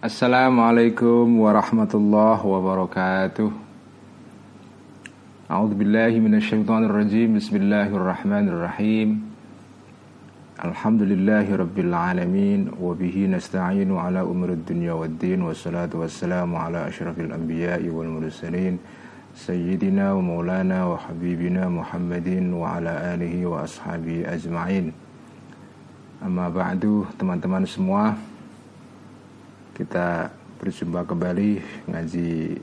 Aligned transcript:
Assalamualaikum 0.00 1.44
warahmatullahi 1.44 2.40
wabarakatuh. 2.40 3.52
A'udzu 5.44 5.76
billahi 5.76 6.16
minasyaitonir 6.24 6.88
rajim. 6.88 7.36
Bismillahirrahmanirrahim. 7.36 9.20
Alhamdulillahi 10.56 11.52
rabbil 11.52 11.92
alamin 11.92 12.72
wa 12.80 12.96
bihi 12.96 13.28
nasta'inu 13.28 14.00
ala 14.00 14.24
umurid 14.24 14.64
dunya 14.64 14.96
waddin 14.96 15.44
wassalatu 15.44 16.00
wassalamu 16.00 16.56
ala 16.56 16.88
asyrafil 16.88 17.36
anbiya'i 17.36 17.92
wal 17.92 18.08
mursalin 18.08 18.80
sayyidina 19.36 20.16
wa 20.16 20.24
maulana 20.24 20.88
wa 20.88 20.96
habibina 20.96 21.68
Muhammadin 21.68 22.56
wa 22.56 22.80
ala 22.80 23.12
alihi 23.12 23.44
wa 23.44 23.68
ashabihi 23.68 24.24
ajma'in. 24.24 24.96
Amma 26.24 26.48
ba'du 26.48 27.04
teman-teman 27.20 27.68
semua 27.68 28.16
kita 29.80 30.28
berjumpa 30.60 31.08
kembali 31.08 31.50
ngaji 31.88 32.60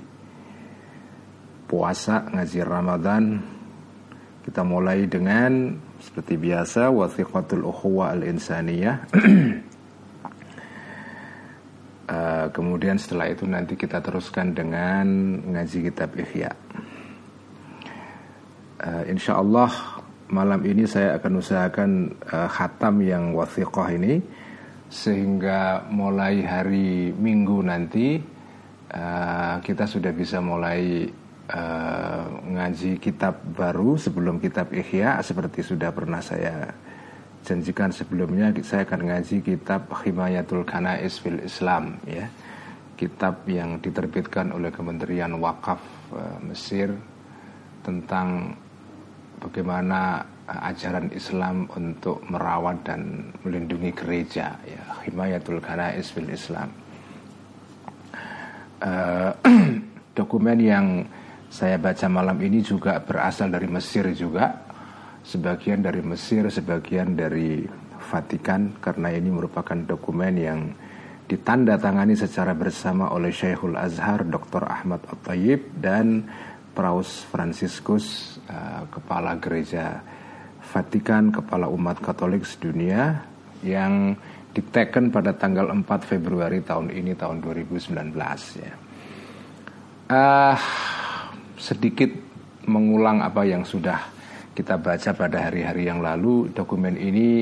puasa, 1.66 2.30
ngaji 2.30 2.60
Ramadan. 2.62 3.42
Kita 4.46 4.62
mulai 4.62 5.10
dengan 5.10 5.74
seperti 5.98 6.38
biasa 6.38 6.94
wathiqatul 6.94 7.66
ukhuwa 7.66 8.14
al-insaniyah. 8.14 8.96
uh, 12.06 12.46
kemudian 12.56 13.02
setelah 13.02 13.34
itu 13.34 13.50
nanti 13.50 13.74
kita 13.74 13.98
teruskan 13.98 14.54
dengan 14.54 15.42
ngaji 15.58 15.90
kitab 15.90 16.14
Ihya. 16.22 16.54
Uh, 18.78 19.04
insya 19.10 19.42
Allah 19.42 19.74
malam 20.30 20.62
ini 20.70 20.86
saya 20.86 21.18
akan 21.18 21.34
usahakan 21.42 22.14
uh, 22.30 22.46
khatam 22.46 23.02
yang 23.02 23.34
wathiqah 23.34 23.90
ini 23.90 24.22
sehingga 24.88 25.84
mulai 25.92 26.44
hari 26.48 27.12
Minggu 27.12 27.60
nanti 27.60 28.20
uh, 28.96 29.60
kita 29.60 29.84
sudah 29.84 30.16
bisa 30.16 30.40
mulai 30.40 31.08
uh, 31.52 32.24
ngaji 32.48 33.00
kitab 33.04 33.44
baru 33.56 34.00
sebelum 34.00 34.40
kitab 34.40 34.72
Ihya 34.72 35.20
seperti 35.20 35.60
sudah 35.64 35.92
pernah 35.92 36.24
saya 36.24 36.72
janjikan 37.44 37.96
sebelumnya 37.96 38.52
saya 38.64 38.84
akan 38.84 39.02
ngaji 39.08 39.40
kitab 39.44 39.88
Himayatul 40.04 40.68
Kanais 40.68 41.20
fil 41.20 41.40
Islam 41.44 42.00
ya. 42.04 42.28
Kitab 42.98 43.46
yang 43.46 43.78
diterbitkan 43.78 44.50
oleh 44.50 44.74
Kementerian 44.74 45.38
Wakaf 45.38 45.78
uh, 46.18 46.42
Mesir 46.42 46.90
tentang 47.86 48.58
bagaimana 49.38 50.26
ajaran 50.48 51.12
Islam 51.12 51.68
untuk 51.76 52.24
merawat 52.32 52.88
dan 52.88 53.32
melindungi 53.44 53.92
gereja 53.92 54.56
ya 54.64 54.84
Himayatul 55.04 55.60
Kanais 55.60 56.08
fil 56.16 56.32
Islam 56.32 56.72
uh, 58.80 59.36
dokumen 60.18 60.60
yang 60.64 61.04
saya 61.52 61.76
baca 61.76 62.08
malam 62.08 62.40
ini 62.40 62.64
juga 62.64 63.00
berasal 63.04 63.52
dari 63.52 63.68
Mesir 63.68 64.08
juga 64.16 64.56
sebagian 65.28 65.84
dari 65.84 66.00
Mesir 66.00 66.48
sebagian 66.48 67.16
dari 67.20 67.68
Vatikan 68.08 68.80
karena 68.80 69.12
ini 69.12 69.28
merupakan 69.28 69.76
dokumen 69.76 70.34
yang 70.40 70.72
ditandatangani 71.28 72.16
secara 72.16 72.56
bersama 72.56 73.12
oleh 73.12 73.36
Syekhul 73.36 73.76
Azhar 73.76 74.24
Dr. 74.24 74.64
Ahmad 74.64 75.04
At-Tayyib 75.12 75.84
dan 75.84 76.24
Praus 76.72 77.28
Franciscus 77.28 78.40
uh, 78.48 78.88
kepala 78.88 79.36
gereja 79.36 80.00
Vatikan 80.78 81.34
Kepala 81.34 81.66
Umat 81.74 81.98
Katolik 81.98 82.46
Sedunia 82.46 83.18
yang 83.66 84.14
diteken 84.54 85.10
pada 85.10 85.34
tanggal 85.34 85.74
4 85.74 85.82
Februari 86.06 86.62
tahun 86.62 86.94
ini 86.94 87.18
tahun 87.18 87.42
2019 87.42 88.14
ya. 88.62 88.74
Uh, 90.06 90.54
sedikit 91.58 92.14
mengulang 92.70 93.26
apa 93.26 93.42
yang 93.42 93.66
sudah 93.66 93.98
kita 94.54 94.78
baca 94.78 95.18
pada 95.18 95.50
hari-hari 95.50 95.90
yang 95.90 95.98
lalu 95.98 96.54
dokumen 96.54 96.94
ini 96.94 97.42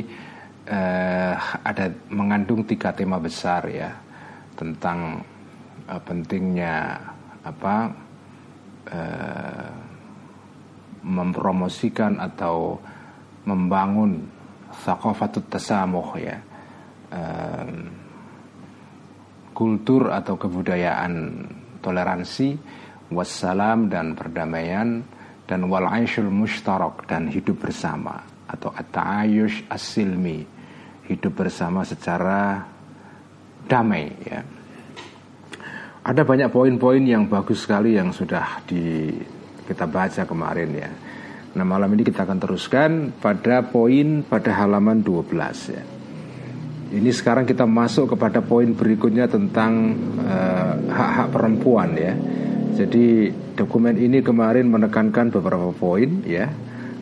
uh, 0.71 1.35
ada 1.59 1.91
mengandung 2.07 2.63
tiga 2.63 2.95
tema 2.95 3.19
besar 3.19 3.67
ya 3.67 3.91
tentang 4.55 5.19
uh, 5.91 5.99
pentingnya 6.07 7.03
apa 7.43 7.75
uh, 8.95 9.71
mempromosikan 11.03 12.15
atau 12.23 12.79
membangun 13.45 14.25
thaqafatut 14.83 15.45
tasamuh 15.47 16.09
ya. 16.19 16.37
Um, 17.13 18.03
kultur 19.55 20.11
atau 20.11 20.35
kebudayaan 20.35 21.47
toleransi 21.79 22.59
wassalam 23.07 23.87
dan 23.87 24.11
perdamaian 24.11 24.99
dan 25.47 25.59
wal 25.71 25.87
aishul 25.87 26.27
mushtarak 26.27 27.07
dan 27.07 27.31
hidup 27.31 27.63
bersama 27.63 28.19
atau 28.51 28.73
at-ta'ayush 28.75 29.71
hidup 31.07 31.33
bersama 31.37 31.87
secara 31.87 32.65
damai 33.69 34.11
ya. 34.27 34.41
Ada 36.05 36.21
banyak 36.21 36.53
poin-poin 36.53 37.01
yang 37.01 37.25
bagus 37.25 37.65
sekali 37.65 37.97
yang 37.97 38.13
sudah 38.13 38.61
di 38.67 39.09
kita 39.65 39.89
baca 39.89 40.21
kemarin 40.27 40.69
ya 40.75 40.89
Nah 41.55 41.63
malam 41.63 41.87
ini 41.95 42.03
kita 42.03 42.27
akan 42.27 42.39
teruskan 42.43 42.91
pada 43.15 43.63
poin 43.63 44.27
pada 44.27 44.51
halaman 44.51 44.99
12 44.99 45.71
ya. 45.71 45.83
Ini 46.95 47.11
sekarang 47.15 47.47
kita 47.47 47.63
masuk 47.63 48.15
kepada 48.15 48.43
poin 48.43 48.75
berikutnya 48.75 49.25
tentang 49.31 49.95
eh, 50.19 50.73
hak-hak 50.91 51.27
uh, 51.27 51.31
perempuan 51.31 51.95
ya. 51.95 52.13
Jadi 52.75 53.31
dokumen 53.55 53.95
ini 53.95 54.19
kemarin 54.19 54.67
menekankan 54.67 55.31
beberapa 55.31 55.71
poin 55.71 56.27
ya. 56.27 56.51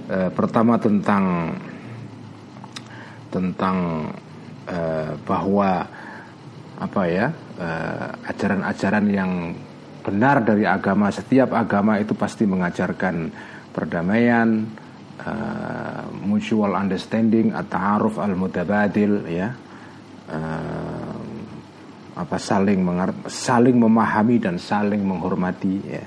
Uh, 0.05 0.29
pertama 0.29 0.77
tentang 0.77 1.57
tentang 3.33 4.07
uh, 4.69 5.17
bahwa 5.25 5.89
apa 6.77 7.01
ya 7.09 7.31
ajaran-ajaran 8.27 9.05
uh, 9.09 9.13
yang 9.13 9.31
benar 10.03 10.43
dari 10.43 10.67
agama 10.67 11.07
setiap 11.13 11.55
agama 11.55 11.95
itu 12.01 12.11
pasti 12.17 12.43
mengajarkan 12.43 13.31
perdamaian, 13.73 14.69
uh, 15.25 16.05
mutual 16.21 16.77
understanding, 16.77 17.51
at-ta'aruf 17.51 18.21
al-mutabadil 18.21 19.25
ya. 19.27 19.49
Uh, 20.29 21.19
apa 22.13 22.37
saling 22.37 22.85
saling 23.25 23.73
memahami 23.73 24.37
dan 24.37 24.61
saling 24.61 25.01
menghormati 25.01 25.81
ya. 25.81 26.05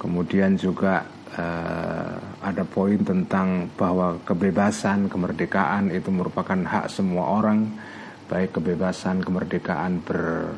Kemudian 0.00 0.56
juga 0.56 1.04
uh, 1.36 2.16
ada 2.40 2.64
poin 2.64 2.96
tentang 3.04 3.68
bahwa 3.76 4.16
kebebasan, 4.24 5.12
kemerdekaan 5.12 5.92
itu 5.92 6.08
merupakan 6.08 6.56
hak 6.56 6.88
semua 6.88 7.44
orang, 7.44 7.68
baik 8.32 8.56
kebebasan, 8.56 9.20
kemerdekaan 9.20 10.00
ber 10.00 10.56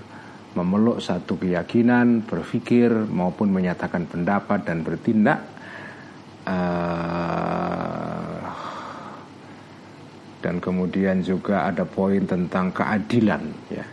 memeluk 0.54 1.00
satu 1.00 1.38
keyakinan, 1.40 2.24
berpikir 2.24 2.92
maupun 2.92 3.52
menyatakan 3.52 4.04
pendapat 4.04 4.64
dan 4.68 4.84
bertindak 4.84 5.40
uh, 6.46 7.82
dan 10.42 10.58
kemudian 10.58 11.22
juga 11.22 11.70
ada 11.70 11.86
poin 11.86 12.26
tentang 12.26 12.74
keadilan 12.74 13.42
ya. 13.70 13.86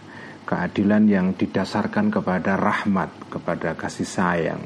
Keadilan 0.50 1.06
yang 1.06 1.28
didasarkan 1.38 2.10
kepada 2.10 2.58
rahmat 2.58 3.30
kepada 3.30 3.78
kasih 3.78 4.10
sayang. 4.10 4.64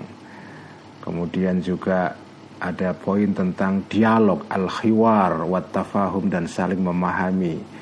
Kemudian 1.03 1.59
juga 1.59 2.15
ada 2.63 2.95
poin 2.95 3.35
tentang 3.35 3.83
dialog 3.91 4.47
al-khiwar 4.47 5.43
wat 5.43 5.75
tafahum 5.75 6.31
dan 6.31 6.47
saling 6.47 6.79
memahami 6.79 7.72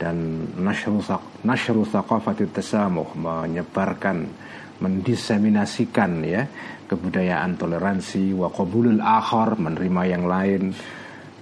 dan 0.00 0.48
nasyru 1.44 1.84
thaqafati 1.84 2.48
tasamuh 2.48 3.12
menyebarkan 3.20 4.24
mendiseminasikan 4.80 6.24
ya 6.24 6.48
kebudayaan 6.88 7.60
toleransi 7.60 8.32
wa 8.32 8.48
qabulul 8.48 9.04
akhar 9.04 9.60
menerima 9.60 10.02
yang 10.08 10.24
lain. 10.24 10.62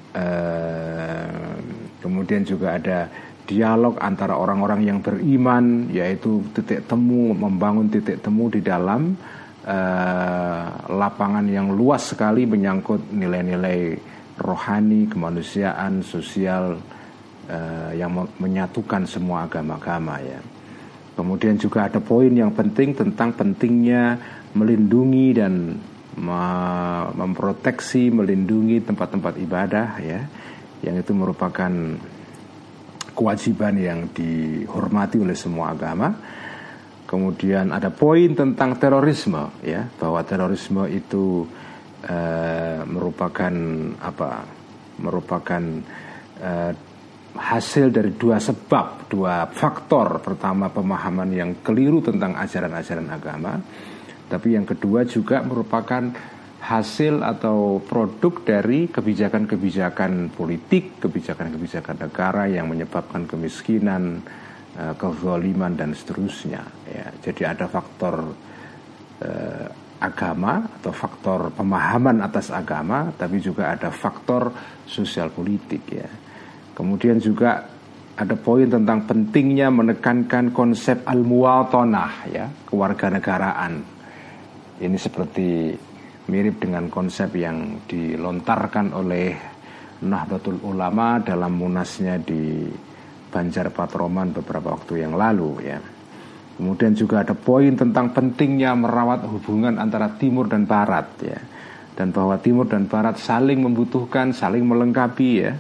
Uh, 0.09 1.55
kemudian 2.03 2.43
juga 2.43 2.75
ada 2.75 3.07
dialog 3.47 3.97
antara 4.03 4.35
orang-orang 4.35 4.83
yang 4.83 4.99
beriman 4.99 5.87
yaitu 5.95 6.43
titik 6.53 6.91
temu 6.91 7.31
membangun 7.33 7.87
titik 7.87 8.19
temu 8.19 8.51
di 8.51 8.61
dalam 8.61 9.15
uh, 9.63 10.67
lapangan 10.91 11.47
yang 11.47 11.71
luas 11.71 12.13
sekali 12.13 12.45
menyangkut 12.45 13.09
nilai-nilai 13.15 13.95
rohani 14.41 15.07
kemanusiaan 15.07 16.03
sosial 16.03 16.98
uh, 17.49 17.91
yang 17.97 18.13
menyatukan 18.39 19.09
semua 19.09 19.49
agama-agama 19.49 20.21
ya. 20.23 20.41
Kemudian 21.19 21.59
juga 21.59 21.91
ada 21.91 21.99
poin 21.99 22.31
yang 22.31 22.55
penting 22.55 22.95
tentang 22.95 23.35
pentingnya 23.35 24.15
melindungi 24.55 25.35
dan 25.35 25.75
memproteksi, 27.15 28.11
melindungi 28.11 28.83
tempat-tempat 28.83 29.39
ibadah 29.39 29.89
ya, 30.03 30.21
yang 30.83 30.95
itu 30.99 31.15
merupakan 31.15 31.71
kewajiban 33.19 33.75
yang 33.79 34.01
dihormati 34.15 35.19
oleh 35.19 35.35
semua 35.35 35.75
agama. 35.75 36.15
Kemudian 37.09 37.73
ada 37.75 37.89
poin 37.89 38.37
tentang 38.37 38.77
terorisme 38.77 39.51
ya 39.65 39.89
bahwa 39.97 40.21
terorisme 40.23 40.87
itu 40.93 41.49
uh, 42.05 42.85
merupakan 42.85 43.55
apa 43.97 44.45
merupakan 45.01 45.63
uh, 46.45 46.73
hasil 47.37 47.93
dari 47.93 48.17
dua 48.17 48.41
sebab, 48.41 49.11
dua 49.11 49.45
faktor. 49.51 50.23
Pertama 50.25 50.73
pemahaman 50.73 51.29
yang 51.33 51.51
keliru 51.61 52.01
tentang 52.01 52.39
ajaran-ajaran 52.39 53.09
agama, 53.13 53.61
tapi 54.29 54.57
yang 54.57 54.65
kedua 54.65 55.05
juga 55.05 55.45
merupakan 55.45 56.09
hasil 56.59 57.23
atau 57.23 57.81
produk 57.81 58.45
dari 58.45 58.91
kebijakan-kebijakan 58.91 60.35
politik, 60.35 61.01
kebijakan-kebijakan 61.01 61.97
negara 62.09 62.45
yang 62.51 62.67
menyebabkan 62.69 63.25
kemiskinan, 63.25 64.21
eh, 64.77 64.95
kezaliman 64.99 65.73
dan 65.79 65.95
seterusnya. 65.95 66.63
Ya, 66.89 67.07
jadi 67.25 67.57
ada 67.57 67.67
faktor 67.71 68.35
eh, 69.19 69.67
agama 69.99 70.63
atau 70.79 70.95
faktor 70.95 71.51
pemahaman 71.51 72.23
atas 72.23 72.55
agama, 72.55 73.11
tapi 73.19 73.43
juga 73.43 73.75
ada 73.75 73.91
faktor 73.91 74.55
sosial 74.87 75.35
politik 75.35 75.83
ya. 75.91 76.07
Kemudian 76.79 77.19
juga 77.19 77.67
ada 78.15 78.39
poin 78.39 78.71
tentang 78.71 79.03
pentingnya 79.03 79.67
menekankan 79.67 80.55
konsep 80.55 81.03
al-muwatanah 81.03 82.31
ya, 82.31 82.47
kewarganegaraan. 82.71 83.83
Ini 84.79 84.95
seperti 84.95 85.75
mirip 86.31 86.63
dengan 86.63 86.87
konsep 86.87 87.35
yang 87.35 87.83
dilontarkan 87.91 88.95
oleh 88.95 89.35
Nahdlatul 90.07 90.63
Ulama 90.63 91.19
dalam 91.19 91.59
munasnya 91.59 92.23
di 92.23 92.71
Banjar 93.27 93.75
Patroman 93.75 94.31
beberapa 94.31 94.79
waktu 94.79 95.03
yang 95.03 95.19
lalu 95.19 95.67
ya. 95.67 95.83
Kemudian 96.59 96.95
juga 96.95 97.27
ada 97.27 97.35
poin 97.35 97.75
tentang 97.75 98.15
pentingnya 98.15 98.75
merawat 98.79 99.27
hubungan 99.27 99.79
antara 99.79 100.15
timur 100.15 100.47
dan 100.47 100.67
barat 100.67 101.07
ya. 101.23 101.39
Dan 101.99 102.15
bahwa 102.15 102.39
timur 102.39 102.71
dan 102.71 102.87
barat 102.87 103.19
saling 103.19 103.59
membutuhkan, 103.59 104.31
saling 104.31 104.63
melengkapi 104.63 105.31
ya. 105.43 105.59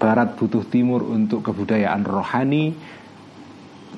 Barat 0.00 0.32
butuh 0.32 0.64
timur 0.64 1.04
untuk 1.04 1.44
kebudayaan 1.44 2.00
rohani, 2.08 2.72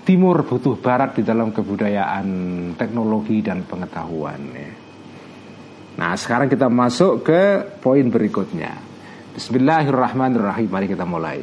timur 0.03 0.43
butuh 0.43 0.75
barat 0.83 1.15
di 1.15 1.23
dalam 1.23 1.55
kebudayaan 1.55 2.27
teknologi 2.75 3.39
dan 3.39 3.63
pengetahuan 3.63 4.43
ya. 4.51 4.71
Nah 6.03 6.19
sekarang 6.19 6.51
kita 6.51 6.67
masuk 6.67 7.23
ke 7.23 7.43
poin 7.79 8.03
berikutnya. 8.11 8.75
Bismillahirrahmanirrahim. 9.33 10.69
Mari 10.69 10.87
kita 10.91 11.07
mulai. 11.07 11.41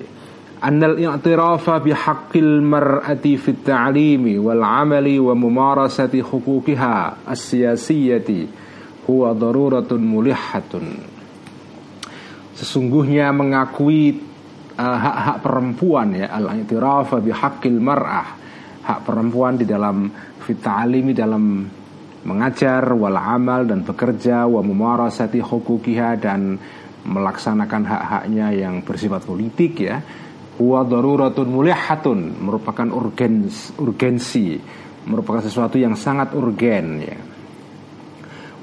Annal 0.59 0.99
i'tirafa 0.99 1.79
bihaqqil 1.79 2.59
mar'ati 2.59 3.39
fit 3.39 3.63
ta'limi 3.63 4.35
wal 4.35 4.59
amali 4.59 5.15
wa 5.15 5.31
mumarasati 5.31 6.19
hukukiha 6.19 7.23
as-siyasiyati 7.23 8.39
huwa 9.07 9.31
daruratun 9.31 10.03
mulihatun 10.03 10.85
Sesungguhnya 12.59 13.31
mengakui 13.31 14.19
hak-hak 14.79 15.37
uh, 15.37 15.41
perempuan 15.43 16.07
ya 16.15 16.31
al-i'tirafa 16.31 17.19
bihaqqil 17.19 17.79
mar'ah. 17.83 18.27
Hak 18.79 18.99
perempuan 19.03 19.59
di 19.59 19.67
dalam 19.67 20.07
fit 20.39 20.63
ta'limi 20.63 21.11
dalam 21.11 21.67
mengajar 22.23 22.83
wal 22.95 23.19
amal 23.19 23.67
dan 23.67 23.83
bekerja 23.83 24.47
wa 24.47 24.63
mumarasati 24.63 25.43
hukukiha 25.43 26.15
dan 26.17 26.55
melaksanakan 27.05 27.83
hak-haknya 27.85 28.47
yang 28.55 28.81
bersifat 28.81 29.27
politik 29.27 29.83
ya. 29.83 29.99
Huwa 30.59 30.83
daruratun 30.83 31.47
mulihatun 31.47 32.43
merupakan 32.43 32.87
urgens, 32.91 33.71
urgensi 33.79 34.59
merupakan 35.07 35.39
sesuatu 35.39 35.79
yang 35.79 35.95
sangat 35.95 36.35
urgen 36.35 36.87
ya. 36.99 37.17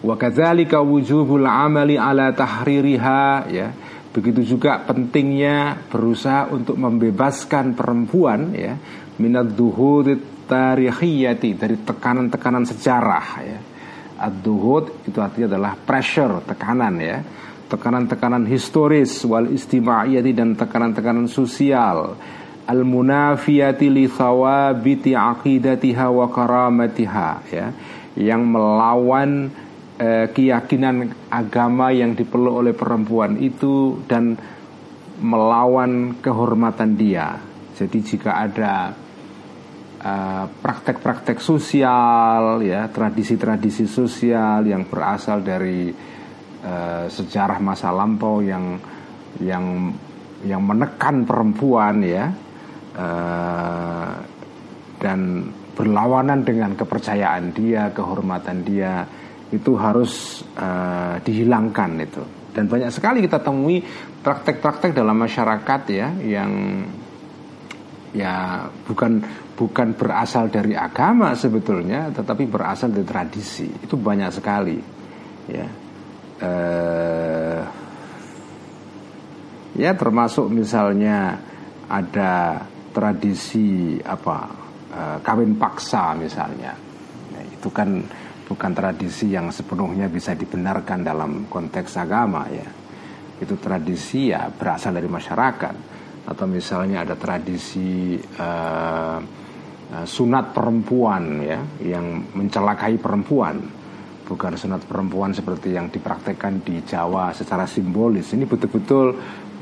Wa 0.05 0.15
kadzalika 0.21 0.85
wujubul 0.85 1.49
amali 1.49 1.97
ala 1.97 2.37
tahririha 2.37 3.49
ya 3.49 3.69
begitu 4.17 4.57
juga 4.57 4.81
pentingnya 4.81 5.85
berusaha 5.93 6.49
untuk 6.49 6.81
membebaskan 6.81 7.77
perempuan 7.77 8.57
ya 8.57 8.81
minad 9.21 9.53
duhurit 9.53 10.49
tarikhiyati 10.49 11.59
dari 11.59 11.77
tekanan-tekanan 11.83 12.65
sejarah 12.65 13.29
ya. 13.43 13.61
Ad-duhud 14.17 15.05
itu 15.05 15.19
artinya 15.21 15.53
adalah 15.53 15.73
pressure, 15.77 16.41
tekanan 16.49 16.95
ya. 17.03 17.21
Tekanan-tekanan 17.67 18.49
historis 18.49 19.27
wal 19.27 19.51
istima'iyati 19.53 20.33
dan 20.33 20.57
tekanan-tekanan 20.57 21.29
sosial. 21.29 22.17
Al-munafiyati 22.65 23.93
li 23.93 24.07
thawabiti 24.09 25.13
aqidatiha 25.13 26.07
wa 26.09 26.27
karamatiha 26.33 27.31
ya. 27.53 27.67
Yang 28.17 28.43
melawan 28.49 29.31
eh, 29.99 30.27
keyakinan 30.31 31.29
agama 31.33 31.93
yang 31.93 32.17
dipeluk 32.17 32.65
oleh 32.65 32.75
perempuan 32.77 33.41
itu 33.41 34.05
dan 34.09 34.37
melawan 35.21 36.21
kehormatan 36.21 36.97
dia. 36.97 37.41
Jadi 37.77 37.99
jika 38.05 38.41
ada 38.41 38.93
Eh, 40.07 40.47
praktek-praktek 40.63 41.43
sosial 41.43 42.63
ya 42.63 42.87
tradisi-tradisi 42.87 43.91
sosial 43.91 44.63
yang 44.63 44.87
berasal 44.87 45.43
dari 45.43 45.91
uh, 46.63 47.11
sejarah 47.11 47.59
masa 47.59 47.91
lampau 47.91 48.39
yang 48.39 48.79
yang 49.43 49.91
yang 50.47 50.63
menekan 50.63 51.27
perempuan 51.27 52.07
ya 52.07 52.31
uh, 52.95 54.15
dan 55.03 55.51
berlawanan 55.75 56.47
dengan 56.47 56.79
kepercayaan 56.79 57.51
dia 57.51 57.91
kehormatan 57.91 58.63
dia 58.63 59.11
itu 59.55 59.79
harus 59.79 60.43
uh, 60.59 61.21
dihilangkan 61.23 61.91
itu. 62.03 62.23
Dan 62.57 62.73
banyak 62.73 62.89
sekali 62.89 63.21
kita 63.21 63.45
temui 63.45 63.85
praktek-praktek 64.25 64.97
dalam 64.97 65.21
masyarakat 65.21 65.83
ya 65.93 66.09
yang 66.25 66.53
ya 68.17 68.65
bukan 68.89 69.21
bukan 69.53 69.93
berasal 69.93 70.49
dari 70.49 70.73
agama 70.73 71.37
sebetulnya 71.37 72.09
tetapi 72.17 72.49
berasal 72.49 72.97
dari 72.97 73.05
tradisi. 73.05 73.69
Itu 73.69 74.01
banyak 74.01 74.31
sekali 74.33 74.79
ya. 75.53 75.67
Eh, 76.37 77.61
ya 79.77 79.91
termasuk 79.97 80.53
misalnya 80.53 81.37
ada 81.89 82.61
tradisi 82.93 84.01
apa 84.01 84.49
eh, 84.97 85.17
kawin 85.21 85.61
paksa 85.61 86.17
misalnya. 86.17 86.73
Ya, 87.37 87.41
itu 87.53 87.69
kan 87.69 88.01
bukan 88.47 88.71
tradisi 88.73 89.35
yang 89.35 89.51
sepenuhnya 89.51 90.07
bisa 90.07 90.39
dibenarkan 90.39 91.03
dalam 91.03 91.51
konteks 91.51 91.99
agama 91.99 92.47
ya. 92.47 92.69
Itu 93.43 93.59
tradisi 93.59 94.31
ya 94.31 94.49
berasal 94.49 94.95
dari 94.95 95.11
masyarakat. 95.11 95.75
Atau 96.27 96.47
misalnya 96.51 97.07
ada 97.07 97.15
tradisi 97.15 98.19
uh, 98.19 99.19
sunat 100.03 100.51
perempuan 100.51 101.43
ya 101.43 101.59
yang 101.83 102.35
mencelakai 102.35 102.99
perempuan. 102.99 103.63
Bukan 104.27 104.59
sunat 104.59 104.83
perempuan 104.91 105.31
seperti 105.31 105.79
yang 105.79 105.87
dipraktekkan 105.87 106.67
di 106.67 106.83
Jawa 106.83 107.31
secara 107.31 107.63
simbolis. 107.63 108.35
Ini 108.35 108.43
betul-betul 108.43 109.15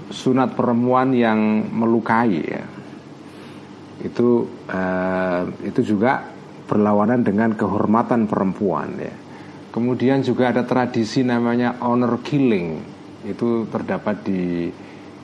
sunat 0.09 0.57
perempuan 0.57 1.13
yang 1.13 1.69
melukai 1.69 2.37
ya. 2.41 2.65
Itu 4.01 4.49
uh, 4.73 5.45
itu 5.61 5.81
juga 5.85 6.34
berlawanan 6.65 7.21
dengan 7.25 7.53
kehormatan 7.57 8.27
perempuan 8.27 8.97
ya 8.97 9.15
kemudian 9.71 10.25
juga 10.25 10.55
ada 10.55 10.65
tradisi 10.65 11.21
namanya 11.21 11.79
honor 11.83 12.21
killing 12.25 12.81
itu 13.25 13.65
terdapat 13.73 14.17
di 14.25 14.43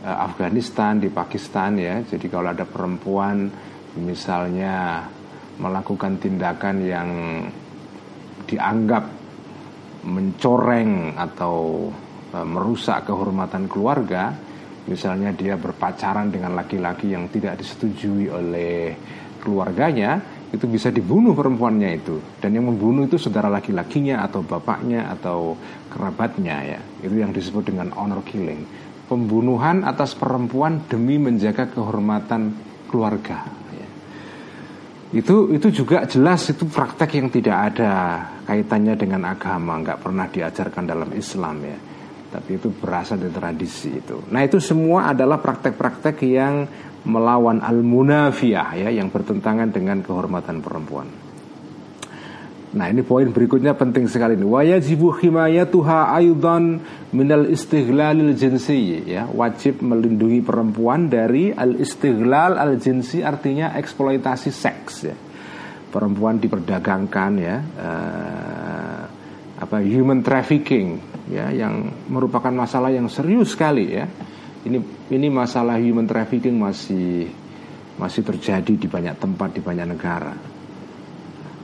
Eh, 0.01 0.09
Afghanistan, 0.09 0.97
di 0.97 1.13
Pakistan 1.13 1.77
ya. 1.77 2.01
Jadi 2.01 2.33
kalau 2.33 2.49
ada 2.49 2.65
perempuan 2.65 3.53
misalnya 4.01 5.05
melakukan 5.61 6.17
tindakan 6.17 6.77
yang 6.81 7.11
dianggap 8.49 9.05
mencoreng 10.09 11.13
atau 11.21 11.85
uh, 12.33 12.47
merusak 12.49 13.05
kehormatan 13.05 13.69
keluarga, 13.69 14.33
misalnya 14.89 15.37
dia 15.37 15.61
berpacaran 15.61 16.33
dengan 16.33 16.57
laki-laki 16.57 17.13
yang 17.13 17.29
tidak 17.29 17.61
disetujui 17.61 18.33
oleh 18.33 18.97
keluarganya, 19.45 20.17
itu 20.51 20.67
bisa 20.67 20.91
dibunuh 20.91 21.31
perempuannya 21.35 21.91
itu 21.95 22.19
dan 22.43 22.55
yang 22.55 22.67
membunuh 22.67 23.07
itu 23.07 23.19
saudara 23.19 23.47
laki-lakinya 23.47 24.27
atau 24.27 24.43
bapaknya 24.43 25.07
atau 25.15 25.55
kerabatnya 25.87 26.57
ya 26.67 26.81
itu 27.07 27.15
yang 27.23 27.31
disebut 27.31 27.71
dengan 27.71 27.95
honor 27.95 28.23
killing 28.27 28.67
pembunuhan 29.11 29.83
atas 29.83 30.15
perempuan 30.15 30.87
demi 30.87 31.19
menjaga 31.19 31.67
kehormatan 31.67 32.55
keluarga. 32.87 33.43
Ya. 33.75 33.89
Itu 35.11 35.51
itu 35.51 35.83
juga 35.83 36.07
jelas 36.07 36.47
itu 36.47 36.63
praktek 36.71 37.19
yang 37.19 37.27
tidak 37.27 37.75
ada 37.75 37.93
kaitannya 38.47 38.95
dengan 38.95 39.27
agama, 39.27 39.83
nggak 39.83 39.99
pernah 39.99 40.31
diajarkan 40.31 40.87
dalam 40.87 41.11
Islam 41.11 41.59
ya. 41.67 41.79
tapi 42.31 42.63
itu 42.63 42.71
berasal 42.71 43.19
dari 43.19 43.35
tradisi 43.35 43.91
itu. 43.91 44.31
Nah 44.31 44.47
itu 44.47 44.63
semua 44.63 45.11
adalah 45.11 45.43
praktek-praktek 45.43 46.15
yang 46.31 46.63
melawan 47.05 47.65
al-munafiyah 47.65 48.77
ya, 48.77 48.89
yang 48.93 49.09
bertentangan 49.09 49.73
dengan 49.73 50.05
kehormatan 50.05 50.61
perempuan. 50.61 51.09
Nah 52.71 52.87
ini 52.87 53.03
poin 53.03 53.27
berikutnya 53.27 53.75
penting 53.75 54.07
sekali 54.07 54.39
ini. 54.39 54.47
Wajibu 54.47 55.11
himayatuha 55.11 56.15
ayudan 56.15 56.79
minal 57.11 57.51
istighlalil 57.51 58.31
jinsi 58.39 59.11
ya. 59.11 59.27
Wajib 59.27 59.83
melindungi 59.83 60.39
perempuan 60.39 61.11
dari 61.11 61.51
al 61.51 61.75
istighlal 61.83 62.55
al 62.55 62.79
jinsi 62.79 63.27
artinya 63.27 63.75
eksploitasi 63.75 64.51
seks 64.55 64.93
ya. 65.03 65.17
Perempuan 65.91 66.39
diperdagangkan 66.39 67.33
ya. 67.43 67.57
Uh, 67.75 69.03
apa 69.61 69.83
human 69.83 70.23
trafficking 70.23 71.03
ya 71.27 71.51
yang 71.51 71.91
merupakan 72.07 72.55
masalah 72.55 72.95
yang 72.95 73.11
serius 73.11 73.59
sekali 73.59 73.99
ya. 73.99 74.07
Ini 74.61 74.79
ini 75.09 75.29
masalah 75.33 75.81
human 75.81 76.05
trafficking 76.05 76.61
masih 76.61 77.33
masih 77.97 78.21
terjadi 78.21 78.73
di 78.77 78.89
banyak 78.89 79.17
tempat 79.17 79.57
di 79.57 79.61
banyak 79.65 79.87
negara. 79.89 80.37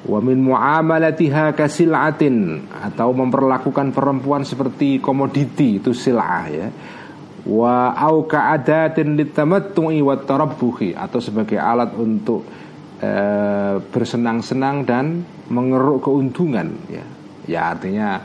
Wa 0.06 0.20
min 0.24 0.40
muamalatiha 0.40 1.52
kasil'atin 1.52 2.64
atau 2.72 3.12
memperlakukan 3.12 3.92
perempuan 3.92 4.48
seperti 4.48 4.96
komoditi 5.02 5.76
itu 5.76 5.92
sil'ah 5.92 6.44
ya. 6.48 6.68
Wa 7.46 7.92
au 7.94 8.24
ka'adatin 8.24 9.12
litamattu'i 9.12 10.00
wa 10.00 10.16
tarabbuhi 10.16 10.96
atau 10.96 11.20
sebagai 11.20 11.60
alat 11.60 11.94
untuk 11.94 12.42
e, 12.98 13.10
bersenang-senang 13.78 14.76
dan 14.88 15.20
mengeruk 15.52 16.08
keuntungan 16.08 16.74
ya. 16.88 17.04
Ya 17.46 17.60
artinya 17.70 18.18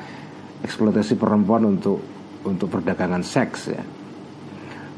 eksploitasi 0.64 1.20
perempuan 1.20 1.68
untuk 1.68 2.02
untuk 2.48 2.72
perdagangan 2.72 3.22
seks 3.22 3.60
ya 3.70 3.84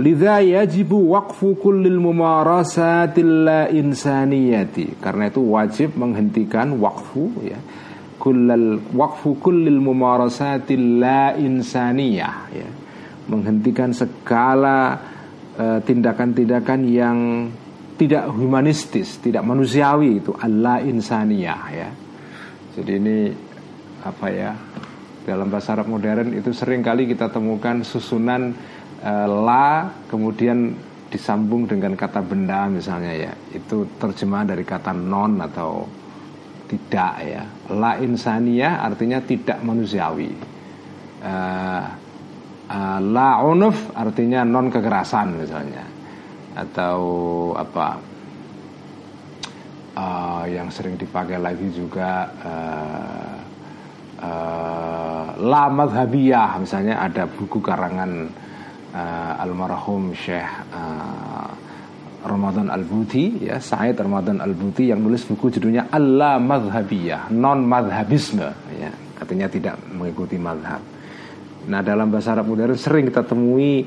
Lidha 0.01 0.41
yajibu 0.41 1.13
waqfu 1.13 1.53
kullil 1.61 2.01
mumarasatil 2.01 3.45
la 3.45 3.69
insaniyati 3.69 4.97
Karena 4.97 5.29
itu 5.29 5.41
wajib 5.45 5.93
menghentikan 5.93 6.81
wakfu 6.81 7.29
ya 7.45 7.61
kullal 8.17 8.79
waqfu 8.95 9.37
kullil 9.37 9.83
mumarasatil 9.83 11.03
la 11.03 11.35
insaniyah 11.35 12.37
ya 12.55 12.69
menghentikan 13.27 13.95
segala 13.95 14.99
eh, 15.55 15.79
tindakan-tindakan 15.83 16.81
uh, 16.83 16.91
yang 16.91 17.17
tidak 17.95 18.27
humanistis, 18.35 19.21
tidak 19.21 19.45
manusiawi 19.45 20.19
itu 20.19 20.33
Allah 20.35 20.81
insaniyah 20.81 21.63
ya. 21.71 21.89
Jadi 22.73 22.91
ini 22.97 23.17
apa 24.03 24.27
ya? 24.33 24.51
Dalam 25.23 25.47
bahasa 25.47 25.71
Arab 25.79 25.87
modern 25.87 26.35
itu 26.35 26.51
sering 26.51 26.83
kali 26.83 27.07
kita 27.07 27.31
temukan 27.31 27.79
susunan 27.87 28.51
uh, 29.03 29.27
la 29.27 29.91
kemudian 30.07 30.73
disambung 31.13 31.69
dengan 31.69 31.93
kata 31.93 32.25
benda 32.25 32.65
misalnya 32.65 33.13
ya. 33.13 33.33
Itu 33.53 33.85
terjemahan 34.01 34.49
dari 34.49 34.65
kata 34.65 34.89
non 34.95 35.37
atau 35.43 35.85
tidak 36.65 37.13
ya. 37.21 37.43
La 37.69 38.01
insania 38.01 38.81
artinya 38.81 39.21
tidak 39.21 39.61
manusiawi. 39.61 40.31
Uh, 41.21 41.83
uh, 42.71 42.99
la 42.99 43.45
unuf 43.45 43.93
artinya 43.93 44.41
non 44.41 44.73
kekerasan 44.73 45.37
misalnya. 45.37 45.85
Atau 46.57 46.97
apa? 47.53 48.01
Uh, 49.93 50.49
yang 50.49 50.73
sering 50.73 50.97
dipakai 50.97 51.37
lagi 51.37 51.69
juga 51.69 52.25
uh, 52.41 53.37
uh, 54.25 55.25
la 55.37 55.69
madhabiyah 55.69 56.57
misalnya 56.57 56.97
ada 56.97 57.29
buku 57.29 57.61
karangan 57.61 58.25
uh, 58.93 59.41
almarhum 59.41 60.13
Syekh 60.13 60.47
uh, 60.71 61.49
Ramadan 62.23 62.71
Al-Buti 62.71 63.43
ya 63.43 63.59
Said 63.59 63.99
Ramadan 63.99 64.39
Al-Buti 64.39 64.93
yang 64.93 65.03
nulis 65.03 65.27
buku 65.27 65.51
judulnya 65.59 65.91
Allah 65.91 66.39
Madhabiyah 66.39 67.33
non 67.35 67.67
madhabisme 67.67 68.47
ya 68.79 68.91
artinya 69.19 69.47
tidak 69.51 69.75
mengikuti 69.91 70.39
madhab 70.39 70.79
nah 71.67 71.79
dalam 71.83 72.11
bahasa 72.11 72.35
Arab 72.35 72.47
modern 72.47 72.75
sering 72.79 73.11
kita 73.11 73.23
temui 73.27 73.83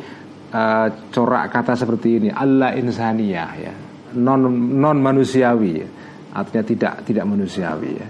uh, 0.52 0.88
corak 1.12 1.48
kata 1.52 1.76
seperti 1.76 2.20
ini 2.20 2.28
Allah 2.32 2.76
insaniyah 2.76 3.50
ya 3.56 3.72
non 4.16 4.44
non 4.80 4.96
manusiawi 5.00 5.72
ya. 5.76 5.88
artinya 6.36 6.64
tidak 6.64 6.94
tidak 7.08 7.24
manusiawi 7.24 7.90
ya 7.96 8.08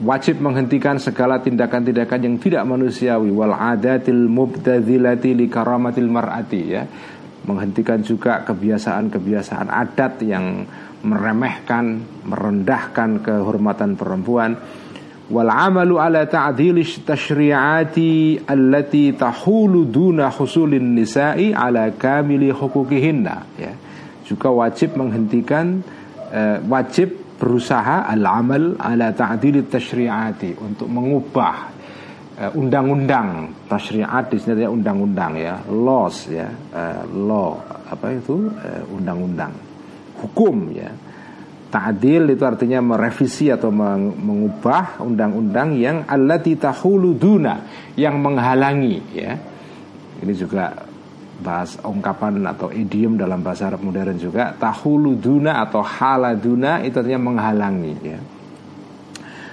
wajib 0.00 0.40
menghentikan 0.40 0.96
segala 0.96 1.44
tindakan-tindakan 1.44 2.20
yang 2.24 2.36
tidak 2.40 2.64
manusiawi. 2.64 3.28
Wal 3.28 3.52
adatil 3.52 4.24
mubtadzilati 4.30 5.36
li 5.36 5.46
karamatil 5.52 6.08
mar'ati 6.08 6.62
ya. 6.64 6.82
Menghentikan 7.42 8.00
juga 8.00 8.40
kebiasaan-kebiasaan 8.46 9.68
adat 9.68 10.22
yang 10.24 10.64
meremehkan 11.02 12.00
merendahkan 12.24 13.20
kehormatan 13.20 13.98
perempuan. 13.98 14.54
Wal 15.32 15.50
amalu 15.50 15.98
ala 15.98 16.24
ta'dil 16.24 16.82
tashri'ati 16.82 18.46
allati 18.46 19.16
tahulu 19.16 19.86
duna 19.86 20.30
husulin 20.30 20.94
nisa'i 20.94 21.50
ala 21.50 21.90
kamili 21.92 22.48
hukukihinna 22.54 23.36
ya. 23.58 23.72
Juga 24.22 24.54
wajib 24.54 24.94
menghentikan 24.94 25.82
eh, 26.30 26.62
wajib 26.62 27.21
berusaha 27.42 28.06
al-amal 28.06 28.78
ala 28.78 29.10
ta'dil 29.10 29.66
tasyri'ati 29.66 30.62
untuk 30.62 30.86
mengubah 30.86 31.54
uh, 32.38 32.50
undang-undang 32.54 33.50
tasyri'at 33.66 34.30
di 34.30 34.38
sini 34.38 34.62
undang-undang 34.62 35.34
ya 35.34 35.58
laws 35.66 36.30
ya 36.30 36.46
uh, 36.70 37.02
law 37.10 37.58
apa 37.90 38.14
itu? 38.14 38.46
Uh, 38.46 38.94
undang-undang 38.94 39.50
hukum 40.22 40.70
ya. 40.70 40.86
Ta'dil 41.72 42.36
itu 42.36 42.44
artinya 42.44 42.84
merevisi 42.84 43.48
atau 43.48 43.72
mengubah 43.72 45.00
undang-undang 45.00 45.72
yang 45.80 46.04
allati 46.04 46.52
tahulu 46.60 47.16
duna 47.16 47.64
yang 47.96 48.20
menghalangi 48.20 49.00
ya. 49.16 49.32
Ini 50.20 50.32
juga 50.36 50.91
bahas 51.42 51.76
ungkapan 51.82 52.46
atau 52.46 52.70
idiom 52.70 53.18
dalam 53.18 53.42
bahasa 53.42 53.68
Arab 53.68 53.82
modern 53.82 54.14
juga 54.16 54.54
tahuluduna 54.54 55.58
atau 55.66 55.82
haladuna 55.82 56.80
itu 56.86 56.96
artinya 57.02 57.20
menghalangi 57.20 57.94
ya. 58.00 58.20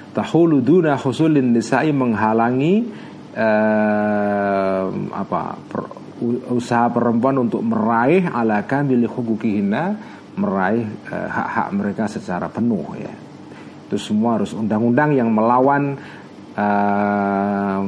Tahuluduna 0.10 0.98
khusulin 0.98 1.54
nisa'i 1.54 1.90
menghalangi 1.90 2.74
eh, 3.34 4.84
apa 5.14 5.42
per, 5.70 5.82
usaha 6.54 6.90
perempuan 6.94 7.50
untuk 7.50 7.66
meraih 7.66 8.30
ala 8.30 8.66
kamil 8.66 9.10
hukukihinna 9.10 9.84
meraih 10.38 10.86
eh, 10.86 11.30
hak-hak 11.30 11.68
mereka 11.74 12.04
secara 12.06 12.46
penuh 12.48 12.86
ya. 12.98 13.14
Itu 13.90 13.98
semua 13.98 14.38
harus 14.38 14.54
undang-undang 14.54 15.18
yang 15.18 15.34
melawan 15.34 15.98
eh, 16.54 17.80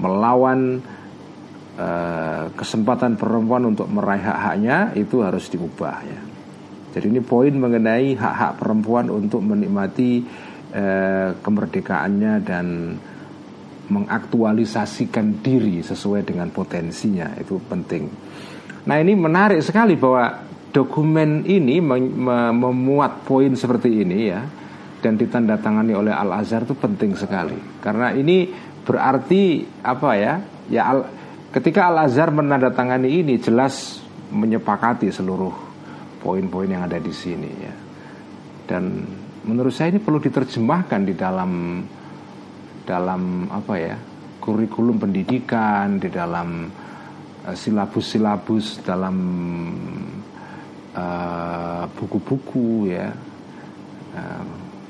melawan 0.00 0.80
Eh, 1.80 2.44
kesempatan 2.60 3.16
perempuan 3.16 3.64
untuk 3.72 3.88
meraih 3.88 4.20
hak-haknya 4.20 4.92
itu 5.00 5.24
harus 5.24 5.48
diubah 5.48 5.96
ya. 6.04 6.20
Jadi 6.92 7.08
ini 7.08 7.24
poin 7.24 7.56
mengenai 7.56 8.12
hak-hak 8.20 8.60
perempuan 8.60 9.08
untuk 9.08 9.40
menikmati 9.46 10.20
uh, 10.74 11.38
kemerdekaannya 11.38 12.34
dan 12.42 12.98
mengaktualisasikan 13.86 15.38
diri 15.38 15.80
sesuai 15.86 16.26
dengan 16.26 16.50
potensinya 16.50 17.30
itu 17.38 17.62
penting. 17.70 18.10
Nah 18.90 18.96
ini 18.98 19.14
menarik 19.14 19.62
sekali 19.62 19.94
bahwa 19.94 20.42
dokumen 20.74 21.46
ini 21.46 21.78
memuat 21.78 23.22
poin 23.22 23.54
seperti 23.54 24.02
ini 24.02 24.18
ya 24.26 24.42
dan 24.98 25.14
ditandatangani 25.14 25.94
oleh 25.94 26.12
Al 26.12 26.42
Azhar 26.42 26.66
itu 26.66 26.74
penting 26.74 27.14
sekali 27.14 27.56
karena 27.78 28.10
ini 28.10 28.50
berarti 28.82 29.62
apa 29.86 30.10
ya 30.18 30.34
ya 30.66 30.82
Al 30.90 31.19
Ketika 31.50 31.90
Al-Azhar 31.90 32.30
menandatangani 32.30 33.26
ini 33.26 33.34
jelas 33.42 33.98
menyepakati 34.30 35.10
seluruh 35.10 35.50
poin-poin 36.22 36.70
yang 36.70 36.86
ada 36.86 37.02
di 37.02 37.10
sini 37.10 37.50
ya. 37.50 37.74
Dan 38.70 39.02
menurut 39.42 39.74
saya 39.74 39.90
ini 39.90 39.98
perlu 39.98 40.22
diterjemahkan 40.22 41.00
di 41.02 41.14
dalam 41.18 41.82
dalam 42.86 43.50
apa 43.50 43.74
ya? 43.74 43.96
kurikulum 44.40 44.96
pendidikan, 44.96 46.00
di 46.00 46.08
dalam 46.08 46.70
uh, 47.44 47.52
silabus-silabus, 47.52 48.80
dalam 48.86 49.16
uh, 50.94 51.84
buku-buku 51.98 52.94
ya. 52.94 53.10
Uh, 54.14 54.44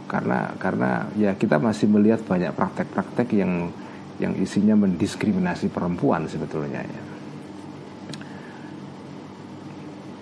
karena 0.07 0.55
karena 0.61 0.91
ya 1.17 1.33
kita 1.35 1.57
masih 1.57 1.89
melihat 1.89 2.21
banyak 2.27 2.53
praktek-praktek 2.53 3.33
yang 3.33 3.73
yang 4.21 4.37
isinya 4.37 4.77
mendiskriminasi 4.77 5.73
perempuan 5.73 6.29
sebetulnya 6.29 6.85
ya. 6.85 7.03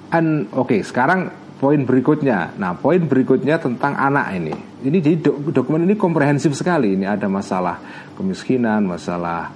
An 0.09 0.49
oke 0.55 0.73
okay, 0.73 0.81
sekarang 0.87 1.28
poin 1.59 1.83
berikutnya. 1.83 2.57
Nah 2.57 2.78
poin 2.78 3.02
berikutnya 3.02 3.59
tentang 3.59 3.99
anak 3.99 4.33
ini. 4.38 4.55
Ini 4.87 4.99
jadi 5.02 5.17
do, 5.19 5.50
dokumen 5.50 5.85
ini 5.85 5.99
komprehensif 5.99 6.55
sekali. 6.55 6.95
Ini 6.95 7.11
ada 7.11 7.26
masalah 7.26 7.83
kemiskinan, 8.14 8.87
masalah 8.87 9.50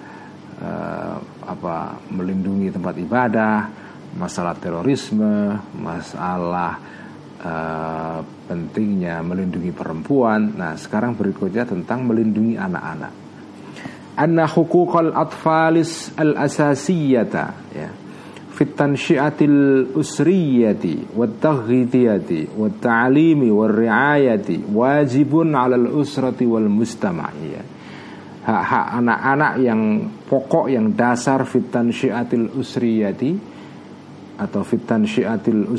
uh, 0.58 1.16
apa 1.46 1.96
melindungi 2.10 2.74
tempat 2.74 2.94
ibadah, 2.98 3.70
masalah 4.18 4.58
terorisme, 4.58 5.56
masalah 5.78 6.76
uh, 7.40 8.20
pentingnya 8.50 9.22
melindungi 9.24 9.70
perempuan. 9.72 10.58
Nah, 10.58 10.76
sekarang 10.76 11.16
berikutnya 11.16 11.64
tentang 11.64 12.04
melindungi 12.04 12.58
anak-anak. 12.58 13.21
Anna 14.16 14.44
huquqal 14.44 15.16
atfalis 15.16 16.12
al-asasiyata 16.16 17.44
ya. 17.72 17.88
Fit 18.52 18.76
tansyiatil 18.76 19.96
usriyati 19.96 21.16
wat 21.16 21.40
taghdiyati 21.40 22.52
wat 22.52 22.84
ta'limi 22.84 23.48
wal 23.48 23.72
riayati 23.72 24.60
wajibun 24.68 25.56
'alal 25.56 25.88
usrati 25.88 26.44
wal 26.44 26.68
mustama'i 26.68 27.46
ya 27.48 27.64
hak-hak 28.42 28.86
anak-anak 28.98 29.54
yang 29.62 29.82
pokok 30.26 30.66
yang 30.66 30.98
dasar 30.98 31.46
fitan 31.46 31.94
syiatil 31.94 32.50
usriyati 32.58 33.30
atau 34.42 34.66
fitan 34.66 35.06
syiatil 35.06 35.70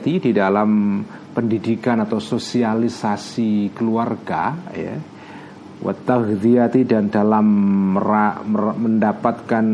di 0.00 0.30
dalam 0.32 1.04
pendidikan 1.36 2.00
atau 2.00 2.16
sosialisasi 2.16 3.76
keluarga 3.76 4.56
ya 4.72 4.96
wataghdiyati 5.80 6.84
dan 6.84 7.08
dalam 7.08 7.46
mendapatkan 8.76 9.66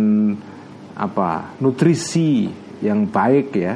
apa 0.97 1.61
nutrisi 1.61 2.49
yang 2.81 3.11
baik 3.11 3.49
ya. 3.59 3.75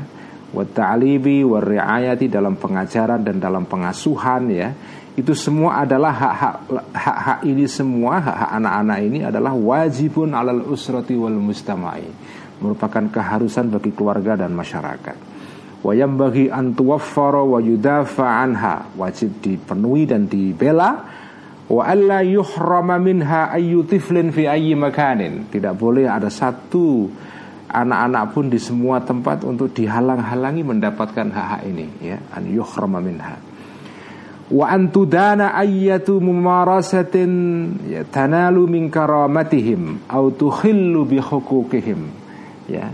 Wata'alibi 0.51 1.47
wariayati 1.47 2.27
dalam 2.27 2.59
pengajaran 2.59 3.23
dan 3.23 3.39
dalam 3.39 3.71
pengasuhan 3.71 4.51
ya. 4.51 4.75
Itu 5.15 5.35
semua 5.35 5.87
adalah 5.87 6.11
hak-hak 6.11 6.57
hak-hak 6.91 7.41
ini 7.47 7.71
semua 7.71 8.19
hak-hak 8.19 8.51
anak-anak 8.59 8.99
ini 8.99 9.23
adalah 9.23 9.55
wajibun 9.55 10.35
alal 10.35 10.67
usrati 10.67 11.15
wal 11.15 11.39
mustamai. 11.39 12.03
Merupakan 12.59 13.07
keharusan 13.15 13.71
bagi 13.71 13.95
keluarga 13.95 14.43
dan 14.43 14.51
masyarakat. 14.51 15.17
Wayam 15.87 16.19
bagi 16.19 16.51
anha. 16.51 18.75
Wajib 18.99 19.31
dipenuhi 19.39 20.03
dan 20.05 20.27
dibela 20.27 21.20
wa 21.71 21.87
alla 21.87 22.27
yuhrama 22.27 22.99
minha 22.99 23.55
ayyu 23.55 23.87
tiflin 23.87 24.35
fi 24.35 24.51
ayyi 24.51 24.75
makanin. 24.75 25.47
Tidak 25.47 25.79
boleh 25.79 26.11
ada 26.11 26.27
satu 26.27 27.07
anak-anak 27.71 28.25
pun 28.35 28.51
di 28.51 28.59
semua 28.59 28.99
tempat 28.99 29.47
untuk 29.47 29.71
dihalang-halangi 29.71 30.67
mendapatkan 30.67 31.31
hak-hak 31.31 31.63
ini 31.71 31.87
ya. 32.03 32.19
An 32.35 32.51
yuhrama 32.51 32.99
minha. 32.99 33.39
Wa 34.51 34.67
antudana 34.75 35.55
ayyatu 35.55 36.19
mumarasatin 36.19 37.33
ya, 37.87 38.03
tanalu 38.03 38.67
min 38.67 38.91
karamatihim 38.91 40.11
au 40.11 40.35
tukhillu 40.35 41.07
bi 41.07 41.23
hukukihim 41.23 42.11
ya. 42.67 42.91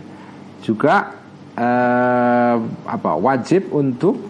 Juga 0.60 1.16
uh, 1.56 2.56
apa 2.84 3.10
wajib 3.16 3.72
untuk 3.72 4.20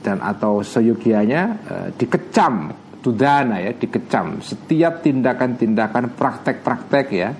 dan 0.00 0.24
atau 0.24 0.64
seyogianya 0.64 1.42
uh, 1.68 1.88
dikecam 2.00 2.72
tudana 3.02 3.58
ya 3.58 3.74
dikecam. 3.74 4.38
Setiap 4.40 5.02
tindakan-tindakan 5.02 6.14
praktek-praktek 6.14 7.06
ya 7.10 7.30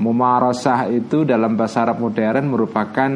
mumarasah 0.00 0.88
itu 0.88 1.28
dalam 1.28 1.52
bahasa 1.54 1.84
Arab 1.84 2.00
modern 2.00 2.48
merupakan 2.48 3.10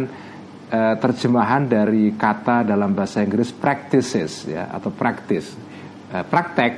uh, 0.69 0.95
terjemahan 1.01 1.65
dari 1.65 2.13
kata 2.13 2.69
dalam 2.69 2.93
bahasa 2.93 3.25
Inggris 3.25 3.51
practices 3.51 4.45
ya 4.45 4.69
atau 4.69 4.93
practice. 4.93 5.57
Uh, 6.13 6.23
praktek 6.23 6.73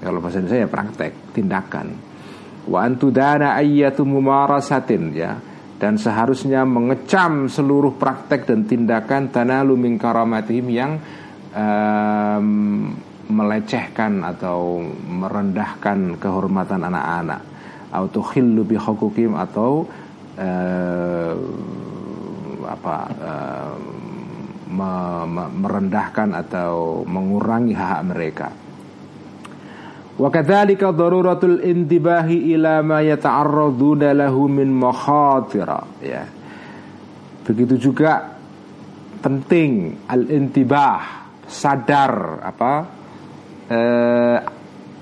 kalau 0.00 0.24
bahasa 0.24 0.40
Indonesia 0.40 0.64
ya 0.64 0.70
praktek 0.72 1.12
tindakan. 1.36 1.86
Wa 2.64 2.88
antudana 2.88 3.60
ayyatu 3.60 4.08
mumarasatin 4.08 5.12
ya 5.12 5.36
dan 5.76 6.00
seharusnya 6.00 6.64
mengecam 6.64 7.52
seluruh 7.52 8.00
praktek 8.00 8.48
dan 8.48 8.64
tindakan 8.64 9.28
tanalu 9.28 9.76
min 9.76 10.00
karamatihim 10.00 10.66
yang 10.72 10.92
melecehkan 13.28 14.20
atau 14.24 14.84
merendahkan 15.08 16.20
kehormatan 16.20 16.84
anak-anak 16.84 17.40
atau 17.94 18.22
khillu 18.26 18.66
bi 18.66 18.76
atau 18.76 19.86
uh, 20.34 21.34
apa 22.64 22.96
uh, 23.22 23.72
me, 24.74 24.92
me, 25.30 25.44
merendahkan 25.62 26.34
atau 26.34 27.04
mengurangi 27.06 27.74
hak, 27.76 27.88
-hak 27.88 28.02
mereka. 28.02 28.48
Wa 30.14 30.30
kadzalika 30.30 30.94
daruratul 30.94 31.62
intibahi 31.62 32.54
ila 32.54 32.82
ma 32.86 33.02
yata'arraduna 33.02 34.14
lahu 34.14 34.46
min 34.46 34.70
makhatira 34.70 35.82
ya. 35.98 36.22
Begitu 37.44 37.90
juga 37.90 38.34
penting 39.20 40.04
al-intibah 40.06 41.26
sadar 41.44 42.40
apa 42.46 43.03
eh, 43.68 44.36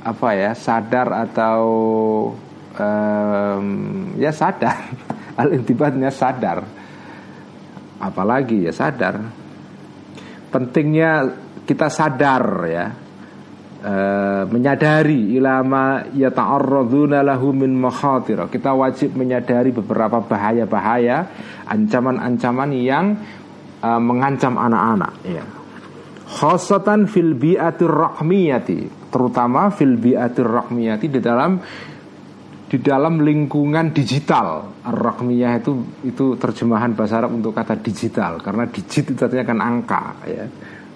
apa 0.03 0.29
ya 0.35 0.51
sadar 0.55 1.09
atau 1.31 1.63
eh, 2.77 3.59
ya 4.19 4.33
sadar. 4.35 4.79
Al-intibahnya 5.43 6.13
sadar. 6.13 6.61
Apalagi 8.03 8.69
ya 8.69 8.73
sadar. 8.75 9.23
Pentingnya 10.53 11.33
kita 11.65 11.89
sadar 11.89 12.45
ya. 12.69 12.87
E, 13.83 13.95
menyadari 14.47 15.35
ilama 15.35 16.07
ya 16.15 16.31
ta'arradzuna 16.31 17.25
lahu 17.25 17.51
min 17.51 17.75
makhatir. 17.75 18.47
Kita 18.47 18.77
wajib 18.79 19.19
menyadari 19.19 19.75
beberapa 19.75 20.23
bahaya-bahaya 20.23 21.27
ancaman-ancaman 21.67 22.71
yang 22.79 23.19
e, 23.83 23.91
mengancam 23.99 24.55
anak-anak. 24.55 25.15
Ya 25.27 25.62
khosatan 26.33 27.05
fil 27.05 27.37
bi'atir 27.37 27.93
rahmiyati 27.93 29.13
terutama 29.13 29.69
fil 29.69 30.01
bi'atir 30.01 30.49
rahmiyati 30.49 31.07
di 31.13 31.21
dalam 31.21 31.61
di 32.73 32.81
dalam 32.81 33.21
lingkungan 33.21 33.93
digital 33.93 34.81
Ar-Rakmiyah 34.81 35.61
itu 35.61 36.01
itu 36.09 36.41
terjemahan 36.41 36.97
bahasa 36.97 37.21
Arab 37.21 37.37
untuk 37.37 37.53
kata 37.53 37.77
digital 37.77 38.41
karena 38.41 38.65
digit 38.65 39.13
itu 39.13 39.21
artinya 39.21 39.45
kan 39.45 39.59
angka 39.61 40.05
ya. 40.25 40.49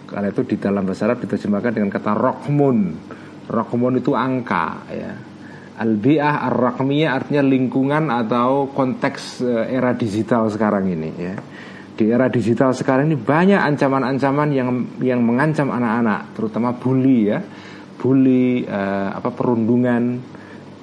Karena 0.08 0.32
itu 0.32 0.40
di 0.48 0.56
dalam 0.56 0.88
bahasa 0.88 1.04
Arab 1.04 1.20
diterjemahkan 1.20 1.76
dengan 1.76 1.92
kata 1.92 2.16
rokmun. 2.16 2.78
Rokmun 3.52 4.00
itu 4.00 4.16
angka 4.16 4.88
ya. 4.88 5.12
Ar-rakmiyah 5.76 7.12
artinya 7.12 7.44
lingkungan 7.44 8.08
atau 8.08 8.72
konteks 8.72 9.44
eh, 9.44 9.76
era 9.76 9.92
digital 9.92 10.48
sekarang 10.48 10.88
ini 10.88 11.10
ya. 11.12 11.36
Di 11.96 12.12
era 12.12 12.28
digital 12.28 12.76
sekarang 12.76 13.08
ini 13.08 13.16
banyak 13.16 13.56
ancaman-ancaman 13.56 14.52
yang 14.52 14.68
yang 15.00 15.24
mengancam 15.24 15.72
anak-anak, 15.72 16.36
terutama 16.36 16.76
bully 16.76 17.32
ya. 17.32 17.40
Bully 17.96 18.68
uh, 18.68 19.16
apa 19.16 19.32
perundungan 19.32 20.20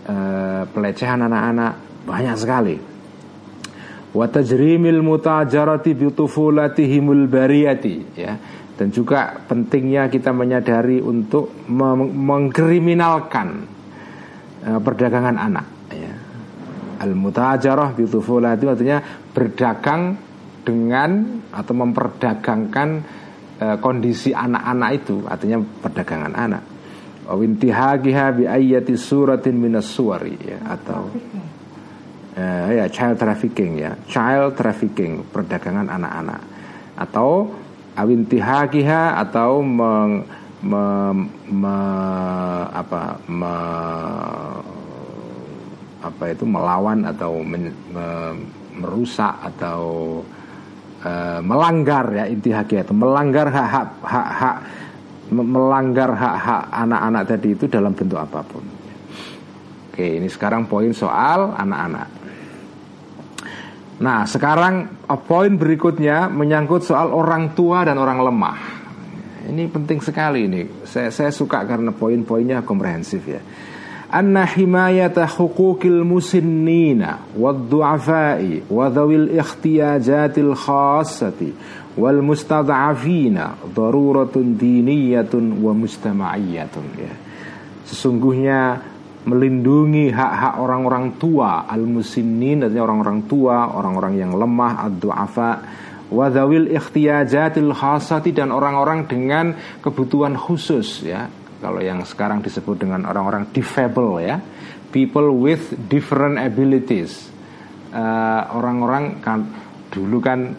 uh, 0.09 0.65
pelecehan 0.73 1.21
anak-anak 1.21 2.01
banyak 2.09 2.33
sekali. 2.33 2.75
Wa 4.09 4.25
tajrimil 4.25 5.05
mutajarati 5.05 5.93
tufulatihimul 5.93 7.29
bariyati 7.29 7.95
ya. 8.17 8.33
Dan 8.73 8.89
juga 8.89 9.37
pentingnya 9.37 10.09
kita 10.09 10.33
menyadari 10.33 10.97
untuk 10.97 11.53
mengkriminalkan 11.69 13.47
uh, 14.65 14.81
perdagangan 14.81 15.37
anak 15.37 15.93
ya. 15.93 16.13
Al 17.05 17.13
mutajarah 17.13 17.93
bi 17.93 18.09
tufulati 18.09 18.65
artinya 18.65 18.97
berdagang 19.29 20.32
dengan 20.63 21.43
atau 21.51 21.73
memperdagangkan 21.75 22.89
uh, 23.59 23.77
kondisi 23.83 24.31
anak-anak 24.31 24.89
itu 25.03 25.23
artinya 25.27 25.59
perdagangan 25.59 26.33
anak. 26.33 26.63
Awintihagiha 27.23 28.25
bi 28.35 28.43
ayati 28.43 28.99
suratin 28.99 29.55
minas 29.55 29.87
suwari 29.87 30.35
ya 30.43 30.59
atau 30.75 31.07
uh, 32.35 32.67
ya 32.71 32.85
child 32.91 33.15
trafficking 33.15 33.79
ya 33.79 33.95
child 34.07 34.59
trafficking 34.59 35.23
perdagangan 35.31 35.87
anak-anak. 35.87 36.41
Atau 36.99 37.51
awintihagiha 37.95 39.21
atau 39.21 39.61
meng, 39.61 40.25
me, 40.65 40.85
me, 41.47 41.77
apa 42.73 43.19
me, 43.29 43.55
apa 46.03 46.23
itu 46.27 46.43
melawan 46.43 47.07
atau 47.07 47.39
men, 47.39 47.71
me, 47.93 48.07
merusak 48.73 49.31
atau 49.53 50.19
uh, 51.03 51.39
melanggar 51.43 52.09
ya 52.15 52.25
intihaki 52.25 52.79
atau 52.79 52.95
melanggar 52.95 53.51
hak 53.51 53.87
hak 54.01 54.27
hak 54.39 54.57
melanggar 55.33 56.11
hak-hak 56.13 56.63
anak-anak 56.71 57.23
tadi 57.25 57.47
itu 57.55 57.65
dalam 57.67 57.91
bentuk 57.95 58.19
apa 58.19 58.39
pun. 58.43 58.63
Oke, 59.93 60.17
ini 60.17 60.25
sekarang 60.25 60.65
poin 60.65 60.89
soal 60.89 61.53
anak-anak. 61.53 62.07
Nah, 64.01 64.25
sekarang 64.25 65.05
uh, 65.05 65.21
poin 65.21 65.53
berikutnya 65.53 66.27
menyangkut 66.27 66.81
soal 66.81 67.13
orang 67.13 67.53
tua 67.53 67.85
dan 67.85 68.01
orang 68.01 68.19
lemah. 68.25 68.59
Ini 69.43 69.69
penting 69.69 69.99
sekali 70.01 70.49
ini. 70.49 70.61
Saya, 70.87 71.11
saya 71.11 71.29
suka 71.29 71.67
karena 71.67 71.91
poin-poinnya 71.91 72.63
komprehensif 72.63 73.21
ya. 73.27 73.43
Anna 74.13 74.45
himayata 74.45 75.25
huquqil 75.25 76.05
musinnina 76.05 77.33
wad-du'afai 77.33 78.69
wa 78.69 78.85
dhawil 78.93 79.33
ikhtiyajatil 79.33 80.53
khassati 80.53 81.49
wal 81.97 82.21
mustad'afina 82.21 83.57
daruratun 83.73 84.53
diniyatun 84.53 85.57
wa 85.65 85.73
ya. 85.73 87.13
Sesungguhnya 87.89 88.85
melindungi 89.25 90.13
hak-hak 90.13 90.61
orang-orang 90.61 91.17
tua 91.17 91.65
al-musinnin 91.65 92.69
artinya 92.69 92.85
orang-orang 92.85 93.19
tua, 93.25 93.73
orang-orang 93.73 94.13
yang 94.19 94.31
lemah 94.37 94.93
ad-du'afa 94.93 95.51
wa 96.13 96.29
dhawil 96.29 96.69
ikhtiyajatil 96.69 97.73
khassati 97.73 98.29
dan 98.29 98.53
orang-orang 98.53 99.09
dengan 99.09 99.57
kebutuhan 99.81 100.37
khusus 100.37 101.01
ya 101.01 101.25
kalau 101.63 101.79
yang 101.79 102.03
sekarang 102.03 102.43
disebut 102.43 102.83
dengan 102.83 103.07
orang-orang 103.07 103.47
difabel 103.55 104.19
ya, 104.19 104.43
people 104.91 105.31
with 105.39 105.71
different 105.87 106.35
abilities. 106.35 107.31
eh, 107.93 108.43
orang-orang 108.51 109.21
kan 109.21 109.45
dulu 109.93 110.17
kan 110.17 110.51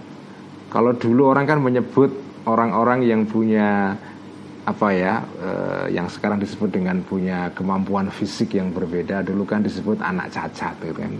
kalau 0.70 0.94
dulu 0.94 1.34
orang 1.34 1.44
kan 1.44 1.58
menyebut 1.58 2.14
orang-orang 2.46 3.02
yang 3.02 3.26
punya 3.26 3.98
apa 4.64 4.88
ya 4.96 5.20
uh, 5.20 5.84
yang 5.92 6.08
sekarang 6.08 6.40
disebut 6.40 6.72
dengan 6.72 7.04
punya 7.04 7.52
kemampuan 7.52 8.08
fisik 8.08 8.56
yang 8.56 8.72
berbeda 8.72 9.20
dulu 9.20 9.44
kan 9.44 9.60
disebut 9.60 10.00
anak 10.00 10.32
cacat 10.32 10.72
gitu 10.80 11.04
kan. 11.04 11.12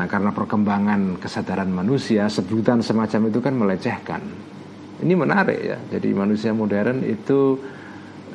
Nah 0.00 0.06
karena 0.08 0.32
perkembangan 0.32 1.20
kesadaran 1.20 1.68
manusia 1.68 2.24
sebutan 2.32 2.80
semacam 2.80 3.28
itu 3.28 3.38
kan 3.44 3.52
melecehkan. 3.52 4.22
Ini 5.00 5.12
menarik 5.12 5.60
ya. 5.60 5.78
Jadi 5.92 6.08
manusia 6.16 6.56
modern 6.56 7.04
itu 7.04 7.60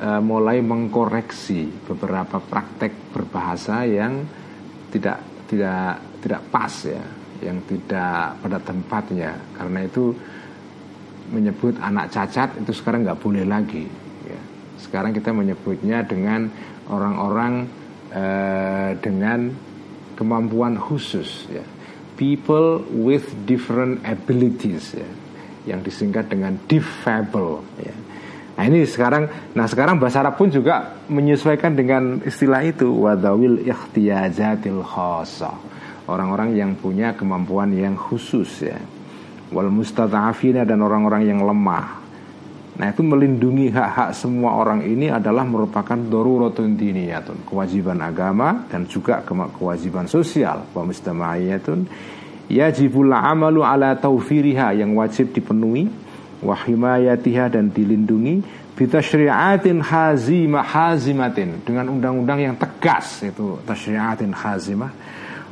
uh, 0.00 0.20
mulai 0.20 0.60
mengkoreksi 0.60 1.68
beberapa 1.88 2.40
praktek 2.40 3.12
berbahasa 3.12 3.84
yang 3.88 4.24
tidak 4.92 5.20
tidak 5.48 6.00
tidak 6.20 6.42
pas 6.50 6.74
ya, 6.84 7.04
yang 7.44 7.58
tidak 7.68 8.40
pada 8.42 8.58
tempatnya. 8.60 9.32
Karena 9.54 9.80
itu 9.86 10.12
menyebut 11.30 11.74
anak 11.82 12.14
cacat 12.14 12.54
itu 12.60 12.72
sekarang 12.74 13.06
nggak 13.06 13.20
boleh 13.20 13.44
lagi. 13.46 13.86
Ya. 14.26 14.40
Sekarang 14.78 15.10
kita 15.14 15.34
menyebutnya 15.34 16.06
dengan 16.06 16.50
orang-orang 16.86 17.66
uh, 18.14 18.90
dengan 19.00 19.50
kemampuan 20.14 20.78
khusus 20.78 21.48
ya. 21.50 21.64
People 22.16 22.80
with 22.96 23.28
different 23.44 24.00
abilities 24.00 24.96
ya, 24.96 25.10
yang 25.68 25.84
disingkat 25.84 26.32
dengan 26.32 26.56
difable 26.64 27.60
ya 27.76 28.05
Nah 28.56 28.64
ini 28.64 28.88
sekarang, 28.88 29.52
nah 29.52 29.68
sekarang 29.68 30.00
bahasa 30.00 30.24
Arab 30.24 30.40
pun 30.40 30.48
juga 30.48 30.96
menyesuaikan 31.12 31.76
dengan 31.76 32.24
istilah 32.24 32.64
itu. 32.64 32.88
Wadawil 32.88 33.68
ikhtiyajatil 33.68 34.80
khosa 34.80 35.52
orang-orang 36.08 36.56
yang 36.56 36.72
punya 36.72 37.12
kemampuan 37.12 37.76
yang 37.76 37.98
khusus 37.98 38.64
ya. 38.64 38.80
Wal 39.52 39.70
mustadafina 39.70 40.64
dan 40.64 40.82
orang-orang 40.82 41.28
yang 41.28 41.44
lemah. 41.44 42.02
Nah 42.76 42.92
itu 42.92 43.00
melindungi 43.00 43.72
hak-hak 43.72 44.12
semua 44.12 44.56
orang 44.56 44.84
ini 44.84 45.08
adalah 45.08 45.44
merupakan 45.44 45.96
doruratun 45.96 46.76
diniyatun. 46.76 47.44
Kewajiban 47.44 48.00
agama 48.00 48.68
dan 48.72 48.88
juga 48.88 49.20
kewajiban 49.24 50.08
sosial. 50.08 50.64
Wa 50.72 50.80
mustama'iyatun 50.80 51.88
yajibul 52.48 53.12
amalu 53.12 53.60
ala 53.60 53.96
taufiriha 53.96 54.76
yang 54.76 54.96
wajib 54.96 55.32
dipenuhi 55.32 56.05
wahimayatiha 56.46 57.50
dan 57.50 57.74
dilindungi 57.74 58.64
syariatin 58.76 59.80
hazimah 59.80 60.62
hazimatin 60.62 61.64
dengan 61.64 61.88
undang-undang 61.90 62.44
yang 62.44 62.54
tegas 62.60 63.24
itu 63.24 63.56
tasyri'atin 63.64 64.36
hazimah 64.36 64.92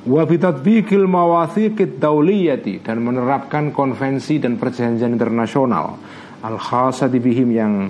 wa 0.04 0.22
bitatbiqil 0.28 1.08
mawathiqid 1.08 1.96
dauliyati 1.96 2.84
dan 2.84 3.00
menerapkan 3.00 3.72
konvensi 3.72 4.36
dan 4.36 4.60
perjanjian 4.60 5.16
internasional 5.16 5.96
al 6.44 6.60
khasati 6.60 7.16
bihim 7.16 7.48
yang 7.56 7.88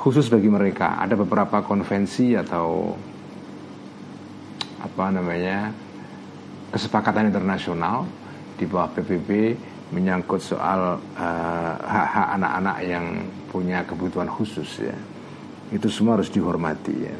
khusus 0.00 0.32
bagi 0.32 0.48
mereka. 0.48 0.96
Ada 0.96 1.12
beberapa 1.12 1.60
konvensi 1.60 2.32
atau 2.32 2.96
apa 4.80 5.04
namanya 5.12 5.68
kesepakatan 6.72 7.28
internasional 7.28 8.08
di 8.56 8.64
bawah 8.64 8.88
PBB 8.96 9.28
menyangkut 9.90 10.38
soal 10.38 10.98
uh, 10.98 11.72
hak-hak 11.82 12.28
anak-anak 12.38 12.76
yang 12.86 13.06
punya 13.50 13.82
kebutuhan 13.82 14.30
khusus 14.30 14.86
ya. 14.86 14.94
Itu 15.70 15.90
semua 15.90 16.18
harus 16.18 16.30
dihormati 16.30 16.94
ya. 16.94 17.16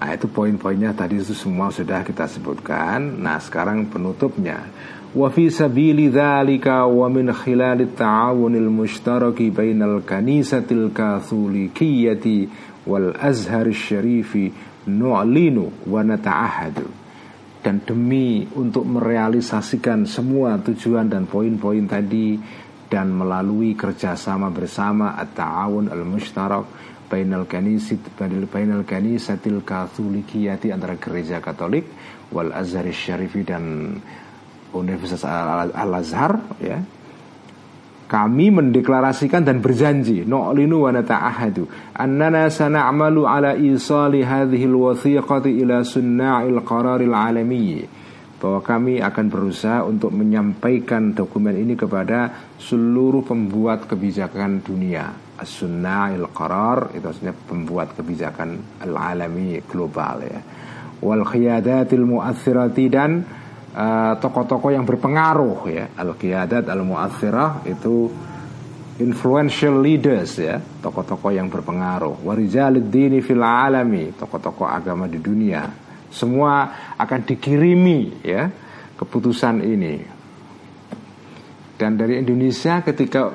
Nah 0.00 0.16
itu 0.16 0.26
poin-poinnya 0.32 0.96
tadi 0.96 1.20
itu 1.20 1.36
semua 1.36 1.68
sudah 1.68 2.00
kita 2.06 2.24
sebutkan. 2.30 3.20
Nah 3.20 3.36
sekarang 3.42 3.90
penutupnya. 3.90 4.64
Wa 5.10 5.26
fi 5.28 5.50
sabili 5.50 6.06
dzalika 6.06 6.86
wa 6.86 7.10
min 7.10 7.34
khilal 7.34 7.82
ta'awunil 7.82 8.70
mushtaraki 8.70 9.50
bainal 9.50 10.06
kanisatil 10.06 10.94
katholikiyati 10.94 12.46
wal 12.86 13.12
azhar 13.18 13.66
syarifi 13.74 14.54
nu'linu 14.86 15.90
wa 15.90 16.00
nata'ahadu 16.06 16.99
dan 17.60 17.84
demi 17.84 18.48
untuk 18.56 18.88
merealisasikan 18.88 20.08
semua 20.08 20.56
tujuan 20.60 21.08
dan 21.08 21.28
poin-poin 21.28 21.84
tadi 21.84 22.40
dan 22.90 23.12
melalui 23.12 23.76
kerjasama 23.76 24.50
bersama 24.50 25.14
at-ta'awun 25.20 25.92
al-mushtarak 25.92 26.66
bainal 27.10 27.44
kanisit 27.44 28.00
bainal 28.50 28.86
kanisatil 28.86 29.60
katholikiyati 29.66 30.70
antara 30.70 30.94
gereja 30.96 31.42
Katolik 31.42 31.84
wal 32.30 32.54
Azhar 32.54 32.86
Syarifi 32.86 33.42
dan 33.42 33.94
Universitas 34.70 35.26
Al-Azhar 35.74 36.38
ya 36.62 36.78
kami 38.10 38.50
mendeklarasikan 38.50 39.46
dan 39.46 39.62
berjanji 39.62 40.26
nu'linu 40.26 40.82
wa 40.82 40.90
nata'ahadu. 40.90 41.94
Annana 41.94 42.50
sana'malu 42.50 43.22
ala 43.22 43.54
isali 43.54 44.26
hadhihi 44.26 44.66
alwathiqati 44.66 45.62
ila 45.62 45.86
sunna'il 45.86 46.58
qararil 46.66 47.14
alamiyyi. 47.14 47.86
Bahwa 48.42 48.66
kami 48.66 48.98
akan 48.98 49.26
berusaha 49.30 49.86
untuk 49.86 50.10
menyampaikan 50.10 51.14
dokumen 51.14 51.54
ini 51.54 51.78
kepada 51.78 52.50
seluruh 52.58 53.22
pembuat 53.22 53.86
kebijakan 53.86 54.58
dunia. 54.58 55.14
As-sunna'il 55.38 56.26
qarar 56.34 56.90
itu 56.98 57.06
artinya 57.06 57.32
pembuat 57.32 57.94
kebijakan 57.94 58.82
al-alami 58.82 59.62
global 59.70 60.26
ya. 60.26 60.40
Wal 60.98 61.22
khiyadatil 61.22 62.04
mu'athirati 62.04 62.84
dan 62.90 63.22
tokoh-tokoh 64.18 64.70
uh, 64.70 64.74
yang 64.74 64.84
berpengaruh 64.86 65.58
ya. 65.70 65.84
Al-qiyadat 65.94 66.66
al-mu'athirah 66.66 67.66
itu 67.70 68.10
influential 68.98 69.78
leaders 69.78 70.42
ya. 70.42 70.58
Tokoh-tokoh 70.58 71.30
yang 71.30 71.46
berpengaruh. 71.46 72.26
Warijalid 72.26 72.90
dini 72.90 73.22
fil 73.22 73.42
alami 73.42 74.10
tokoh-tokoh 74.14 74.66
agama 74.66 75.06
di 75.06 75.22
dunia. 75.22 75.70
Semua 76.10 76.66
akan 76.98 77.20
dikirimi 77.22 78.26
ya 78.26 78.50
keputusan 78.98 79.62
ini. 79.62 79.94
Dan 81.78 81.96
dari 81.96 82.20
Indonesia 82.20 82.84
ketika 82.84 83.32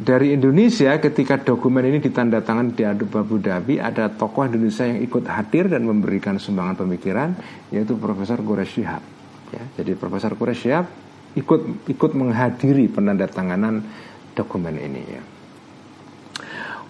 dari 0.00 0.32
Indonesia 0.32 0.96
ketika 0.96 1.36
dokumen 1.36 1.84
ini 1.84 2.00
ditandatangan 2.00 2.72
di 2.72 2.88
Abu 2.88 3.36
Dhabi 3.36 3.76
ada 3.76 4.08
tokoh 4.08 4.48
Indonesia 4.48 4.88
yang 4.88 5.02
ikut 5.04 5.28
hadir 5.28 5.68
dan 5.68 5.84
memberikan 5.84 6.40
sumbangan 6.40 6.78
pemikiran 6.86 7.36
yaitu 7.68 8.00
Profesor 8.00 8.40
Gores 8.40 8.72
Ya, 9.50 9.62
jadi 9.82 9.98
Profesor 9.98 10.34
Quraisyab 10.38 10.86
ikut 11.34 11.86
ikut 11.90 12.12
menghadiri 12.14 12.90
penandatanganan 12.90 13.82
dokumen 14.34 14.78
ini 14.78 15.02
ya. 15.06 15.22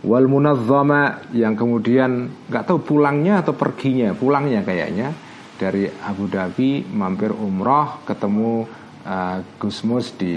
Wal 0.01 0.33
munazzama 0.33 1.29
yang 1.37 1.53
kemudian 1.53 2.33
nggak 2.49 2.65
tahu 2.65 2.81
pulangnya 2.81 3.45
atau 3.45 3.53
perginya, 3.53 4.17
pulangnya 4.17 4.65
kayaknya 4.65 5.13
dari 5.61 5.85
Abu 5.85 6.25
Dhabi 6.25 6.89
mampir 6.89 7.37
umroh 7.37 8.01
ketemu 8.09 8.65
uh, 9.05 9.45
Gusmus 9.61 10.17
di 10.17 10.37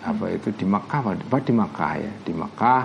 apa 0.00 0.32
itu 0.32 0.48
di 0.56 0.64
Makkah 0.64 1.12
apa 1.12 1.38
di 1.44 1.52
Makkah 1.52 1.92
ya 2.00 2.12
di 2.24 2.32
Makkah 2.32 2.82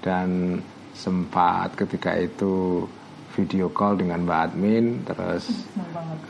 dan 0.00 0.58
sempat 0.96 1.76
ketika 1.76 2.16
itu 2.16 2.88
video 3.36 3.68
call 3.68 4.00
dengan 4.00 4.24
Mbak 4.24 4.40
Admin 4.48 5.04
terus 5.04 5.68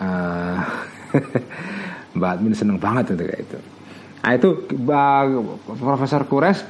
uh, 0.02 0.58
Mbak 2.16 2.30
Admin 2.38 2.54
seneng 2.54 2.78
banget 2.78 3.14
ketika 3.14 3.36
itu. 3.38 3.58
Nah 4.20 4.32
itu 4.36 4.48
Profesor 5.64 6.28
Kures 6.28 6.60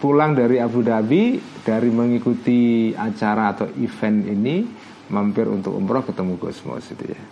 pulang 0.00 0.36
dari 0.36 0.60
Abu 0.60 0.84
Dhabi 0.84 1.40
dari 1.64 1.88
mengikuti 1.88 2.92
acara 2.92 3.56
atau 3.56 3.66
event 3.80 4.20
ini 4.28 4.64
mampir 5.08 5.48
untuk 5.48 5.76
umroh 5.76 6.04
ketemu 6.04 6.36
Gusmos 6.40 6.84
itu 6.92 7.04
ya. 7.12 7.22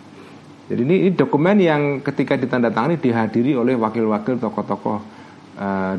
Jadi 0.63 0.81
ini, 0.87 0.95
ini 1.05 1.11
dokumen 1.11 1.59
yang 1.59 1.81
ketika 1.99 2.39
ditandatangani 2.39 2.95
dihadiri 2.95 3.53
oleh 3.59 3.75
wakil-wakil 3.75 4.39
tokoh-tokoh 4.39 4.97
uh, 5.59 5.95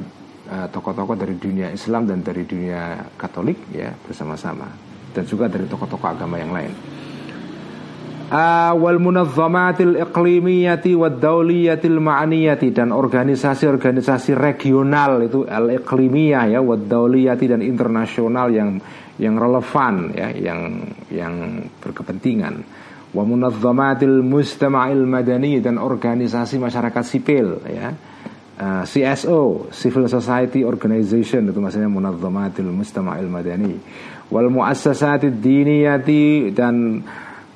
uh, 0.49 0.67
tokoh-tokoh 0.73 1.15
dari 1.21 1.37
dunia 1.37 1.69
Islam 1.69 2.09
dan 2.09 2.25
dari 2.25 2.49
dunia 2.49 3.13
Katolik 3.15 3.61
ya 3.71 3.93
bersama-sama. 4.07 4.95
dan 5.15 5.23
juga 5.31 5.47
dari 5.47 5.71
tokoh-tokoh 5.71 6.11
agama 6.11 6.43
yang 6.43 6.51
lain. 6.51 6.75
Uh, 8.25 8.73
wal 8.81 8.97
munazzamatil 8.97 10.01
iqlimiyati 10.01 10.97
wad 10.97 11.21
dauliyatil 11.21 12.01
ma'aniyati 12.01 12.73
dan 12.73 12.89
organisasi-organisasi 12.89 14.33
regional 14.33 15.21
itu 15.29 15.45
al 15.45 15.69
iqlimiyah 15.69 16.57
ya 16.57 16.65
wad 16.65 16.89
dauliyati 16.89 17.53
dan 17.53 17.61
internasional 17.61 18.49
yang 18.49 18.81
yang 19.21 19.37
relevan 19.37 20.17
ya 20.17 20.33
yang 20.33 20.89
yang 21.13 21.35
berkepentingan. 21.85 22.65
Wa 23.13 23.23
munazzamatil 23.29 24.25
mustama'il 24.25 25.05
madani 25.05 25.61
dan 25.61 25.77
organisasi 25.77 26.57
masyarakat 26.57 27.05
sipil 27.05 27.61
ya. 27.69 27.93
Uh, 28.55 28.87
CSO 28.87 29.69
Civil 29.75 30.09
Society 30.09 30.65
Organization 30.65 31.51
itu 31.53 31.61
maksudnya 31.61 31.93
munazzamatil 31.93 32.73
mustama'il 32.73 33.29
madani. 33.29 33.77
Wal 34.33 34.49
muassasatid 34.49 35.45
diniyati 35.45 36.55
dan 36.57 37.05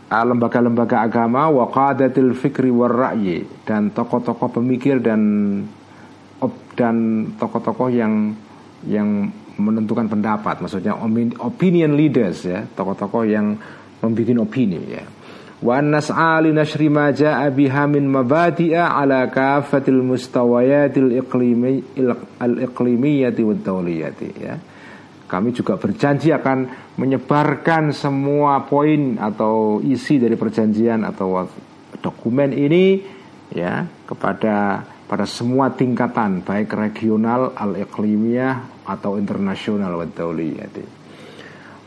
lembaga-lembaga 0.09 1.05
agama 1.05 1.53
wa 1.53 1.69
qadatil 1.69 2.33
fikri 2.33 2.73
war 2.73 3.13
ra'yi 3.13 3.45
dan 3.69 3.93
tokoh-tokoh 3.93 4.49
pemikir 4.57 5.05
dan 5.05 5.21
dan 6.79 6.97
tokoh-tokoh 7.37 7.91
yang 7.91 8.33
yang 8.87 9.29
menentukan 9.59 10.07
pendapat. 10.07 10.63
Maksudnya 10.63 10.95
opinion 11.43 11.99
leaders 11.99 12.47
ya. 12.47 12.63
Tokoh-tokoh 12.63 13.27
yang 13.27 13.59
membuat 13.99 14.47
opini 14.47 14.81
ya. 14.87 15.05
Wa 15.59 15.83
nas'a 15.83 16.39
li 16.39 16.55
nashri 16.55 16.87
ma 16.87 17.11
ja'a 17.11 17.51
biha 17.51 17.91
min 17.91 18.07
mabadi'a 18.07 18.95
ala 18.95 19.27
kafatil 19.27 20.07
mustawayatil 20.07 21.19
iqlimi 21.19 21.99
al 22.39 22.63
iqlimiyati 22.63 23.43
wad 23.43 23.61
dawliyati 23.67 24.29
ya. 24.39 24.55
Kami 25.27 25.51
juga 25.51 25.75
berjanji 25.75 26.31
akan 26.31 26.88
menyebarkan 26.99 27.95
semua 27.95 28.67
poin 28.67 29.17
atau 29.23 29.79
isi 29.81 30.19
dari 30.19 30.35
perjanjian 30.35 31.07
atau 31.07 31.47
dokumen 32.03 32.51
ini 32.51 33.01
ya 33.55 33.87
kepada 34.05 34.83
pada 35.09 35.25
semua 35.25 35.73
tingkatan 35.73 36.45
baik 36.45 36.75
regional 36.75 37.55
al 37.57 37.79
iklimiyah 37.79 38.85
atau 38.85 39.17
internasional 39.17 39.95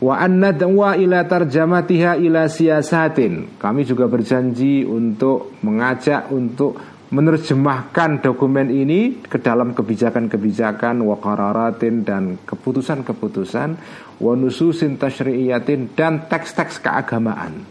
wa 0.02 0.18
anna 0.18 0.50
wa 0.66 0.98
ila 0.98 1.22
tarjamatiha 1.22 2.18
ila 2.18 2.50
siyasatin. 2.50 3.54
Kami 3.62 3.86
juga 3.86 4.10
berjanji 4.10 4.82
untuk 4.82 5.54
mengajak 5.62 6.34
untuk 6.34 6.91
menerjemahkan 7.12 8.24
dokumen 8.24 8.72
ini 8.72 9.20
ke 9.20 9.36
dalam 9.36 9.76
kebijakan-kebijakan 9.76 11.04
wa 11.04 11.20
qararatin 11.20 12.08
dan 12.08 12.40
keputusan-keputusan 12.40 13.68
wa 14.16 14.32
nususin 14.32 14.96
tasyri'iyatin 14.96 15.92
dan 15.92 16.24
teks-teks 16.24 16.80
keagamaan 16.80 17.68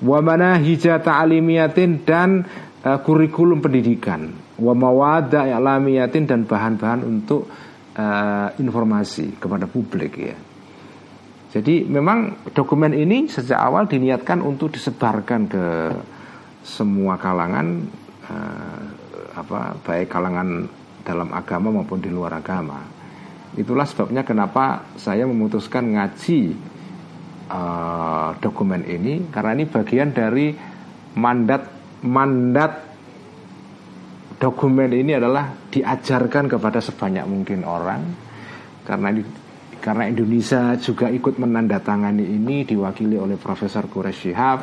wa 0.00 0.18
manahija 0.24 1.04
ta'alimiyatin 1.04 2.08
dan 2.08 2.48
uh, 2.80 2.98
kurikulum 3.04 3.60
pendidikan 3.60 4.32
wa 4.56 4.72
mawada 4.72 5.44
i'lamiyatin 5.44 6.24
dan 6.24 6.48
bahan-bahan 6.48 7.04
untuk 7.04 7.44
uh, 7.92 8.48
informasi 8.56 9.36
kepada 9.36 9.68
publik 9.68 10.12
ya. 10.16 10.36
Jadi 11.48 11.84
memang 11.88 12.48
dokumen 12.52 12.92
ini 12.92 13.24
sejak 13.28 13.56
awal 13.56 13.88
diniatkan 13.88 14.44
untuk 14.44 14.72
disebarkan 14.72 15.40
ke 15.48 15.64
semua 16.60 17.16
kalangan 17.16 17.88
eh, 18.28 18.82
apa 19.34 19.76
baik 19.82 20.08
kalangan 20.08 20.68
dalam 21.02 21.32
agama 21.32 21.72
maupun 21.72 22.00
di 22.00 22.12
luar 22.12 22.36
agama. 22.36 22.84
Itulah 23.56 23.88
sebabnya 23.88 24.22
kenapa 24.22 24.94
saya 25.00 25.24
memutuskan 25.24 25.96
ngaji 25.96 26.40
eh, 27.48 28.28
dokumen 28.38 28.84
ini 28.84 29.32
karena 29.32 29.50
ini 29.56 29.64
bagian 29.66 30.12
dari 30.12 30.52
mandat 31.16 31.62
mandat 32.04 32.72
dokumen 34.38 34.94
ini 34.94 35.18
adalah 35.18 35.50
diajarkan 35.66 36.46
kepada 36.46 36.78
sebanyak 36.78 37.26
mungkin 37.26 37.66
orang 37.66 38.00
karena 38.86 39.10
ini 39.10 39.22
karena 39.78 40.10
Indonesia 40.10 40.74
juga 40.78 41.06
ikut 41.10 41.38
menandatangani 41.38 42.22
ini 42.22 42.66
diwakili 42.66 43.14
oleh 43.18 43.38
Profesor 43.38 43.86
Kures 43.86 44.14
Shihab 44.14 44.58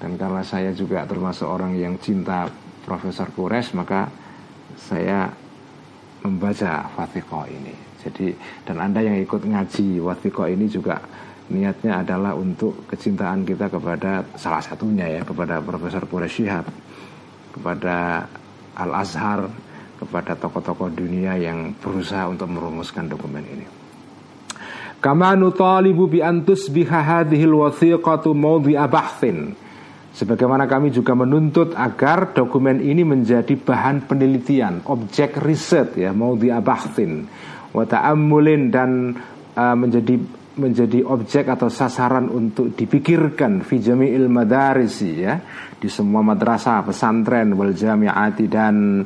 dan 0.00 0.16
karena 0.16 0.44
saya 0.44 0.72
juga 0.76 1.04
termasuk 1.08 1.48
orang 1.48 1.76
yang 1.76 1.96
cinta 2.00 2.48
Profesor 2.82 3.30
Kures 3.30 3.72
maka 3.74 4.10
saya 4.78 5.30
membaca 6.22 6.86
Fatiko 6.94 7.46
ini. 7.46 7.74
Jadi 8.02 8.34
dan 8.66 8.82
Anda 8.82 9.02
yang 9.02 9.18
ikut 9.22 9.42
ngaji 9.46 10.02
Fatiko 10.02 10.46
ini 10.46 10.66
juga 10.66 10.98
niatnya 11.50 12.02
adalah 12.06 12.32
untuk 12.38 12.86
kecintaan 12.86 13.42
kita 13.42 13.68
kepada 13.68 14.24
salah 14.38 14.62
satunya 14.62 15.08
ya 15.08 15.22
kepada 15.26 15.58
Profesor 15.60 16.06
Kures 16.06 16.32
Shihab 16.32 16.66
kepada 17.52 18.26
Al 18.78 18.90
Azhar 18.96 19.46
kepada 20.02 20.34
tokoh-tokoh 20.34 20.90
dunia 20.90 21.38
yang 21.38 21.78
berusaha 21.78 22.26
untuk 22.26 22.50
merumuskan 22.50 23.06
dokumen 23.06 23.46
ini. 23.46 23.66
Kama 24.98 25.34
nutalibu 25.38 26.10
bi 26.10 26.18
antus 26.22 26.66
biha 26.66 27.02
hadhil 27.02 27.54
wathiqatu 27.58 28.34
mawdi'a 28.34 28.86
bahthin. 28.90 29.54
Sebagaimana 30.12 30.68
kami 30.68 30.92
juga 30.92 31.16
menuntut 31.16 31.72
agar 31.72 32.36
dokumen 32.36 32.84
ini 32.84 33.00
menjadi 33.00 33.56
bahan 33.56 34.04
penelitian, 34.04 34.84
objek 34.84 35.40
riset 35.40 35.96
ya, 35.96 36.12
mawdi'a 36.12 36.60
bahthin 36.60 37.24
wa 37.72 37.84
ta'ammulin 37.88 38.68
dan 38.68 39.16
uh, 39.56 39.72
menjadi 39.72 40.20
menjadi 40.52 41.00
objek 41.08 41.48
atau 41.48 41.72
sasaran 41.72 42.28
untuk 42.28 42.76
dipikirkan 42.76 43.64
fi 43.64 43.80
jami'il 43.80 44.28
madarisi 44.28 45.24
ya 45.24 45.40
di 45.80 45.88
semua 45.88 46.20
madrasah, 46.20 46.84
pesantren, 46.84 47.56
wal 47.56 47.72
jami'ati 47.72 48.44
dan 48.52 49.00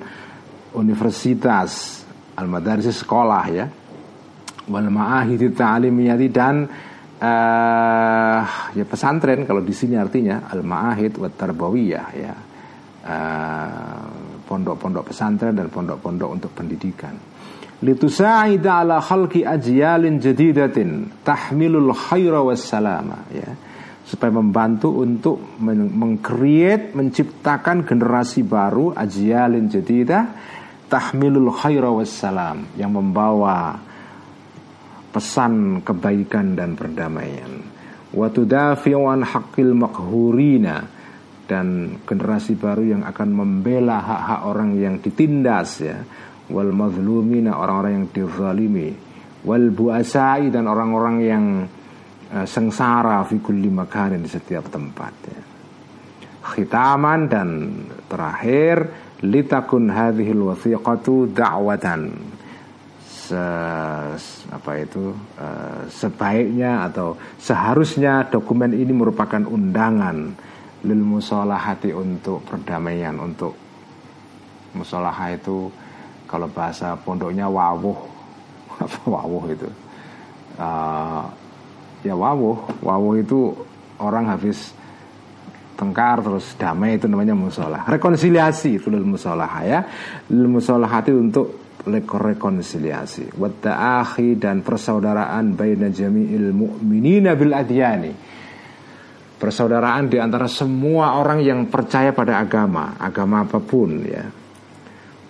universitas, 0.75 2.03
al 2.35 2.51
madarisi 2.51 2.91
sekolah 2.91 3.45
ya 3.55 3.67
wal 4.67 4.91
ma'ahid 4.91 5.55
ta'limiyati 5.55 6.29
dan 6.35 6.67
uh, 7.21 8.43
ya 8.77 8.85
pesantren 8.85 9.45
kalau 9.49 9.65
di 9.65 9.73
sini 9.73 9.97
artinya 9.97 10.49
al 10.49 10.61
ma'ahid 10.65 11.17
wa 11.17 11.29
tarbawiyah 11.31 12.09
ya. 12.17 12.35
Pondok 13.07 14.79
pondok-pondok 14.83 15.05
pesantren 15.15 15.55
dan 15.55 15.71
pondok-pondok 15.71 16.27
untuk 16.27 16.51
pendidikan. 16.51 17.15
Litusa'ida 17.87 18.83
ala 18.83 18.99
khalqi 18.99 19.47
ajyalin 19.47 20.19
jadidatin 20.19 21.23
tahmilul 21.23 21.95
khaira 21.95 22.43
wassalama 22.43 23.31
ya. 23.31 23.51
Supaya 24.03 24.35
membantu 24.35 25.03
untuk 25.03 25.39
mengcreate 25.63 26.95
menciptakan 26.99 27.87
generasi 27.87 28.43
baru 28.43 28.95
ajyalin 28.95 29.71
jadidah 29.71 30.23
tahmilul 30.91 31.51
khaira 31.55 31.91
wassalam 31.91 32.71
yang 32.79 32.91
membawa 32.91 33.79
pesan 35.17 35.81
kebaikan 35.81 36.53
dan 36.53 36.77
perdamaian. 36.77 37.65
Waktu 38.13 38.45
dafiwan 38.45 39.25
hakil 39.25 39.73
makhurina 39.73 40.85
dan 41.49 41.97
generasi 42.05 42.53
baru 42.53 42.85
yang 42.85 43.03
akan 43.09 43.29
membela 43.33 44.05
hak-hak 44.05 44.41
orang 44.45 44.77
yang 44.77 45.01
ditindas 45.01 45.81
ya 45.81 46.05
wal 46.53 46.69
mazlumina 46.69 47.57
orang-orang 47.57 48.05
yang 48.05 48.07
dizalimi 48.13 48.93
wal 49.49 49.73
buasai 49.73 50.53
dan 50.53 50.69
orang-orang 50.69 51.17
yang 51.25 51.45
uh, 52.37 52.45
sengsara 52.45 53.25
fi 53.25 53.41
kulli 53.41 53.73
makanin 53.73 54.21
di 54.21 54.29
setiap 54.29 54.69
tempat 54.69 55.15
ya. 55.33 55.41
Khitaman 56.47 57.21
dan 57.27 57.49
terakhir 58.07 58.77
litakun 59.25 59.91
hadhil 59.91 60.53
wathiqatu 60.53 61.33
da'watan 61.33 62.01
se, 63.27 63.45
apa 64.55 64.73
itu 64.79 65.11
uh, 65.39 65.83
sebaiknya 65.91 66.87
atau 66.87 67.19
seharusnya 67.43 68.31
dokumen 68.31 68.71
ini 68.71 68.95
merupakan 68.95 69.43
undangan 69.43 70.31
lil 70.87 71.03
musolahati 71.03 71.91
untuk 71.91 72.47
perdamaian 72.47 73.19
untuk 73.19 73.59
musolah 74.77 75.17
itu 75.33 75.73
kalau 76.29 76.51
bahasa 76.51 76.95
pondoknya 77.01 77.49
wawuh. 77.49 77.97
Apa 78.85 78.99
wawuh 79.09 79.45
itu? 79.49 79.69
Uh, 80.61 81.25
ya 82.05 82.13
wawuh. 82.13 82.61
Wawuh 82.83 83.15
itu 83.23 83.55
orang 83.97 84.29
habis 84.29 84.75
tengkar 85.81 86.21
terus 86.21 86.53
damai 86.61 87.01
itu 87.01 87.09
namanya 87.09 87.33
musolah. 87.33 87.87
Rekonsiliasi 87.89 88.77
itu 88.83 88.93
lil 88.93 89.07
musolah 89.07 89.51
ya. 89.65 89.81
Lil 90.29 90.51
musolahati 90.51 91.15
untuk 91.15 91.66
rekonsiliasi 91.87 93.39
akhi 93.67 94.37
dan 94.37 94.67
persaudaraan 94.67 95.55
baina 95.55 95.87
jami'il 95.87 96.51
mu'minina 96.51 97.39
bil 97.39 97.55
adyani 97.55 98.13
persaudaraan 99.37 100.09
di 100.09 100.17
antara 100.17 100.49
semua 100.49 101.21
orang 101.21 101.45
yang 101.45 101.69
percaya 101.69 102.11
pada 102.17 102.41
agama 102.41 102.97
agama 102.99 103.45
apa 103.45 103.61
pun 103.61 103.91
ya. 104.03 104.25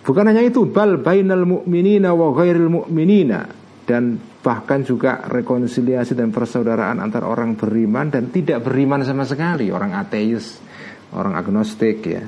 Bukan 0.06 0.22
hanya 0.30 0.46
itu 0.46 0.70
bal 0.70 1.02
bainal 1.02 1.42
mu'minina 1.42 2.14
wa 2.14 2.30
ghairil 2.30 2.70
mu'minina. 2.70 3.66
Dan 3.86 4.18
bahkan 4.42 4.82
juga 4.86 5.26
rekonsiliasi 5.26 6.14
dan 6.14 6.30
persaudaraan 6.30 7.02
antar 7.02 7.26
orang 7.26 7.58
beriman 7.58 8.10
dan 8.10 8.30
tidak 8.30 8.66
beriman 8.66 9.02
sama 9.02 9.26
sekali, 9.26 9.70
orang 9.70 9.94
ateis, 9.98 10.62
orang 11.10 11.34
agnostik 11.34 12.06
ya. 12.06 12.22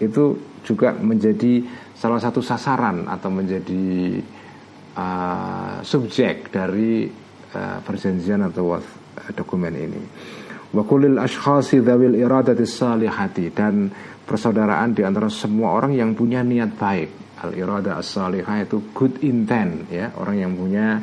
Itu 0.00 0.36
juga 0.64 0.92
menjadi 0.96 1.64
salah 1.94 2.20
satu 2.20 2.42
sasaran 2.42 3.06
atau 3.06 3.30
menjadi 3.30 4.18
uh, 4.98 5.78
subjek 5.80 6.50
dari 6.50 7.06
uh, 7.54 7.78
perjanjian 7.80 8.50
atau 8.50 8.74
uh, 8.74 8.82
dokumen 9.32 9.74
ini. 9.74 10.02
Wa 10.74 10.82
kulil 10.82 11.22
ashkhasi 11.22 11.80
dzawil 11.80 12.18
iradati 12.18 12.66
salihati 12.66 13.54
dan 13.54 13.88
persaudaraan 14.26 14.90
di 14.96 15.06
antara 15.06 15.30
semua 15.30 15.78
orang 15.78 15.94
yang 15.94 16.10
punya 16.18 16.42
niat 16.42 16.74
baik. 16.74 17.10
Al 17.44 17.52
irada 17.54 18.00
as-salihah 18.00 18.64
itu 18.64 18.90
good 18.96 19.20
intent 19.20 19.86
ya, 19.92 20.10
orang 20.16 20.36
yang 20.40 20.52
punya 20.56 20.96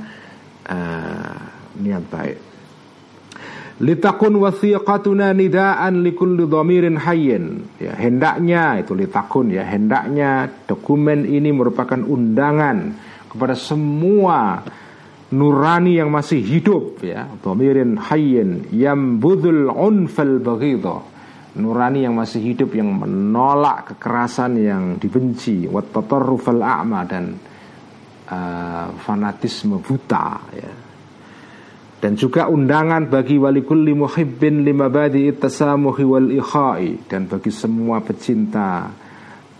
uh, 0.65 1.37
niat 1.77 2.03
baik. 2.09 2.50
Litakun 3.81 4.37
wasiqatuna 4.37 5.33
nidaan 5.33 6.05
likulli 6.05 6.45
dhamirin 6.45 7.01
hayyin. 7.01 7.65
Ya, 7.81 7.97
hendaknya 7.97 8.77
itu 8.77 8.93
litakun 8.93 9.49
ya, 9.49 9.65
hendaknya 9.65 10.53
dokumen 10.69 11.25
ini 11.25 11.49
merupakan 11.49 11.97
undangan 11.97 12.93
kepada 13.25 13.57
semua 13.57 14.61
nurani 15.33 15.97
yang 15.97 16.13
masih 16.13 16.45
hidup 16.45 17.01
ya, 17.01 17.25
dhamirin 17.41 17.97
hayyin 17.97 18.69
yambudul 18.69 19.73
unfal 19.73 20.37
baghidha. 20.37 21.09
Nurani 21.51 22.07
yang 22.07 22.15
masih 22.15 22.39
hidup 22.39 22.71
yang 22.77 22.95
menolak 22.95 23.91
kekerasan 23.91 24.55
yang 24.55 24.95
dibenci, 24.95 25.67
wat 25.67 25.91
tatarrufal 25.91 26.63
a'ma 26.63 27.03
dan 27.03 27.35
uh, 28.31 28.87
fanatisme 29.03 29.83
buta 29.83 30.47
ya. 30.55 30.71
Dan 32.01 32.17
juga 32.17 32.49
undangan 32.49 33.05
bagi 33.05 33.37
wali 33.37 33.61
kulli 33.61 33.93
muhibbin 33.93 34.65
lima 34.65 34.89
badi 34.89 35.29
tasamuhi 35.37 36.01
wal 36.01 36.33
ikhai 36.33 37.05
dan 37.05 37.29
bagi 37.29 37.53
semua 37.53 38.01
pecinta 38.01 38.89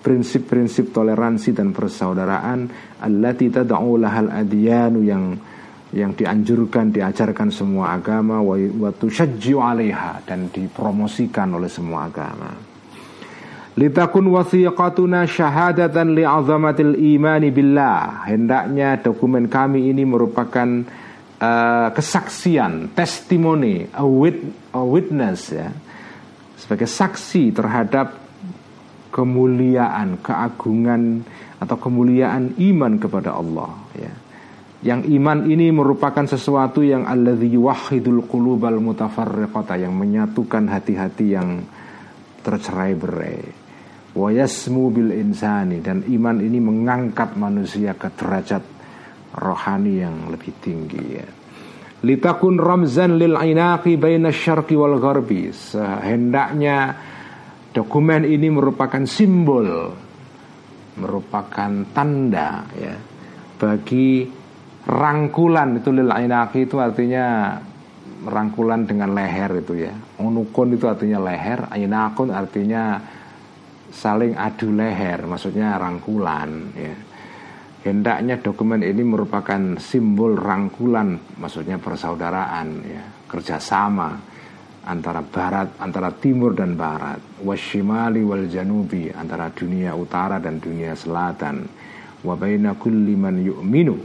prinsip-prinsip 0.02 0.90
toleransi 0.90 1.54
dan 1.54 1.70
persaudaraan 1.70 2.66
allati 3.06 3.54
tad'u 3.54 3.94
lahal 4.02 4.34
adyanu 4.34 5.06
yang 5.06 5.38
yang 5.94 6.18
dianjurkan 6.18 6.90
diajarkan 6.90 7.54
semua 7.54 7.94
agama 7.94 8.42
wa 8.42 8.90
tushajju 8.90 9.62
'alaiha 9.62 10.26
dan 10.26 10.50
dipromosikan 10.50 11.54
oleh 11.54 11.70
semua 11.70 12.10
agama. 12.10 12.50
Litakun 13.78 14.34
wasiqatuna 14.34 15.30
syahadatan 15.30 16.18
li'azamatil 16.18 16.98
imani 16.98 17.54
billah. 17.54 18.26
Hendaknya 18.26 18.98
dokumen 19.00 19.46
kami 19.46 19.94
ini 19.94 20.04
merupakan 20.04 20.84
uh, 21.42 21.90
kesaksian, 21.92 22.94
testimoni, 22.94 23.90
a, 23.90 24.06
wit, 24.06 24.38
a 24.72 24.82
witness 24.86 25.50
ya. 25.52 25.74
Sebagai 26.62 26.86
saksi 26.86 27.52
terhadap 27.58 28.14
kemuliaan, 29.10 30.22
keagungan 30.22 31.26
atau 31.58 31.78
kemuliaan 31.82 32.56
iman 32.62 32.94
kepada 33.02 33.34
Allah 33.34 33.74
ya. 33.98 34.14
Yang 34.82 35.14
iman 35.14 35.46
ini 35.46 35.70
merupakan 35.70 36.26
sesuatu 36.26 36.82
yang 36.82 37.06
alladzi 37.06 37.54
yuwahhidul 37.54 38.26
qulubal 38.26 38.82
mutafarriqata 38.82 39.78
yang 39.78 39.94
menyatukan 39.94 40.66
hati-hati 40.66 41.26
yang 41.38 41.62
tercerai-berai 42.42 43.62
wayasmu 44.12 44.92
bil 44.92 45.12
insani 45.16 45.80
dan 45.80 46.04
iman 46.04 46.44
ini 46.44 46.60
mengangkat 46.60 47.40
manusia 47.40 47.96
ke 47.96 48.12
derajat 48.12 48.64
rohani 49.36 50.02
yang 50.02 50.32
lebih 50.32 50.54
tinggi 50.60 51.04
ya. 51.16 51.28
Litakun 52.02 52.58
ramzan 52.58 53.22
lil 53.22 53.38
ainaqi 53.38 53.96
baina 53.96 54.34
syarqi 54.34 54.74
wal 54.74 54.98
gharbi. 54.98 55.54
Sehendaknya 55.54 56.98
dokumen 57.72 58.26
ini 58.26 58.48
merupakan 58.50 59.04
simbol 59.06 59.94
merupakan 60.92 61.72
tanda 61.96 62.68
ya 62.76 62.94
bagi 63.56 64.28
rangkulan 64.84 65.80
itu 65.80 65.90
lil 65.94 66.12
ainaqi 66.12 66.68
itu 66.68 66.76
artinya 66.82 67.56
rangkulan 68.26 68.86
dengan 68.86 69.14
leher 69.18 69.52
itu 69.62 69.74
ya. 69.82 69.94
Unukun 70.22 70.78
itu 70.78 70.86
artinya 70.86 71.18
leher, 71.22 71.66
ainakun 71.74 72.30
artinya 72.30 73.02
saling 73.90 74.38
adu 74.38 74.70
leher, 74.74 75.26
maksudnya 75.26 75.78
rangkulan. 75.82 76.50
Ya. 76.78 76.94
Hendaknya 77.82 78.38
dokumen 78.38 78.86
ini 78.86 79.02
merupakan 79.02 79.58
simbol 79.82 80.38
rangkulan, 80.38 81.18
maksudnya 81.42 81.82
persaudaraan, 81.82 82.68
ya, 82.86 83.04
kerjasama 83.26 84.22
antara 84.86 85.26
barat, 85.26 85.82
antara 85.82 86.14
timur 86.14 86.54
dan 86.54 86.78
barat, 86.78 87.18
wasyimali 87.42 88.22
wal 88.22 88.46
janubi 88.46 89.10
antara 89.10 89.50
dunia 89.50 89.98
utara 89.98 90.38
dan 90.38 90.62
dunia 90.62 90.94
selatan, 90.94 91.66
wabaina 92.22 92.78
kulli 92.78 93.18
man 93.18 93.42
yu'minu 93.42 93.98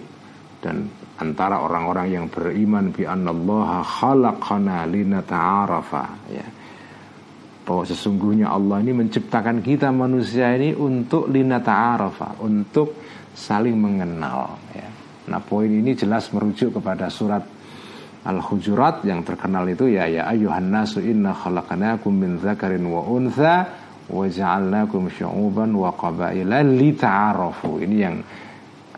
dan 0.65 0.89
antara 1.21 1.61
orang-orang 1.61 2.13
yang 2.13 2.27
beriman 2.33 2.93
bi 2.93 3.05
annallaha 3.05 3.85
khalaqana 3.85 4.89
linata'arafa 4.89 6.05
ya. 6.33 6.47
Bahwa 7.67 7.83
sesungguhnya 7.83 8.47
Allah 8.47 8.79
ini 8.79 8.95
menciptakan 8.95 9.59
kita 9.59 9.91
manusia 9.91 10.55
ini 10.55 10.71
untuk 10.71 11.27
lina 11.27 11.59
ta'arafa, 11.59 12.39
untuk 12.39 12.95
saling 13.37 13.77
mengenal 13.77 14.57
ya. 14.73 14.89
Nah, 15.29 15.43
poin 15.45 15.69
ini 15.69 15.93
jelas 15.93 16.33
merujuk 16.33 16.81
kepada 16.81 17.13
surat 17.13 17.45
Al-Hujurat 18.27 19.07
yang 19.07 19.23
terkenal 19.23 19.71
itu 19.71 19.87
ya 19.87 20.11
ya 20.11 20.27
ayuhan 20.27 20.73
nasu 20.73 20.99
inna 20.99 21.31
khalaqnakum 21.31 22.11
min 22.11 22.43
dzakarin 22.43 22.83
wa 22.83 23.07
untha 23.07 23.71
wa 24.11 24.27
ja'alnakum 24.27 25.07
syu'uban 25.07 25.71
wa 25.71 25.95
qabaila 25.95 26.65
lita'arafu. 26.67 27.87
Ini 27.87 27.97
yang 28.03 28.17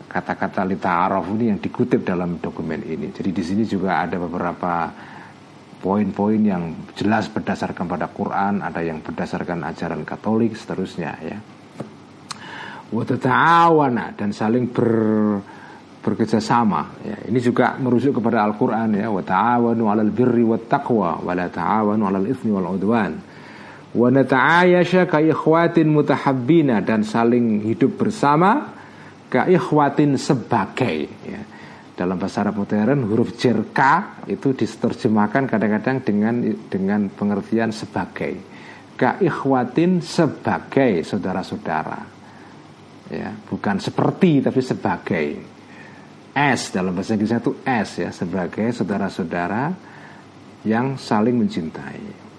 kata-kata 0.09 0.65
lita'arafu 0.65 1.37
ini 1.37 1.45
yang 1.53 1.59
dikutip 1.61 2.01
dalam 2.01 2.41
dokumen 2.41 2.81
ini. 2.81 3.13
Jadi 3.13 3.29
di 3.29 3.43
sini 3.45 3.63
juga 3.69 4.01
ada 4.01 4.17
beberapa 4.17 4.89
poin-poin 5.77 6.41
yang 6.41 6.73
jelas 6.97 7.29
berdasarkan 7.29 7.85
pada 7.85 8.09
Quran, 8.09 8.65
ada 8.65 8.81
yang 8.81 9.05
berdasarkan 9.05 9.61
ajaran 9.69 10.01
Katolik, 10.09 10.57
seterusnya 10.57 11.13
ya. 11.21 11.37
Wata'awana 12.89 14.17
dan 14.17 14.33
saling 14.33 14.73
ber 14.73 14.89
bekerja 15.99 16.39
sama 16.41 16.89
ya. 17.05 17.27
Ini 17.27 17.39
juga 17.43 17.75
merujuk 17.77 18.17
kepada 18.17 18.41
Al-Qur'an 18.47 18.95
ya, 18.95 19.11
wa 19.11 19.21
ta'awanu 19.21 19.83
'alal 19.85 20.09
birri 20.09 20.41
wat 20.47 20.65
taqwa 20.71 21.21
wa 21.21 21.33
la 21.35 21.51
ta'awanu 21.51 22.07
'alal 22.07 22.25
itsmi 22.25 22.49
wal 22.49 22.73
'udwan. 22.73 23.13
Wa 23.93 24.07
nata'ayasha 24.09 25.05
ka 25.05 25.21
ikhwatin 25.21 25.91
mutahabbina 25.91 26.81
dan 26.81 27.05
saling 27.05 27.61
hidup 27.67 27.99
bersama 27.99 28.73
ka 29.29 29.45
ikhwatin 29.45 30.17
sebagai 30.17 30.97
ya 31.27 31.41
dalam 31.93 32.15
bahasa 32.15 32.47
Arab 32.47 32.63
modern 32.63 33.05
huruf 33.11 33.35
jer 33.35 33.59
K 33.75 33.79
itu 34.31 34.55
diterjemahkan 34.55 35.51
kadang-kadang 35.51 35.99
dengan 35.99 36.35
dengan 36.71 37.11
pengertian 37.11 37.75
sebagai 37.75 38.39
ka 38.95 39.19
ikhwatin 39.19 39.99
sebagai 39.99 41.03
saudara-saudara 41.03 42.18
ya 43.09 43.33
bukan 43.49 43.81
seperti 43.81 44.45
tapi 44.45 44.61
sebagai 44.61 45.25
S 46.33 46.69
dalam 46.71 46.93
bahasa 46.93 47.17
Inggrisnya 47.17 47.41
itu 47.41 47.53
S 47.65 47.89
ya 47.99 48.09
sebagai 48.13 48.69
saudara-saudara 48.71 49.73
yang 50.63 50.95
saling 50.95 51.35
mencintai 51.35 52.29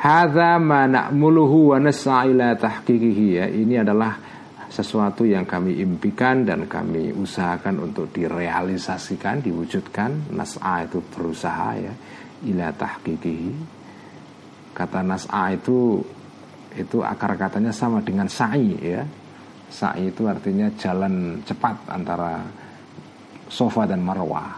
Hadza 0.00 0.56
ma 0.56 0.88
na'muluhu 0.88 1.76
wa 1.76 1.78
ya 1.84 3.44
ini 3.52 3.76
adalah 3.76 4.16
sesuatu 4.70 5.28
yang 5.28 5.44
kami 5.44 5.76
impikan 5.82 6.46
dan 6.48 6.64
kami 6.64 7.12
usahakan 7.12 7.84
untuk 7.84 8.08
direalisasikan, 8.08 9.44
diwujudkan. 9.44 10.32
Nas'a 10.32 10.88
itu 10.88 11.04
berusaha 11.04 11.76
ya, 11.76 11.92
ila 12.48 12.72
tahqiqihi. 12.72 13.52
Kata 14.72 15.04
nas'a 15.04 15.52
itu 15.52 16.00
itu 16.78 17.04
akar 17.04 17.36
katanya 17.36 17.74
sama 17.74 18.00
dengan 18.00 18.30
sa'i 18.30 18.80
ya. 18.80 19.04
Sa'i 19.70 20.10
itu 20.10 20.26
artinya 20.26 20.66
jalan 20.74 21.38
cepat 21.46 21.86
antara 21.94 22.42
sofa 23.46 23.86
dan 23.86 24.02
marwah. 24.02 24.50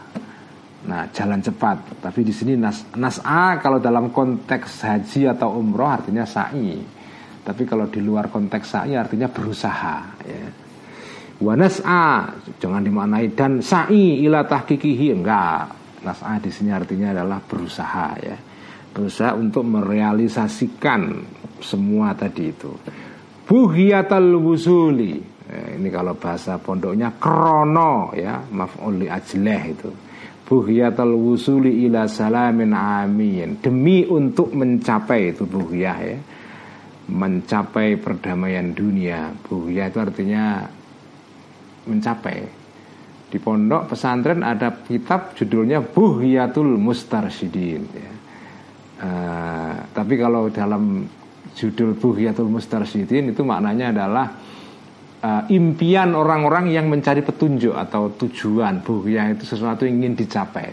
Nah, 0.83 1.07
jalan 1.13 1.39
cepat. 1.39 2.03
Tapi 2.03 2.21
di 2.27 2.35
sini 2.35 2.57
nas 2.59 2.89
nas'a 2.97 3.61
kalau 3.61 3.79
dalam 3.79 4.11
konteks 4.11 4.83
haji 4.83 5.31
atau 5.31 5.61
umroh 5.61 5.87
artinya 5.87 6.25
sa'i. 6.25 6.81
Tapi 7.43 7.63
kalau 7.69 7.87
di 7.93 8.01
luar 8.03 8.33
konteks 8.33 8.67
sa'i 8.67 8.97
artinya 8.97 9.29
berusaha 9.29 9.97
ya. 10.25 10.47
Wanas'a 11.43 12.31
jangan 12.63 12.83
dimaknai 12.87 13.35
dan 13.35 13.61
sa'i 13.63 14.23
ila 14.27 14.47
tahqiqihi 14.47 15.07
enggak. 15.13 15.65
Nas'a 16.03 16.39
di 16.43 16.51
sini 16.51 16.71
artinya 16.75 17.15
adalah 17.15 17.39
berusaha 17.39 18.09
ya. 18.19 18.37
Berusaha 18.93 19.39
untuk 19.39 19.63
merealisasikan 19.67 21.03
semua 21.63 22.15
tadi 22.15 22.45
itu. 22.51 22.71
Buhiyatal 23.53 24.33
wusuli. 24.41 25.21
Ya, 25.45 25.77
ini 25.77 25.93
kalau 25.93 26.17
bahasa 26.17 26.57
pondoknya 26.57 27.13
krono 27.21 28.17
ya, 28.17 28.41
maf'ul 28.49 29.05
li 29.05 29.09
ajleh 29.13 29.63
itu. 29.69 29.91
buhyatal 30.43 31.17
wusuli 31.17 31.89
ila 31.89 32.05
salamin 32.05 32.77
amin 32.77 33.63
demi 33.65 34.05
untuk 34.05 34.53
mencapai 34.53 35.33
itu 35.33 35.49
buhyah 35.49 35.99
ya 36.03 36.19
mencapai 37.09 37.97
perdamaian 37.97 38.75
dunia 38.77 39.33
buhyah 39.49 39.89
itu 39.89 39.99
artinya 40.03 40.67
mencapai 41.89 42.37
di 43.33 43.41
pondok 43.41 43.97
pesantren 43.97 44.45
ada 44.45 44.85
kitab 44.85 45.33
judulnya 45.33 45.81
Buhyatul 45.81 46.77
Mustarsyidin 46.77 47.83
ya. 47.97 48.13
Uh, 49.03 49.75
tapi 49.97 50.21
kalau 50.21 50.53
dalam 50.53 51.09
judul 51.57 51.97
Buhyatul 51.97 52.49
Mustarsyidin 52.49 53.33
itu 53.33 53.43
maknanya 53.45 53.93
adalah 53.93 54.27
uh, 55.23 55.43
impian 55.49 56.13
orang-orang 56.13 56.75
yang 56.75 56.91
mencari 56.91 57.23
petunjuk 57.23 57.73
atau 57.73 58.13
tujuan 58.19 58.83
buhya 58.83 59.33
itu 59.33 59.47
sesuatu 59.47 59.87
yang 59.87 60.03
ingin 60.03 60.19
dicapai. 60.19 60.71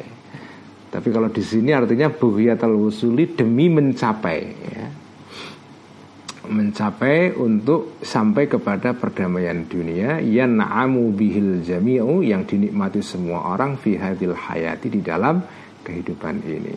Tapi 0.89 1.07
kalau 1.13 1.29
di 1.29 1.45
sini 1.45 1.69
artinya 1.69 2.09
buhyatul 2.09 2.89
wusuli 2.89 3.29
demi 3.37 3.69
mencapai 3.69 4.39
ya. 4.73 4.87
Mencapai 6.49 7.37
untuk 7.37 8.01
sampai 8.01 8.49
kepada 8.49 8.97
perdamaian 8.97 9.69
dunia 9.69 10.17
yang 10.17 10.57
na'amu 10.57 11.13
bihil 11.13 11.61
jami'u 11.61 12.25
yang 12.25 12.41
dinikmati 12.41 13.05
semua 13.05 13.53
orang 13.53 13.77
fi 13.77 14.01
hadil 14.01 14.33
hayati 14.33 14.89
di 14.89 14.97
dalam 15.05 15.45
kehidupan 15.85 16.41
ini. 16.41 16.73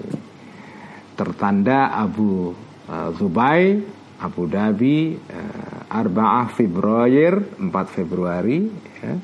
Tertanda 1.16 1.88
Abu 1.88 2.52
uh, 2.88 3.10
Zubai 3.14 3.78
Abu 4.22 4.46
Dhabi 4.46 5.18
uh, 5.18 5.92
Arba'ah 5.92 6.46
Februari 6.54 7.26
4 7.58 7.68
Februari 7.90 8.58
ya, 9.02 9.14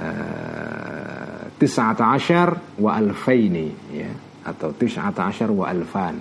uh, 0.00 1.42
Tis'ata 1.56 2.12
Ashar 2.12 2.76
wa 2.80 2.90
Alfaini 2.96 3.68
ya, 3.92 4.12
Atau 4.44 4.76
Tis'ata 4.76 5.28
Ashar 5.28 5.48
wa 5.52 5.68
Alfan. 5.68 6.16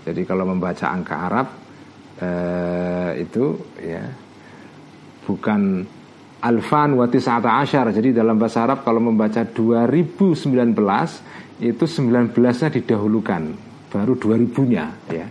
Jadi 0.00 0.24
kalau 0.24 0.48
membaca 0.48 0.88
angka 0.88 1.16
Arab 1.28 1.46
uh, 2.24 3.12
Itu 3.20 3.76
ya 3.84 4.00
Bukan 5.28 5.84
Alfan 6.40 6.96
wa 6.96 7.04
Tis'ata 7.04 7.60
Ashar 7.60 7.92
Jadi 7.92 8.16
dalam 8.16 8.40
bahasa 8.40 8.64
Arab 8.64 8.80
kalau 8.80 9.04
membaca 9.04 9.44
2019 9.44 10.72
Itu 11.60 11.84
19-nya 11.84 12.68
didahulukan. 12.72 13.42
Baru 13.92 14.16
2000-nya 14.16 14.86
ya 15.12 15.26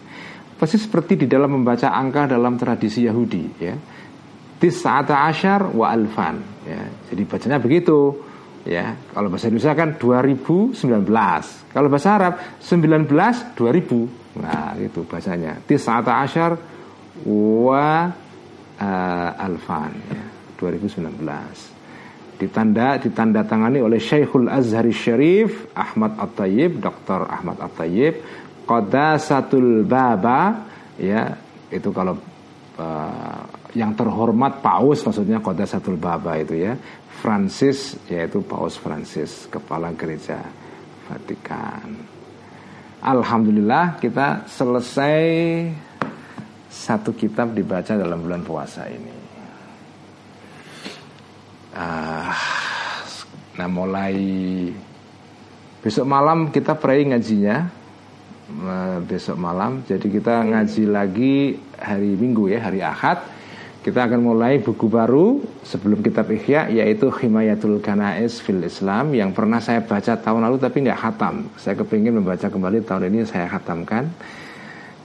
Persis 0.59 0.83
seperti 0.83 1.15
di 1.15 1.27
dalam 1.31 1.55
membaca 1.55 1.87
angka 1.95 2.27
dalam 2.27 2.59
tradisi 2.59 3.07
Yahudi 3.07 3.43
ya. 3.63 3.75
Tis'ata 4.59 5.23
asyar 5.31 5.71
wa 5.71 5.87
alfan 5.87 6.35
ya. 6.67 6.83
Jadi 7.07 7.23
bacanya 7.23 7.63
begitu 7.63 8.11
ya. 8.67 8.91
Kalau 9.15 9.31
bahasa 9.31 9.47
Indonesia 9.47 9.71
kan 9.71 9.95
2019 9.95 11.71
Kalau 11.71 11.87
bahasa 11.87 12.09
Arab 12.19 12.33
19 12.59 13.55
2000 13.55 14.43
Nah 14.43 14.75
itu 14.75 15.07
bahasanya 15.07 15.63
Tis'ata 15.63 16.27
asyar 16.27 16.51
wa 17.23 18.11
uh, 18.83 19.45
alfan 19.47 19.95
ya. 20.11 20.23
2019 20.59 21.79
ditanda 22.39 22.95
ditanda 22.99 23.43
tangani 23.43 23.83
oleh 23.83 23.99
Syekhul 23.99 24.47
Azhari 24.47 24.95
Syarif 24.95 25.71
Ahmad 25.75 26.15
At-Tayyib 26.15 26.79
Dr. 26.79 27.27
Ahmad 27.27 27.59
At-Tayyib 27.59 28.15
Qadasatul 28.69 29.81
Baba 29.81 30.69
ya 31.01 31.33
itu 31.73 31.89
kalau 31.89 32.13
uh, 32.77 33.41
yang 33.73 33.97
terhormat 33.97 34.61
paus 34.61 35.01
maksudnya 35.01 35.41
Qadasatul 35.41 35.97
Baba 35.97 36.37
itu 36.37 36.53
ya 36.53 36.77
Francis 37.19 37.97
yaitu 38.05 38.45
Paus 38.45 38.77
Francis 38.77 39.49
kepala 39.49 39.89
gereja 39.97 40.37
Vatikan. 41.09 41.97
Alhamdulillah 43.01 43.97
kita 43.97 44.45
selesai 44.45 45.25
satu 46.69 47.17
kitab 47.17 47.57
dibaca 47.57 47.97
dalam 47.97 48.21
bulan 48.21 48.45
puasa 48.45 48.85
ini. 48.85 49.17
Uh, 51.73 52.29
nah 53.57 53.69
mulai 53.69 54.13
besok 55.81 56.05
malam 56.05 56.53
kita 56.53 56.77
pray 56.77 57.07
ngajinya 57.09 57.78
besok 59.05 59.37
malam. 59.37 59.85
Jadi 59.85 60.09
kita 60.09 60.43
ngaji 60.45 60.83
lagi 60.89 61.35
hari 61.77 62.17
Minggu 62.17 62.49
ya, 62.49 62.59
hari 62.65 62.81
Ahad. 62.81 63.21
Kita 63.79 64.11
akan 64.11 64.19
mulai 64.19 64.59
buku 64.59 64.91
baru 64.91 65.39
sebelum 65.63 66.03
kitab 66.03 66.27
Ihya 66.27 66.67
yaitu 66.67 67.07
Himayatul 67.07 67.79
Kanais 67.79 68.43
fil 68.43 68.59
Islam 68.59 69.15
yang 69.15 69.31
pernah 69.31 69.63
saya 69.63 69.79
baca 69.79 70.19
tahun 70.19 70.43
lalu 70.43 70.59
tapi 70.59 70.83
nggak 70.83 70.99
hatam. 70.99 71.47
Saya 71.55 71.79
kepingin 71.79 72.19
membaca 72.19 72.51
kembali 72.51 72.83
tahun 72.83 73.07
ini 73.07 73.23
saya 73.23 73.47
hatamkan. 73.47 74.11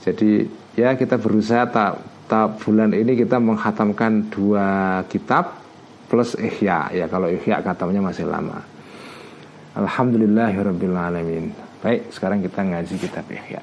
Jadi 0.03 0.43
ya 0.75 0.91
kita 0.99 1.15
berusaha 1.15 1.63
tak, 1.71 2.03
tak 2.27 2.59
bulan 2.61 2.91
ini 2.91 3.15
kita 3.15 3.39
menghatamkan 3.39 4.27
dua 4.27 4.99
kitab 5.07 5.55
plus 6.11 6.35
Ihya 6.35 6.91
ya 6.91 7.07
kalau 7.07 7.31
Ihya 7.31 7.63
katanya 7.63 8.11
masih 8.11 8.27
lama. 8.27 8.59
Alhamdulillahirobbilalamin. 9.79 11.74
Baik, 11.85 12.09
sekarang 12.09 12.41
kita 12.41 12.65
ngaji 12.65 12.97
kitab 12.97 13.29
Ihya. 13.29 13.61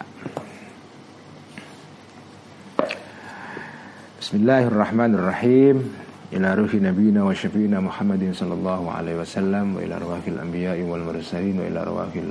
Bismillahirrahmanirrahim. 4.23 5.91
Ila 6.31 6.55
ruhi 6.55 6.79
nabiyina 6.79 7.27
wa 7.27 7.35
syafi'ina 7.35 7.83
Muhammadin 7.83 8.31
sallallahu 8.31 8.95
alaihi 8.95 9.19
wasallam 9.19 9.75
wa 9.75 9.83
ila 9.83 9.99
arwahil 9.99 10.39
anbiya'i 10.39 10.87
wal 10.87 11.03
mursalin 11.03 11.59
wa 11.59 11.67
ila 11.67 11.83
arwahil 11.83 12.31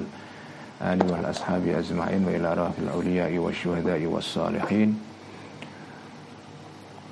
ali 0.79 1.03
wal 1.11 1.27
ashabi 1.27 1.75
ajma'in 1.75 2.23
wa 2.23 2.39
ila 2.39 2.47
arwahil 2.55 2.87
awliya'i 2.87 3.35
wa 3.35 3.51
syuhada'i 3.51 4.07
was 4.07 4.31
salihin 4.31 4.95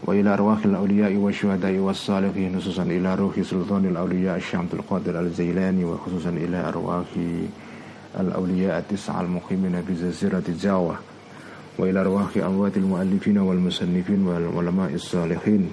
wa 0.08 0.16
ila 0.16 0.40
arwahil 0.40 0.80
awliya'i 0.80 1.20
wa 1.20 1.28
syuhada'i 1.28 1.84
was 1.84 2.00
salihin 2.00 2.56
khususan 2.56 2.96
ila 2.96 3.20
ruhi 3.20 3.44
sultanil 3.44 4.00
awliya' 4.00 4.40
Syamsul 4.40 4.88
Qadir 4.88 5.20
al-Zailani 5.20 5.84
الأولياء 8.20 8.80
التسعة 8.80 9.22
المقيمين 9.22 9.82
بجزيرة 9.90 10.44
جاوة 10.62 10.96
وإلى 11.78 12.02
أرواح 12.02 12.38
أموات 12.38 12.78
المؤلفين 12.78 13.38
والمصنفين 13.38 14.28
والعلماء 14.28 14.94
الصالحين 14.94 15.72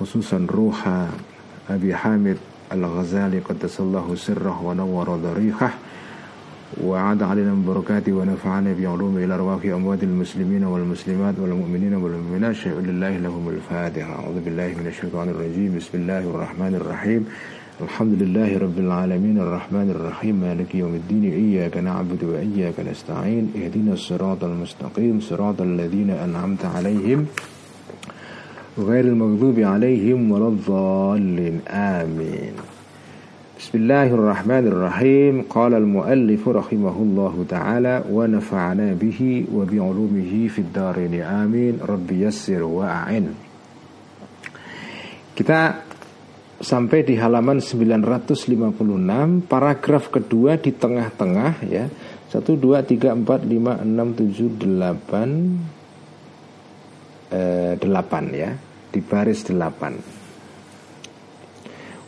خصوصا 0.00 0.46
روح 0.50 1.06
أبي 1.70 1.94
حامد 1.94 2.36
الغزالي 2.72 3.38
قدس 3.38 3.80
الله 3.80 4.14
سره 4.14 4.62
ونور 4.62 5.16
ضريحه 5.16 5.70
وعاد 6.84 7.22
علينا 7.22 7.54
من 7.54 7.64
بركاته 7.64 8.12
ونفعنا 8.12 8.72
بعلوم 8.72 9.18
إلى 9.18 9.34
أرواح 9.34 9.64
أموات 9.64 10.02
المسلمين 10.02 10.64
والمسلمات 10.64 11.34
والمؤمنين 11.38 11.94
والمؤمنات. 11.94 12.54
شيء 12.54 12.72
لله 12.72 13.16
لهم 13.16 13.48
الفاتحة. 13.48 14.12
أعوذ 14.12 14.40
بالله 14.44 14.74
من 14.78 14.86
الشيطان 14.86 15.28
الرجيم. 15.28 15.76
بسم 15.76 15.98
الله 15.98 16.18
الرحمن 16.18 16.74
الرحيم. 16.74 17.26
الحمد 17.80 18.22
لله 18.22 18.58
رب 18.58 18.78
العالمين 18.78 19.38
الرحمن 19.38 19.90
الرحيم 19.90 20.34
مالك 20.40 20.74
يوم 20.74 20.94
الدين 20.94 21.32
إياك 21.32 21.76
نعبد 21.76 22.24
وإياك 22.24 22.80
نستعين 22.80 23.52
اهدنا 23.56 23.92
الصراط 23.92 24.44
المستقيم 24.44 25.20
صراط 25.20 25.60
الذين 25.60 26.10
أنعمت 26.10 26.64
عليهم 26.64 27.26
غير 28.78 29.04
المغضوب 29.04 29.60
عليهم 29.60 30.32
ولا 30.32 30.48
الضالين 30.48 31.60
آمين. 31.68 32.52
بسم 33.60 33.78
الله 33.78 34.06
الرحمن 34.06 34.66
الرحيم 34.66 35.42
قال 35.50 35.74
المؤلف 35.74 36.48
رحمه 36.48 36.96
الله 36.96 37.44
تعالى 37.48 38.04
ونفعنا 38.10 38.92
به 38.92 39.44
وبعلومه 39.54 40.48
في 40.48 40.58
الدارين 40.58 41.22
آمين. 41.22 41.78
رب 41.88 42.08
يسر 42.12 42.62
وأعن. 42.62 43.24
Kita 45.36 45.85
sampai 46.60 47.04
di 47.04 47.16
halaman 47.20 47.60
956 47.60 49.44
paragraf 49.44 50.08
kedua 50.08 50.56
di 50.56 50.72
tengah-tengah 50.72 51.60
ya. 51.68 51.84
1 52.26 52.42
2 52.42 52.58
3 52.58 53.14
4 53.22 53.22
5 53.22 53.86
6 53.86 54.58
7 54.60 54.64
8 54.64 57.32
eh, 57.32 57.76
8 57.80 58.34
ya. 58.34 58.56
Di 58.92 59.00
baris 59.04 59.44
8 59.44 60.16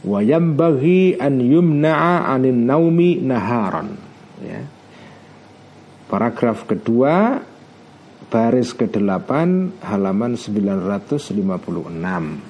wa 0.07 0.22
yambaghi 0.22 1.18
an 1.18 1.42
yumna'a 1.42 2.30
anin 2.30 2.62
naumi 2.64 3.18
naharan 3.18 3.99
ya. 4.38 4.62
Paragraf 6.09 6.64
kedua 6.64 7.44
baris 8.32 8.72
ke-8 8.72 9.28
halaman 9.84 10.40
956 10.40 12.47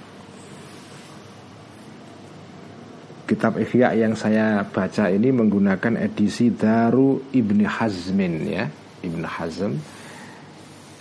kitab 3.29 3.61
Ihya 3.61 3.93
yang 3.93 4.17
saya 4.17 4.65
baca 4.65 5.13
ini 5.13 5.29
menggunakan 5.29 6.01
edisi 6.01 6.49
Daru 6.49 7.29
Ibni 7.29 7.69
Hazmin 7.69 8.35
ya 8.49 8.65
Ibn 9.05 9.23
Hazm 9.29 9.77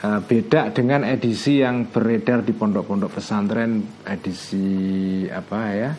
uh, 0.04 0.20
beda 0.28 0.76
dengan 0.76 1.08
edisi 1.08 1.64
yang 1.64 1.88
beredar 1.88 2.44
di 2.44 2.52
pondok-pondok 2.52 3.16
pesantren 3.16 4.04
edisi 4.04 5.24
apa 5.32 5.60
ya 5.72 5.92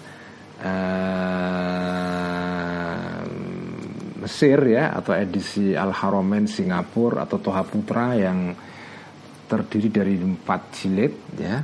uh, 0.61 1.39
Mesir 4.29 4.61
ya 4.69 4.93
atau 4.93 5.17
edisi 5.17 5.73
Al 5.73 5.97
Haromen 5.97 6.45
Singapura 6.45 7.25
atau 7.25 7.41
Toha 7.41 7.65
Putra 7.65 8.13
yang 8.13 8.53
terdiri 9.49 9.89
dari 9.89 10.15
empat 10.21 10.61
jilid 10.77 11.15
ya. 11.41 11.57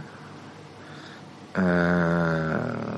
Uh, 1.55 2.94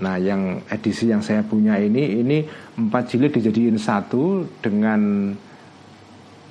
nah 0.00 0.16
yang 0.16 0.64
edisi 0.72 1.12
yang 1.12 1.20
saya 1.20 1.44
punya 1.44 1.76
ini 1.76 2.24
ini 2.24 2.40
empat 2.80 3.12
jilid 3.12 3.36
dijadiin 3.36 3.76
satu 3.76 4.48
dengan 4.64 5.28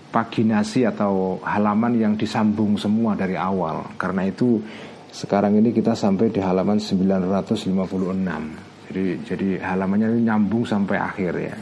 paginasi 0.10 0.89
atau 0.89 1.38
halaman 1.45 1.93
yang 1.97 2.14
disambung 2.18 2.78
semua 2.78 3.14
dari 3.14 3.38
awal. 3.38 3.93
Karena 3.97 4.26
itu 4.26 4.62
sekarang 5.10 5.58
ini 5.58 5.74
kita 5.74 5.93
sampai 5.93 6.34
di 6.34 6.41
halaman 6.41 6.82
956. 6.82 8.89
Jadi 8.89 9.06
jadi 9.22 9.62
halamannya 9.62 10.18
ini 10.18 10.22
nyambung 10.26 10.66
sampai 10.66 10.97
akhir 10.97 11.34
ya. 11.38 11.56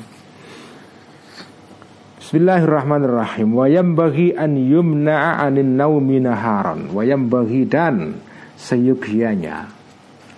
Bismillahirrahmanirrahim. 2.24 3.56
Wa 3.56 3.68
bagi 3.96 4.36
an 4.36 4.56
yumna'a 4.56 5.48
anin 5.48 5.80
naumi 5.80 6.20
naharan. 6.24 6.92
Wa 6.92 7.04
bagi 7.04 7.68
dan 7.68 8.16
seyugianya 8.56 9.77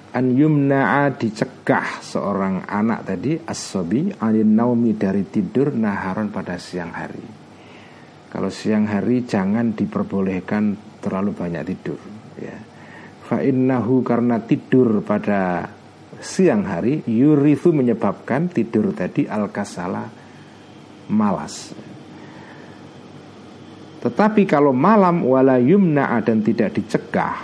an 0.10 0.34
yumna'a 0.34 1.14
dicegah 1.14 2.01
seorang 2.01 2.66
anak 2.66 3.05
tadi 3.05 3.38
as-sabi 3.38 4.10
anin 4.18 4.57
naumi 4.57 4.97
dari 4.97 5.22
tidur 5.28 5.70
naharan 5.74 6.34
pada 6.34 6.57
siang 6.57 6.89
hari. 6.89 7.26
Kalau 8.30 8.49
siang 8.49 8.86
hari 8.86 9.26
jangan 9.26 9.74
diperbolehkan 9.74 10.97
terlalu 11.01 11.34
banyak 11.34 11.64
tidur 11.66 11.99
ya. 12.38 12.57
Fa 13.26 13.45
innahu 13.45 14.01
karena 14.01 14.41
tidur 14.41 15.05
pada 15.05 15.70
siang 16.18 16.66
hari 16.66 17.05
yurithu 17.05 17.70
menyebabkan 17.70 18.49
tidur 18.49 18.89
tadi 18.97 19.30
al-kasala 19.30 20.10
malas. 21.14 21.74
Tetapi 23.99 24.47
kalau 24.47 24.72
malam 24.74 25.22
wala 25.28 25.60
yumna 25.60 26.18
dan 26.24 26.41
tidak 26.41 26.74
dicegah 26.74 27.36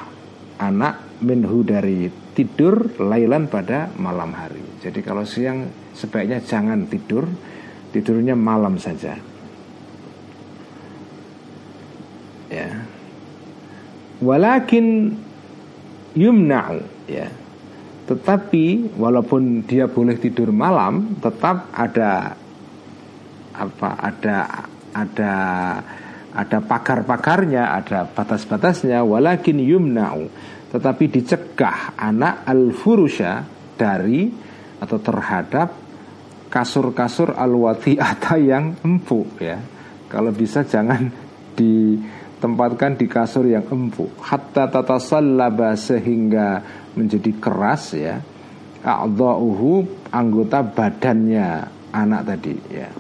anak 0.58 1.20
minhu 1.22 1.62
dari 1.68 2.25
tidur 2.36 3.00
lailan 3.00 3.48
pada 3.48 3.90
malam 3.96 4.36
hari. 4.36 4.62
Jadi 4.84 5.00
kalau 5.00 5.24
siang 5.24 5.72
sebaiknya 5.96 6.44
jangan 6.44 6.86
tidur, 6.86 7.24
tidurnya 7.96 8.36
malam 8.36 8.76
saja. 8.76 9.16
Ya. 12.52 12.70
Walakin 14.20 15.16
yumna'u 16.14 16.84
ya. 17.08 17.32
Tetapi 18.06 18.96
walaupun 19.00 19.66
dia 19.66 19.90
boleh 19.90 20.20
tidur 20.22 20.54
malam, 20.54 21.18
tetap 21.24 21.74
ada 21.74 22.38
apa 23.56 23.90
ada 23.98 24.38
ada 24.94 25.34
ada 26.36 26.58
pagar-pagarnya, 26.60 27.80
ada 27.80 28.04
batas-batasnya 28.12 29.02
walakin 29.08 29.58
yumna'u 29.64 30.28
tetapi 30.76 31.08
dicegah 31.08 31.96
anak 31.96 32.44
al-furusha 32.44 33.48
dari 33.80 34.28
atau 34.76 35.00
terhadap 35.00 35.72
kasur-kasur 36.52 37.32
al-wati'ata 37.32 38.36
yang 38.36 38.76
empuk 38.84 39.40
ya. 39.40 39.56
Kalau 40.12 40.36
bisa 40.36 40.68
jangan 40.68 41.08
ditempatkan 41.60 43.00
di 43.00 43.08
kasur 43.08 43.48
yang 43.48 43.64
empuk 43.72 44.20
hatta 44.20 44.68
tatasallaba 44.68 45.80
sehingga 45.80 46.60
menjadi 47.00 47.32
keras 47.40 47.96
ya. 47.96 48.20
A'dha'uhu 48.86 50.06
anggota 50.14 50.62
badannya 50.62 51.48
anak 51.90 52.22
tadi 52.28 52.56
ya. 52.70 52.92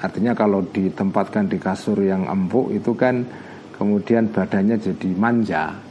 Artinya 0.00 0.32
kalau 0.32 0.64
ditempatkan 0.64 1.50
di 1.50 1.58
kasur 1.60 2.00
yang 2.00 2.24
empuk 2.24 2.72
itu 2.72 2.96
kan 2.96 3.26
kemudian 3.76 4.32
badannya 4.32 4.80
jadi 4.80 5.10
manja. 5.12 5.85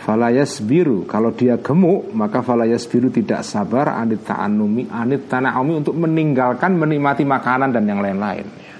Falayas 0.00 0.64
biru 0.64 1.04
kalau 1.04 1.28
dia 1.36 1.60
gemuk 1.60 2.08
maka 2.16 2.40
falayas 2.40 2.88
biru 2.88 3.12
tidak 3.12 3.44
sabar 3.44 4.00
anit 4.00 4.24
ta'anumi 4.24 4.88
anit 4.88 5.28
tana'umi 5.28 5.76
untuk 5.84 5.92
meninggalkan 5.92 6.72
menikmati 6.72 7.20
makanan 7.28 7.68
dan 7.68 7.84
yang 7.84 8.00
lain-lain 8.00 8.48
ya. 8.48 8.74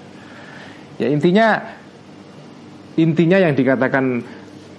ya 0.96 1.07
intinya 1.12 1.61
intinya 2.96 3.36
yang 3.36 3.53
dikatakan 3.53 4.24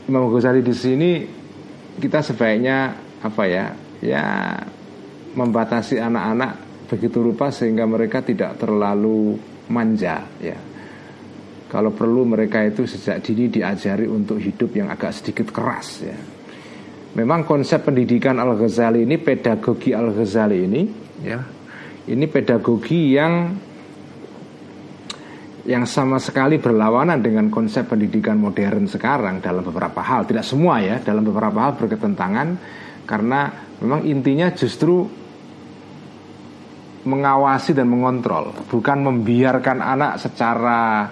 Imam 0.09 0.33
Ghazali 0.33 0.65
di 0.65 0.73
sini 0.73 1.11
kita 2.01 2.25
sebaiknya 2.25 2.97
apa 3.21 3.43
ya 3.45 3.65
ya 4.01 4.25
membatasi 5.37 6.01
anak-anak 6.01 6.57
begitu 6.89 7.21
rupa 7.21 7.53
sehingga 7.53 7.85
mereka 7.85 8.25
tidak 8.25 8.57
terlalu 8.59 9.37
manja 9.71 10.25
ya. 10.41 10.70
Kalau 11.71 11.95
perlu 11.95 12.27
mereka 12.27 12.59
itu 12.67 12.83
sejak 12.83 13.23
dini 13.23 13.47
diajari 13.47 14.03
untuk 14.03 14.43
hidup 14.43 14.75
yang 14.75 14.91
agak 14.91 15.15
sedikit 15.15 15.55
keras 15.55 16.03
ya. 16.03 16.19
Memang 17.15 17.47
konsep 17.47 17.87
pendidikan 17.87 18.43
Al-Ghazali 18.43 19.07
ini 19.07 19.15
pedagogi 19.15 19.95
Al-Ghazali 19.95 20.59
ini 20.67 20.81
ya. 21.23 21.39
Ini 22.11 22.25
pedagogi 22.27 23.15
yang 23.15 23.55
yang 25.63 25.87
sama 25.87 26.19
sekali 26.19 26.59
berlawanan 26.59 27.23
dengan 27.23 27.47
konsep 27.47 27.87
pendidikan 27.87 28.35
modern 28.35 28.91
sekarang 28.91 29.39
dalam 29.39 29.63
beberapa 29.63 30.03
hal, 30.03 30.27
tidak 30.27 30.43
semua 30.43 30.83
ya, 30.83 30.99
dalam 30.99 31.23
beberapa 31.23 31.55
hal 31.55 31.79
berketentangan 31.79 32.47
karena 33.07 33.47
memang 33.79 34.03
intinya 34.03 34.51
justru 34.51 35.07
mengawasi 37.07 37.71
dan 37.71 37.87
mengontrol, 37.87 38.51
bukan 38.67 38.97
membiarkan 39.07 39.79
anak 39.79 40.19
secara 40.19 41.07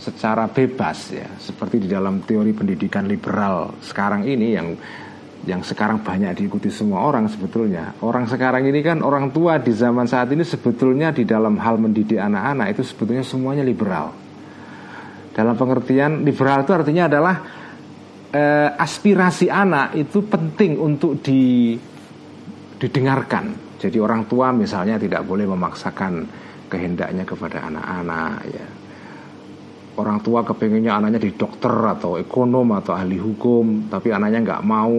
secara 0.00 0.48
bebas 0.48 1.12
ya, 1.12 1.28
seperti 1.36 1.84
di 1.84 1.88
dalam 1.92 2.24
teori 2.24 2.56
pendidikan 2.56 3.04
liberal 3.04 3.76
sekarang 3.84 4.24
ini 4.24 4.48
yang 4.56 4.68
yang 5.40 5.64
sekarang 5.64 6.04
banyak 6.04 6.36
diikuti 6.36 6.68
semua 6.68 7.04
orang 7.04 7.28
sebetulnya. 7.28 7.96
Orang 8.04 8.28
sekarang 8.28 8.64
ini 8.64 8.80
kan 8.80 9.00
orang 9.00 9.32
tua 9.32 9.56
di 9.60 9.72
zaman 9.72 10.04
saat 10.08 10.28
ini 10.32 10.44
sebetulnya 10.44 11.12
di 11.12 11.24
dalam 11.24 11.56
hal 11.56 11.80
mendidik 11.80 12.20
anak-anak 12.20 12.76
itu 12.76 12.82
sebetulnya 12.84 13.24
semuanya 13.24 13.64
liberal. 13.64 14.12
Dalam 15.32 15.56
pengertian 15.56 16.24
liberal 16.24 16.64
itu 16.64 16.72
artinya 16.76 17.08
adalah 17.08 17.36
eh, 18.32 18.68
aspirasi 18.76 19.48
anak 19.48 19.96
itu 19.96 20.24
penting 20.28 20.76
untuk 20.76 21.20
di 21.24 21.76
didengarkan 22.80 23.70
jadi 23.80 23.96
orang 23.96 24.28
tua 24.28 24.52
misalnya 24.52 25.00
tidak 25.00 25.24
boleh 25.24 25.48
memaksakan 25.48 26.28
kehendaknya 26.68 27.24
kepada 27.24 27.72
anak-anak 27.72 28.36
ya. 28.52 28.66
Orang 30.00 30.24
tua 30.24 30.40
kepengennya 30.40 30.96
anaknya 30.96 31.20
di 31.20 31.36
dokter 31.36 31.70
atau 31.70 32.16
ekonom 32.16 32.72
atau 32.72 32.96
ahli 32.96 33.20
hukum, 33.20 33.92
tapi 33.92 34.08
anaknya 34.08 34.40
nggak 34.40 34.64
mau 34.64 34.96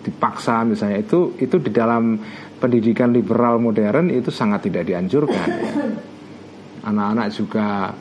dipaksa 0.00 0.64
misalnya 0.64 1.00
itu 1.00 1.36
itu 1.40 1.56
di 1.60 1.72
dalam 1.72 2.16
pendidikan 2.60 3.12
liberal 3.12 3.56
modern 3.56 4.12
itu 4.12 4.28
sangat 4.28 4.68
tidak 4.68 4.84
dianjurkan. 4.92 5.48
Ya. 5.48 5.72
Anak-anak 6.84 7.28
juga 7.32 7.92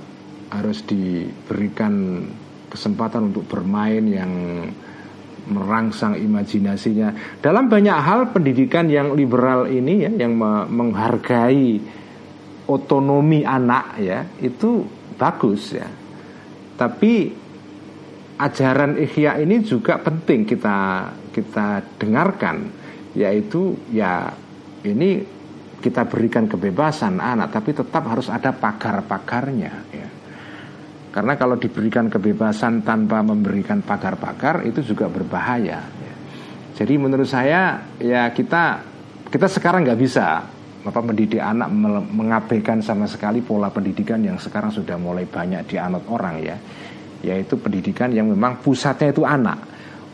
harus 0.51 0.83
diberikan 0.83 2.23
kesempatan 2.67 3.31
untuk 3.31 3.47
bermain 3.47 4.03
yang 4.07 4.31
merangsang 5.49 6.19
imajinasinya. 6.19 7.39
Dalam 7.41 7.71
banyak 7.71 7.97
hal 7.97 8.29
pendidikan 8.35 8.91
yang 8.91 9.15
liberal 9.15 9.65
ini 9.65 10.05
ya 10.05 10.11
yang 10.13 10.37
menghargai 10.69 11.79
otonomi 12.69 13.41
anak 13.41 13.97
ya 13.97 14.27
itu 14.39 14.85
bagus 15.17 15.73
ya. 15.73 15.89
Tapi 16.79 17.35
ajaran 18.39 18.95
ikhya 18.95 19.35
ini 19.43 19.59
juga 19.67 19.99
penting 19.99 20.47
kita 20.47 21.11
kita 21.35 21.83
dengarkan 21.99 22.71
yaitu 23.11 23.75
ya 23.91 24.31
ini 24.87 25.19
kita 25.83 26.07
berikan 26.07 26.47
kebebasan 26.47 27.19
anak 27.19 27.51
tapi 27.51 27.75
tetap 27.75 28.07
harus 28.07 28.31
ada 28.31 28.55
pagar-pagarnya 28.55 29.73
ya. 29.91 30.07
Karena 31.09 31.35
kalau 31.35 31.59
diberikan 31.59 32.07
kebebasan 32.07 32.85
tanpa 32.85 33.19
memberikan 33.25 33.81
pagar-pagar 33.81 34.61
itu 34.63 34.85
juga 34.85 35.09
berbahaya. 35.09 35.81
Ya. 35.83 36.15
Jadi 36.79 36.95
menurut 36.95 37.27
saya 37.27 37.81
ya 37.99 38.29
kita 38.31 38.87
kita 39.27 39.51
sekarang 39.51 39.83
nggak 39.83 39.99
bisa 39.99 40.47
apa 40.79 40.99
mendidik 41.03 41.43
anak 41.43 41.67
mengabaikan 42.07 42.79
sama 42.79 43.03
sekali 43.03 43.43
pola 43.43 43.67
pendidikan 43.67 44.23
yang 44.23 44.39
sekarang 44.39 44.71
sudah 44.71 44.95
mulai 44.95 45.27
banyak 45.27 45.67
dianut 45.67 46.07
orang 46.07 46.39
ya. 46.39 46.55
Yaitu 47.19 47.59
pendidikan 47.59 48.15
yang 48.15 48.31
memang 48.31 48.63
pusatnya 48.63 49.11
itu 49.11 49.27
anak. 49.27 49.59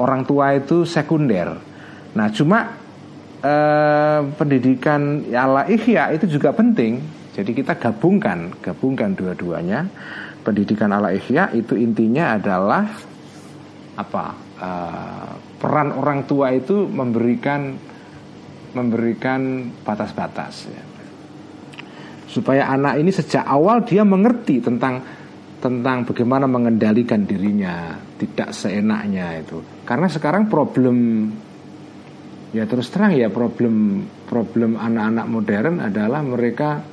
Orang 0.01 0.25
tua 0.25 0.57
itu 0.57 0.81
sekunder. 0.83 1.53
Nah 2.17 2.27
cuma 2.33 2.73
eh, 3.45 4.19
pendidikan 4.33 5.21
ala 5.29 5.69
ihya 5.69 6.17
itu 6.17 6.25
juga 6.25 6.49
penting. 6.49 6.97
Jadi 7.37 7.51
kita 7.53 7.77
gabungkan 7.77 8.57
gabungkan 8.57 9.13
dua-duanya. 9.13 9.85
Pendidikan 10.41 10.89
ala 10.89 11.13
ihya 11.13 11.53
itu 11.53 11.77
intinya 11.77 12.41
adalah 12.41 12.89
apa 13.95 14.25
eh, 14.57 15.31
peran 15.61 15.93
orang 15.93 16.25
tua 16.25 16.57
itu 16.57 16.89
memberikan 16.89 17.77
memberikan 18.75 19.71
batas-batas 19.81 20.67
ya. 20.67 20.83
supaya 22.27 22.67
anak 22.69 22.99
ini 22.99 23.09
sejak 23.09 23.47
awal 23.47 23.87
dia 23.87 24.03
mengerti 24.03 24.59
tentang 24.59 24.99
tentang 25.63 26.05
bagaimana 26.05 26.45
mengendalikan 26.45 27.25
dirinya 27.25 27.97
tidak 28.19 28.53
seenaknya 28.53 29.41
itu 29.41 29.63
karena 29.87 30.11
sekarang 30.11 30.51
problem 30.51 31.31
ya 32.53 32.67
terus 32.69 32.91
terang 32.91 33.15
ya 33.15 33.31
problem 33.31 34.05
problem 34.29 34.77
anak-anak 34.77 35.25
modern 35.25 35.75
adalah 35.81 36.21
mereka 36.21 36.83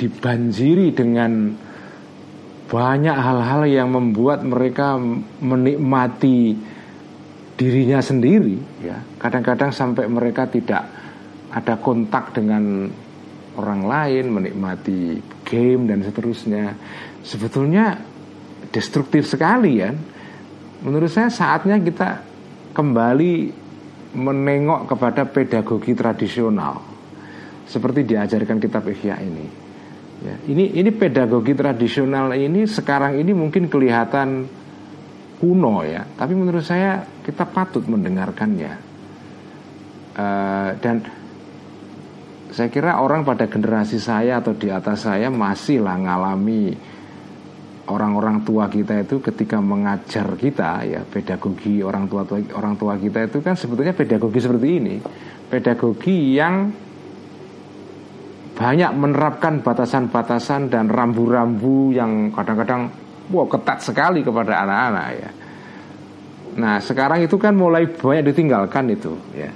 dibanjiri 0.00 0.90
dengan 0.90 1.54
banyak 2.72 3.16
hal-hal 3.16 3.62
yang 3.68 3.92
membuat 3.92 4.42
mereka 4.42 4.96
menikmati 5.44 6.56
dirinya 7.62 8.02
sendiri 8.02 8.82
ya. 8.82 8.98
Kadang-kadang 9.22 9.70
sampai 9.70 10.10
mereka 10.10 10.50
tidak 10.50 10.82
ada 11.54 11.78
kontak 11.78 12.34
dengan 12.34 12.90
orang 13.54 13.86
lain 13.86 14.34
menikmati 14.34 15.22
game 15.46 15.86
dan 15.86 16.02
seterusnya. 16.02 16.74
Sebetulnya 17.22 17.94
destruktif 18.74 19.30
sekali 19.30 19.78
ya. 19.78 19.94
Menurut 20.82 21.06
saya 21.14 21.30
saatnya 21.30 21.78
kita 21.78 22.18
kembali 22.74 23.62
menengok 24.18 24.90
kepada 24.90 25.22
pedagogi 25.30 25.94
tradisional 25.94 26.82
seperti 27.64 28.04
diajarkan 28.04 28.58
kitab 28.60 28.84
Ihya 28.84 29.16
ini 29.24 29.46
ya, 30.20 30.36
ini 30.52 30.76
ini 30.76 30.90
pedagogi 30.92 31.56
tradisional 31.56 32.36
ini 32.36 32.68
sekarang 32.68 33.16
ini 33.16 33.32
mungkin 33.32 33.72
kelihatan 33.72 34.44
kuno 35.42 35.82
ya, 35.82 36.06
tapi 36.14 36.38
menurut 36.38 36.62
saya 36.62 37.02
kita 37.26 37.42
patut 37.50 37.82
mendengarkannya. 37.90 38.94
Uh, 40.12 40.70
dan 40.78 41.02
saya 42.52 42.68
kira 42.68 43.00
orang 43.00 43.24
pada 43.26 43.48
generasi 43.50 43.98
saya 43.98 44.38
atau 44.38 44.54
di 44.54 44.68
atas 44.70 45.08
saya 45.08 45.32
masih 45.32 45.82
lah 45.82 45.96
ngalami 45.98 46.76
orang-orang 47.88 48.44
tua 48.46 48.68
kita 48.68 49.02
itu 49.02 49.18
ketika 49.18 49.58
mengajar 49.58 50.36
kita 50.38 50.84
ya 50.86 51.00
pedagogi 51.02 51.82
orang 51.82 52.06
tua 52.06 52.22
orang 52.54 52.76
tua 52.76 52.94
kita 53.00 53.26
itu 53.26 53.42
kan 53.42 53.58
sebetulnya 53.58 53.96
pedagogi 53.96 54.38
seperti 54.38 54.68
ini 54.68 54.94
pedagogi 55.50 56.36
yang 56.36 56.70
banyak 58.52 58.90
menerapkan 58.94 59.64
batasan-batasan 59.64 60.68
dan 60.68 60.86
rambu-rambu 60.92 61.90
yang 61.90 62.30
kadang-kadang 62.30 62.92
wow 63.32 63.48
ketat 63.48 63.80
sekali 63.80 64.20
kepada 64.20 64.62
anak-anak 64.62 65.08
ya. 65.16 65.30
Nah 66.60 66.76
sekarang 66.84 67.24
itu 67.24 67.40
kan 67.40 67.56
mulai 67.56 67.88
banyak 67.88 68.28
ditinggalkan 68.28 68.92
itu 68.92 69.16
ya. 69.32 69.48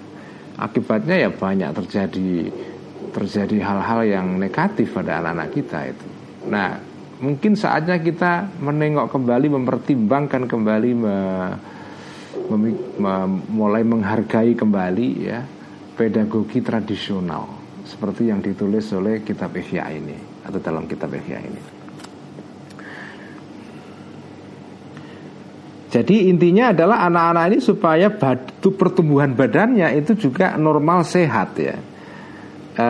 Akibatnya 0.57 1.29
ya 1.29 1.29
banyak 1.29 1.77
terjadi 1.77 2.49
terjadi 3.13 3.57
hal-hal 3.61 4.01
yang 4.09 4.27
negatif 4.41 4.97
pada 4.97 5.21
anak-anak 5.21 5.49
kita 5.53 5.79
itu. 5.93 6.07
Nah 6.49 6.81
mungkin 7.21 7.53
saatnya 7.53 8.01
kita 8.01 8.49
menengok 8.65 9.13
kembali, 9.13 9.47
mempertimbangkan 9.53 10.49
kembali, 10.49 10.91
me, 10.97 11.17
mem, 12.49 12.63
me, 12.97 13.13
mulai 13.53 13.85
menghargai 13.85 14.57
kembali 14.57 15.09
ya 15.21 15.45
pedagogi 15.97 16.61
tradisional 16.61 17.49
seperti 17.85 18.29
yang 18.29 18.41
ditulis 18.41 18.89
oleh 18.93 19.25
kitab 19.25 19.53
Ihya 19.57 19.89
ini 19.93 20.17
atau 20.45 20.61
dalam 20.61 20.89
kitab 20.89 21.13
Ihya 21.13 21.39
ini. 21.41 21.76
Jadi 25.97 26.29
intinya 26.29 26.77
adalah 26.77 27.09
anak-anak 27.09 27.45
ini 27.49 27.59
supaya 27.65 28.13
batu 28.13 28.77
pertumbuhan 28.77 29.33
badannya 29.33 29.97
itu 29.97 30.29
juga 30.29 30.53
normal 30.61 31.09
sehat 31.09 31.57
ya, 31.57 31.73
e, 32.77 32.87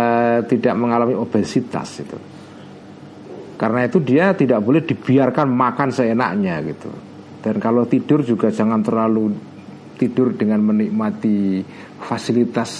tidak 0.50 0.74
mengalami 0.74 1.14
obesitas 1.14 2.02
itu. 2.02 2.18
Karena 3.54 3.86
itu 3.86 4.02
dia 4.02 4.34
tidak 4.34 4.58
boleh 4.58 4.82
dibiarkan 4.82 5.46
makan 5.46 5.94
seenaknya 5.94 6.58
gitu. 6.66 6.90
Dan 7.46 7.62
kalau 7.62 7.86
tidur 7.86 8.26
juga 8.26 8.50
jangan 8.50 8.82
terlalu 8.82 9.38
tidur 9.94 10.34
dengan 10.34 10.66
menikmati 10.66 11.62
fasilitas 12.02 12.70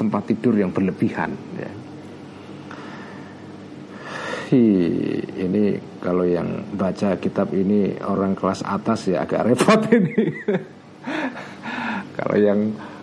tempat 0.00 0.32
tidur 0.32 0.56
yang 0.56 0.72
berlebihan. 0.72 1.28
Ya 1.60 1.83
sih 4.54 5.18
ini 5.34 5.74
kalau 5.98 6.22
yang 6.22 6.46
baca 6.78 7.18
kitab 7.18 7.50
ini 7.50 7.98
orang 8.06 8.38
kelas 8.38 8.62
atas 8.62 9.10
ya 9.10 9.26
agak 9.26 9.50
repot 9.50 9.80
ini. 9.98 10.14
kalau 12.14 12.36
yang 12.38 12.60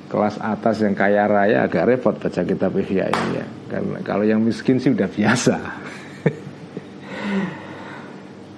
kelas 0.08 0.40
atas 0.40 0.80
yang 0.84 0.96
kaya 0.96 1.28
raya 1.28 1.68
agak 1.68 1.88
repot 1.92 2.16
baca 2.16 2.42
kitab 2.48 2.72
Ihya 2.80 3.12
ini 3.12 3.28
ya. 3.36 3.46
Karena 3.68 4.00
kalau 4.04 4.24
yang 4.24 4.40
miskin 4.40 4.80
sih 4.80 4.96
udah 4.96 5.08
biasa. 5.12 5.56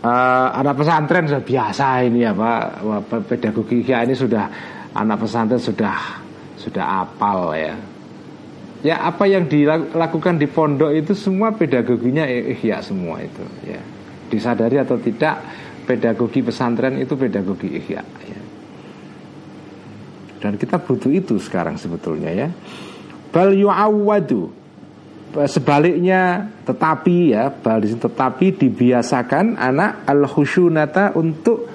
uh, 0.05 0.47
anak 0.61 0.75
pesantren 0.77 1.25
sudah 1.25 1.45
biasa 1.45 1.85
ini 2.05 2.29
ya 2.29 2.31
Pak 2.37 2.85
pedagogi 3.25 3.81
Ihya 3.81 4.05
ini 4.05 4.13
sudah 4.13 4.45
anak 4.93 5.17
pesantren 5.25 5.57
sudah 5.57 5.97
sudah 6.61 6.85
apal 7.01 7.57
ya 7.57 7.73
ya 8.83 8.99
apa 8.99 9.23
yang 9.25 9.47
dilakukan 9.47 10.35
di 10.35 10.45
pondok 10.51 10.91
itu 10.91 11.15
semua 11.15 11.55
pedagoginya 11.55 12.27
ihya 12.27 12.83
semua 12.83 13.23
itu 13.23 13.43
ya 13.63 13.79
disadari 14.27 14.75
atau 14.75 14.99
tidak 14.99 15.39
pedagogi 15.87 16.43
pesantren 16.43 16.99
itu 16.99 17.15
pedagogi 17.15 17.79
ihya 17.79 18.03
ya. 18.03 18.41
dan 20.43 20.59
kita 20.59 20.83
butuh 20.83 21.09
itu 21.09 21.39
sekarang 21.39 21.79
sebetulnya 21.79 22.29
ya 22.35 22.47
bal 23.31 23.55
yu'awwadu 23.55 24.51
sebaliknya 25.47 26.51
tetapi 26.67 27.31
ya 27.31 27.55
bal 27.55 27.79
tetapi 27.79 28.45
dibiasakan 28.59 29.57
anak 29.57 30.03
al 30.05 30.27
khusyunata 30.27 31.15
untuk 31.15 31.71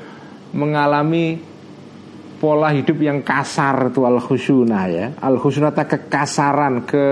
mengalami 0.53 1.41
pola 2.39 2.71
hidup 2.71 2.99
yang 3.03 3.21
kasar 3.27 3.91
itu 3.91 4.07
al 4.07 4.23
khusyuna 4.23 4.81
ya. 4.87 5.07
Al 5.19 5.37
khusyuna 5.43 5.75
kekasaran 5.75 6.87
ke 6.87 7.07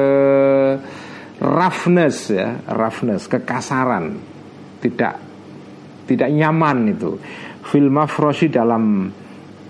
roughness 1.43 2.31
ya. 2.31 2.63
Roughness 2.71 3.27
kekasaran. 3.27 4.17
Tidak 4.81 5.15
tidak 6.07 6.29
nyaman 6.31 6.95
itu. 6.95 7.19
Fil 7.67 7.91
mafroshi 7.91 8.47
dalam 8.47 9.11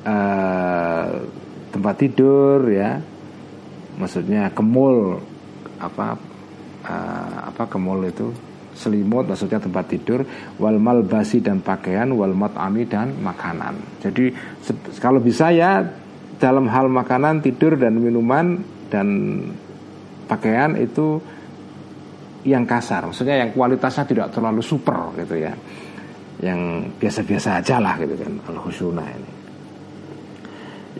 uh, 0.05 1.09
tempat 1.73 1.95
tidur 1.97 2.61
ya. 2.69 3.01
Maksudnya 3.97 4.53
kemul 4.53 5.17
apa 5.81 6.17
uh, 6.85 7.37
apa 7.49 7.65
kemul 7.65 8.05
itu 8.05 8.29
selimut 8.77 9.25
maksudnya 9.25 9.57
tempat 9.57 9.89
tidur 9.89 10.21
wal 10.61 10.77
malbasi 10.77 11.41
dan 11.41 11.65
pakaian 11.65 12.13
wal 12.13 12.37
mat'ami 12.37 12.85
dan 12.85 13.17
makanan. 13.19 14.05
Jadi 14.05 14.31
kalau 15.01 15.19
bisa 15.25 15.49
ya 15.51 15.81
dalam 16.37 16.69
hal 16.69 16.93
makanan 16.93 17.41
tidur 17.41 17.81
dan 17.81 17.97
minuman 17.97 18.61
dan 18.93 19.09
pakaian 20.29 20.77
itu 20.77 21.19
yang 22.47 22.69
kasar. 22.69 23.09
Maksudnya 23.09 23.43
yang 23.43 23.51
kualitasnya 23.57 24.05
tidak 24.07 24.29
terlalu 24.31 24.63
super 24.63 25.17
gitu 25.19 25.35
ya. 25.41 25.53
Yang 26.37 26.93
biasa-biasa 27.01 27.65
aja 27.65 27.81
lah 27.81 27.97
gitu 27.97 28.15
kan 28.21 28.33
al 28.53 28.59
husuna 28.61 29.05
ini. 29.09 29.33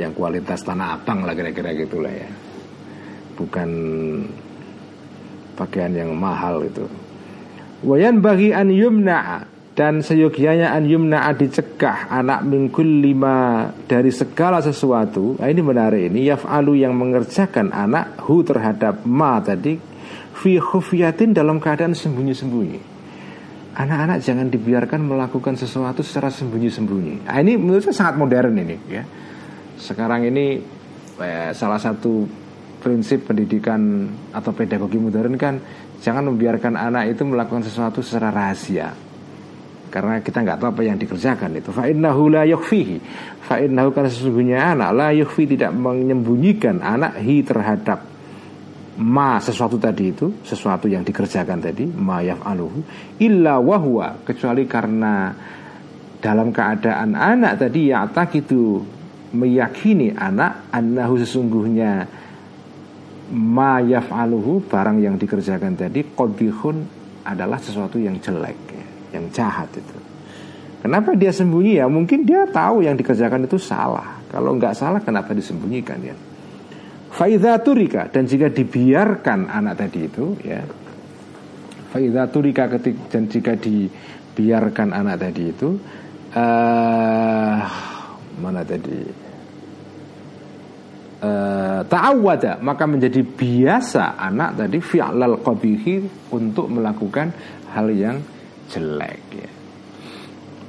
Yang 0.01 0.13
kualitas 0.17 0.65
tanah 0.65 0.97
abang 1.01 1.23
lah 1.29 1.37
kira-kira 1.37 1.77
gitulah 1.77 2.11
ya. 2.11 2.29
Bukan 3.37 3.71
pakaian 5.57 5.93
yang 5.93 6.17
mahal 6.17 6.65
itu 6.65 6.85
Wayan 7.85 8.25
bagi 8.25 8.57
an 8.57 8.73
yumna 8.73 9.45
dan 9.77 10.01
seyogianya 10.01 10.73
an 10.73 10.89
yumna 10.89 11.29
dicegah 11.37 12.09
anak 12.09 12.41
mingkul 12.49 12.89
lima 12.89 13.69
dari 13.85 14.09
segala 14.09 14.65
sesuatu. 14.65 15.37
Nah, 15.37 15.45
ini 15.53 15.61
menarik 15.61 16.09
ini 16.09 16.25
yaf'alu 16.25 16.81
yang 16.81 16.97
mengerjakan 16.97 17.77
anak 17.77 18.17
hu 18.25 18.41
terhadap 18.41 19.05
ma 19.05 19.37
tadi 19.45 19.77
fi 20.33 20.57
khufiyatin 20.57 21.37
dalam 21.37 21.61
keadaan 21.61 21.93
sembunyi-sembunyi. 21.93 22.97
Anak-anak 23.77 24.25
jangan 24.25 24.49
dibiarkan 24.49 25.05
melakukan 25.05 25.61
sesuatu 25.61 26.01
secara 26.01 26.33
sembunyi-sembunyi. 26.33 27.29
Nah, 27.29 27.37
ini 27.45 27.61
menurut 27.61 27.85
saya 27.85 28.09
sangat 28.09 28.17
modern 28.17 28.57
ini 28.57 28.77
ya. 28.89 29.05
Sekarang 29.77 30.25
ini 30.25 30.65
eh, 31.21 31.53
salah 31.53 31.77
satu 31.77 32.25
prinsip 32.81 33.29
pendidikan 33.29 34.09
atau 34.33 34.55
pedagogi 34.57 34.97
modern 34.97 35.37
kan 35.37 35.61
jangan 36.01 36.33
membiarkan 36.33 36.75
anak 36.77 37.17
itu 37.17 37.23
melakukan 37.25 37.65
sesuatu 37.65 38.01
secara 38.01 38.33
rahasia. 38.33 38.93
Karena 39.87 40.21
kita 40.21 40.45
nggak 40.45 40.59
tahu 40.61 40.69
apa 40.77 40.83
yang 40.85 40.99
dikerjakan 41.01 41.57
itu. 41.57 41.71
Fa 41.73 41.89
innahu 41.89 42.29
la 42.29 42.45
yukhfihi. 42.45 42.97
Fa 43.47 43.57
innahu 43.63 43.95
karena 43.95 44.11
sesungguhnya 44.13 44.59
anak 44.77 44.91
la 44.93 45.09
yukhfi 45.15 45.57
tidak 45.57 45.73
menyembunyikan 45.73 46.85
anak 46.85 47.17
hi 47.23 47.41
terhadap 47.41 48.17
ma 48.97 49.37
sesuatu 49.37 49.77
tadi 49.77 50.09
itu 50.09 50.41
sesuatu 50.41 50.89
yang 50.89 51.05
dikerjakan 51.05 51.61
tadi 51.61 51.85
ma 51.85 52.25
yaf'aluhu 52.25 52.81
illa 53.21 53.61
wahwa 53.61 54.25
kecuali 54.25 54.65
karena 54.65 55.37
dalam 56.17 56.49
keadaan 56.49 57.13
anak 57.13 57.61
tadi 57.61 57.93
ya 57.93 58.09
itu 58.33 58.81
meyakini 59.37 60.17
anak 60.17 60.73
annahu 60.73 61.21
sesungguhnya 61.21 62.09
ma 63.35 63.83
yaf'aluhu 63.83 64.67
barang 64.71 64.99
yang 65.03 65.19
dikerjakan 65.19 65.75
tadi 65.75 66.07
qabihun 66.15 66.77
adalah 67.27 67.59
sesuatu 67.59 67.99
yang 67.99 68.23
jelek 68.23 68.59
ya, 68.71 68.87
yang 69.19 69.27
jahat 69.35 69.71
itu. 69.75 69.99
Kenapa 70.87 71.19
dia 71.19 71.35
sembunyi? 71.35 71.83
Ya 71.83 71.91
mungkin 71.91 72.23
dia 72.23 72.47
tahu 72.47 72.87
yang 72.87 72.95
dikerjakan 72.95 73.51
itu 73.51 73.59
salah. 73.59 74.23
Kalau 74.31 74.55
nggak 74.55 74.75
salah 74.79 75.03
kenapa 75.03 75.35
disembunyikan 75.35 75.99
ya? 75.99 76.15
Faidha 77.17 77.57
turika 77.65 78.13
dan 78.13 78.29
jika 78.29 78.53
dibiarkan 78.53 79.49
anak 79.49 79.81
tadi 79.81 80.05
itu 80.05 80.37
ya 80.45 80.61
Faidha 81.89 82.29
turika 82.29 82.69
ketik 82.69 83.09
dan 83.09 83.25
jika 83.25 83.57
dibiarkan 83.57 84.93
anak 84.93 85.25
tadi 85.25 85.49
itu 85.49 85.81
uh, 86.37 87.59
mana 88.37 88.61
tadi 88.69 89.26
uh, 91.23 91.81
ta'awwada 91.87 92.59
maka 92.61 92.85
menjadi 92.85 93.23
biasa 93.23 94.19
anak 94.19 94.61
tadi 94.65 94.79
fi'lal 94.81 95.41
qabihi 95.41 96.29
untuk 96.33 96.69
melakukan 96.73 97.33
hal 97.73 97.89
yang 97.93 98.21
jelek 98.73 99.25
ya. 99.33 99.51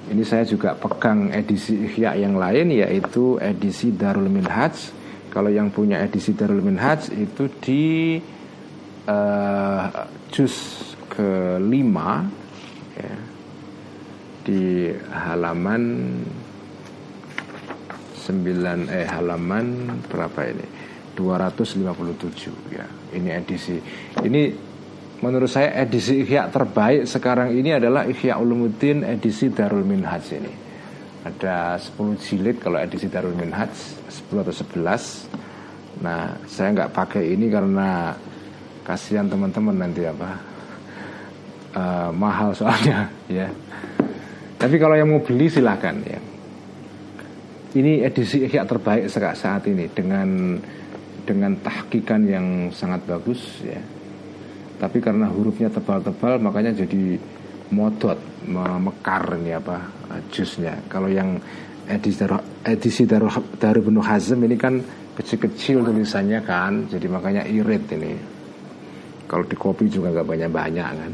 Ini 0.08 0.24
saya 0.24 0.48
juga 0.48 0.72
pegang 0.72 1.36
edisi 1.36 1.76
Ihya 1.84 2.16
yang 2.16 2.39
lain 2.39 2.72
yaitu 2.72 3.36
edisi 3.43 3.91
Darul 3.91 4.32
Minhaj 4.32 4.95
kalau 5.28 5.52
yang 5.52 5.68
punya 5.68 6.00
edisi 6.00 6.32
Darul 6.32 6.64
Minhaj 6.64 7.12
itu 7.12 7.52
di 7.60 8.16
uh, 9.04 9.84
juz 10.32 10.56
kelima 11.12 12.24
ya, 12.95 13.16
di 14.48 14.95
halaman 15.12 15.84
9 18.28 18.91
eh 18.91 19.07
halaman 19.07 19.88
berapa 20.11 20.39
ini? 20.51 20.67
257 21.15 22.75
ya. 22.75 22.86
Ini 23.15 23.30
edisi. 23.39 23.80
Ini 24.21 24.41
menurut 25.23 25.49
saya 25.49 25.73
edisi 25.82 26.21
Ihya 26.21 26.51
terbaik 26.51 27.07
sekarang 27.07 27.55
ini 27.55 27.73
adalah 27.73 28.05
Ihya 28.05 28.38
Ulumuddin 28.38 29.07
edisi 29.07 29.49
Darul 29.49 29.88
Minhaj 29.88 30.25
ini. 30.36 30.53
Ada 31.23 31.80
10 31.80 32.19
jilid 32.19 32.59
kalau 32.59 32.78
edisi 32.78 33.07
Darul 33.07 33.34
Minhaj 33.34 33.71
10 34.11 34.43
atau 34.43 34.53
11 34.53 35.47
Nah 36.05 36.38
saya 36.45 36.69
nggak 36.78 36.93
pakai 36.93 37.34
ini 37.34 37.49
karena 37.49 38.13
Kasihan 38.86 39.28
teman-teman 39.28 39.75
nanti 39.75 40.07
apa 40.07 40.30
uh, 41.75 42.09
Mahal 42.13 42.55
soalnya 42.55 43.09
ya. 43.41 43.49
Tapi 44.57 44.75
kalau 44.78 44.95
yang 44.95 45.09
mau 45.11 45.21
beli 45.25 45.49
silahkan 45.49 45.97
ya 46.05 46.26
Ini 47.78 48.01
edisi 48.01 48.41
Ihya 48.41 48.65
terbaik 48.65 49.05
saat 49.11 49.69
ini 49.69 49.86
Dengan 49.93 50.57
dengan 51.28 51.53
tahkikan 51.59 52.23
yang 52.23 52.71
sangat 52.71 53.03
bagus 53.03 53.61
ya 53.61 53.78
tapi 54.78 55.01
karena 55.01 55.25
hurufnya 55.25 55.73
tebal-tebal 55.73 56.38
makanya 56.38 56.86
jadi 56.86 57.17
modot 57.73 58.17
mekar 58.80 59.36
ini 59.41 59.57
apa 59.57 59.89
jusnya. 60.30 60.78
Kalau 60.88 61.09
yang 61.09 61.36
edisi 61.89 62.21
Daru, 62.21 62.38
edisi 62.63 63.03
Daru, 63.09 63.28
Daru 63.57 63.89
Benu 63.89 63.99
Hazm 64.05 64.39
ini 64.45 64.55
kan 64.55 64.80
kecil-kecil 65.17 65.82
tulisannya 65.82 66.39
kan, 66.45 66.86
jadi 66.88 67.09
makanya 67.09 67.43
irit 67.49 67.89
ini. 67.97 68.13
Kalau 69.28 69.43
di 69.43 69.57
kopi 69.57 69.89
juga 69.89 70.13
nggak 70.13 70.28
banyak-banyak 70.30 70.89
kan. 70.93 71.13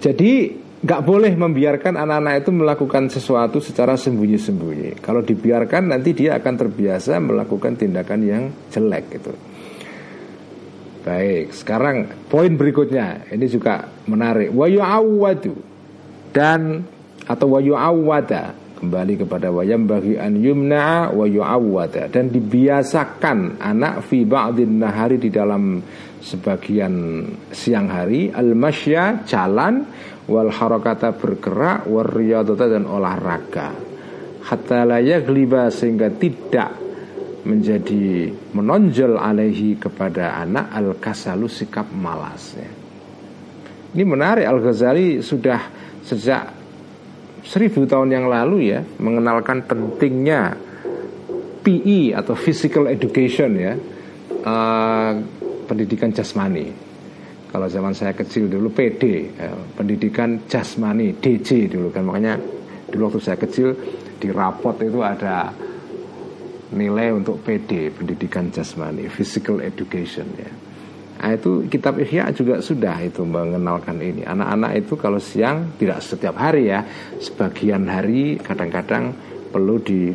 Jadi 0.00 0.32
nggak 0.80 1.02
boleh 1.04 1.32
membiarkan 1.36 2.00
anak-anak 2.00 2.34
itu 2.40 2.50
melakukan 2.56 3.04
sesuatu 3.12 3.60
secara 3.60 4.00
sembunyi-sembunyi. 4.00 5.04
Kalau 5.04 5.20
dibiarkan 5.20 5.92
nanti 5.92 6.16
dia 6.16 6.40
akan 6.40 6.54
terbiasa 6.56 7.20
melakukan 7.20 7.76
tindakan 7.76 8.20
yang 8.24 8.44
jelek 8.72 9.06
itu. 9.20 9.32
Baik, 11.00 11.52
sekarang 11.56 12.28
poin 12.28 12.52
berikutnya 12.56 13.28
ini 13.32 13.48
juga 13.48 13.88
menarik. 14.08 14.52
Wa 14.52 14.68
yu'awwadu 14.68 15.54
dan 16.32 16.84
atau 17.28 17.46
wa 17.56 17.60
yu'awwada 17.60 18.56
kembali 18.80 19.20
kepada 19.20 19.52
wayam 19.52 19.84
bagi 19.84 20.16
an 20.16 20.40
yumna 20.40 21.12
wa 21.12 21.28
dan 21.88 22.32
dibiasakan 22.32 23.60
anak 23.60 24.08
fi 24.08 24.24
ba'din 24.24 24.80
nahari 24.80 25.20
di 25.20 25.28
dalam 25.28 25.84
sebagian 26.20 27.24
siang 27.50 27.88
hari 27.88 28.28
al 28.28 28.52
masya 28.52 29.24
jalan 29.24 29.84
wal 30.28 30.52
harakata 30.52 31.16
bergerak 31.16 31.88
war 31.88 32.12
dan 32.56 32.84
olahraga 32.86 33.72
hatta 34.44 34.84
la 34.84 35.00
yagliba 35.00 35.68
sehingga 35.72 36.12
tidak 36.12 36.70
menjadi 37.44 38.28
menonjol 38.52 39.16
alaihi 39.16 39.80
kepada 39.80 40.36
anak 40.44 40.66
al 40.76 40.92
kasalu 41.00 41.48
sikap 41.48 41.88
malas 41.88 42.52
ya. 42.56 42.70
Ini 43.90 44.04
menarik 44.06 44.46
Al 44.46 44.62
Ghazali 44.62 45.18
sudah 45.18 45.58
sejak 46.06 46.46
seribu 47.42 47.88
tahun 47.88 48.14
yang 48.14 48.26
lalu 48.30 48.70
ya 48.70 48.86
mengenalkan 49.02 49.66
pentingnya 49.66 50.54
PE 51.64 52.14
atau 52.14 52.38
physical 52.38 52.86
education 52.86 53.50
ya 53.58 53.74
uh, 54.46 55.12
pendidikan 55.70 56.10
jasmani. 56.10 56.66
Kalau 57.50 57.70
zaman 57.70 57.94
saya 57.94 58.10
kecil 58.10 58.50
dulu 58.50 58.74
PD 58.74 59.30
ya, 59.38 59.54
pendidikan 59.78 60.42
jasmani 60.50 61.14
DC 61.14 61.70
dulu 61.70 61.94
kan. 61.94 62.02
Makanya 62.02 62.34
dulu 62.90 63.10
waktu 63.10 63.20
saya 63.22 63.38
kecil 63.38 63.78
di 64.18 64.34
rapot 64.34 64.74
itu 64.82 64.98
ada 64.98 65.54
nilai 66.74 67.14
untuk 67.14 67.42
PD 67.46 67.94
pendidikan 67.94 68.50
jasmani 68.50 69.06
physical 69.06 69.62
education 69.62 70.26
ya. 70.34 70.50
Nah, 71.20 71.36
itu 71.36 71.68
kitab 71.68 72.00
Ihya 72.00 72.32
juga 72.32 72.64
sudah 72.64 72.96
itu 73.04 73.22
mengenalkan 73.22 74.00
ini. 74.00 74.24
Anak-anak 74.24 74.72
itu 74.80 74.94
kalau 74.96 75.20
siang 75.20 75.76
tidak 75.76 76.00
setiap 76.00 76.32
hari 76.34 76.72
ya. 76.72 76.80
Sebagian 77.20 77.84
hari 77.86 78.40
kadang-kadang 78.40 79.12
perlu 79.52 79.76
di 79.78 80.10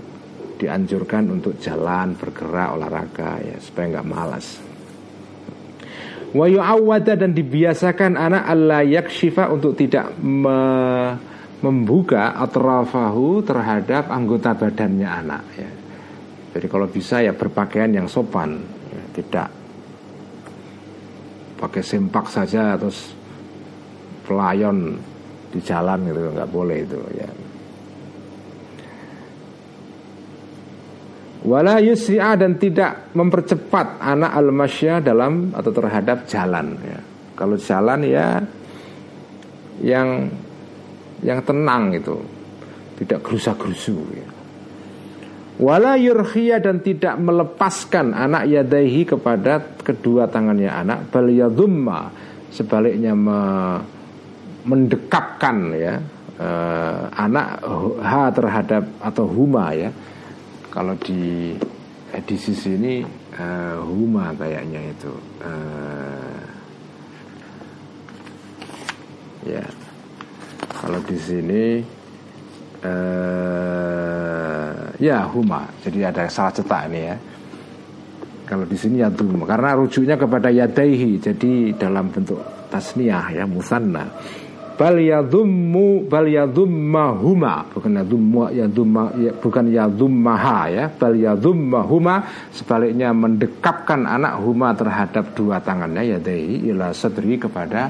dianjurkan 0.55 1.29
untuk 1.35 1.59
jalan 1.59 2.15
bergerak 2.15 2.79
olahraga 2.79 3.43
ya 3.43 3.59
supaya 3.59 3.99
nggak 3.99 4.07
malas 4.07 4.74
wa 6.35 6.45
yu'awwada 6.51 7.15
dan 7.15 7.31
dibiasakan 7.31 8.19
anak 8.19 8.43
Allah 8.43 8.83
yakshifa 8.83 9.47
untuk 9.47 9.79
tidak 9.79 10.11
me 10.19 10.59
membuka 11.63 12.35
atrafahu 12.35 13.41
terhadap 13.41 14.11
anggota 14.11 14.53
badannya 14.53 15.07
anak 15.07 15.43
ya 15.55 15.71
jadi 16.55 16.71
kalau 16.71 16.87
bisa 16.87 17.19
ya 17.19 17.35
berpakaian 17.35 17.91
yang 17.91 18.07
sopan, 18.07 18.55
ya, 18.87 19.03
tidak 19.11 19.51
pakai 21.59 21.83
sempak 21.83 22.31
saja 22.31 22.79
terus 22.79 23.11
pelayon 24.23 24.95
di 25.51 25.59
jalan 25.59 26.07
gitu 26.07 26.31
nggak 26.31 26.51
boleh 26.55 26.87
itu 26.87 26.95
ya. 27.19 27.27
Wala 31.45 31.77
yusri'a 31.77 32.33
dan 32.33 32.57
tidak 32.57 33.13
mempercepat 33.13 34.01
anak 34.01 34.33
al-masya 34.33 34.97
dalam 34.97 35.53
atau 35.53 35.69
terhadap 35.69 36.25
jalan 36.25 36.73
ya. 36.81 36.99
Kalau 37.37 37.53
jalan 37.61 38.01
ya 38.01 38.41
yang 39.85 40.25
yang 41.21 41.39
tenang 41.45 41.93
itu, 41.93 42.17
tidak 42.97 43.21
gerusa-gerusu 43.21 43.97
ya. 44.17 44.27
Wala 45.55 45.95
yurkhia 45.95 46.59
dan 46.59 46.83
tidak 46.83 47.15
melepaskan 47.15 48.11
anak 48.11 48.43
yadaihi 48.51 49.07
kepada 49.07 49.63
kedua 49.85 50.27
tangannya 50.27 50.67
anak 50.67 51.07
bal 51.07 51.31
yadhumma 51.31 52.11
sebaliknya 52.51 53.15
me, 53.15 53.39
mendekapkan 54.67 55.71
ya 55.71 55.95
uh, 56.41 57.07
anak 57.07 57.63
ha 58.03 58.27
terhadap 58.35 58.83
atau 58.99 59.23
huma 59.31 59.71
ya 59.71 59.95
kalau 60.75 60.91
di 60.99 61.55
edisi 62.11 62.51
sini 62.51 62.99
uh, 63.39 63.79
huma 63.79 64.35
kayaknya 64.35 64.91
itu 64.91 65.13
uh, 65.39 66.43
ya 69.47 69.63
kalau 70.75 70.99
di 71.07 71.15
sini 71.15 71.63
uh, 72.83 73.85
ya 74.99 75.25
huma. 75.31 75.65
Jadi 75.81 75.99
ada 76.05 76.27
salah 76.29 76.53
cetak 76.53 76.81
ini 76.91 77.01
ya. 77.01 77.15
Kalau 78.45 78.65
di 78.69 78.77
sini 78.77 79.01
yadum 79.01 79.41
karena 79.41 79.73
rujuknya 79.73 80.13
kepada 80.21 80.53
yadaihi 80.53 81.17
jadi 81.17 81.73
dalam 81.81 82.13
bentuk 82.13 82.37
tasniah 82.69 83.25
ya 83.33 83.49
musanna. 83.49 84.05
Bal 84.75 84.99
yadummu 84.99 86.03
bal 86.11 86.27
yadummahuma 86.27 87.71
bukan 87.71 87.95
yadummu 87.95 88.51
yadumma 88.51 89.03
ya, 89.15 89.31
bukan 89.31 89.71
yadummaha 89.71 90.59
ya 90.67 90.85
bal 90.91 91.15
yadummahuma 91.15 92.27
sebaliknya 92.51 93.15
mendekapkan 93.15 94.03
anak 94.03 94.35
huma 94.43 94.75
terhadap 94.75 95.31
dua 95.31 95.63
tangannya 95.63 96.19
yadaihi 96.19 96.67
ila 96.75 96.91
sadri 96.91 97.39
kepada 97.39 97.87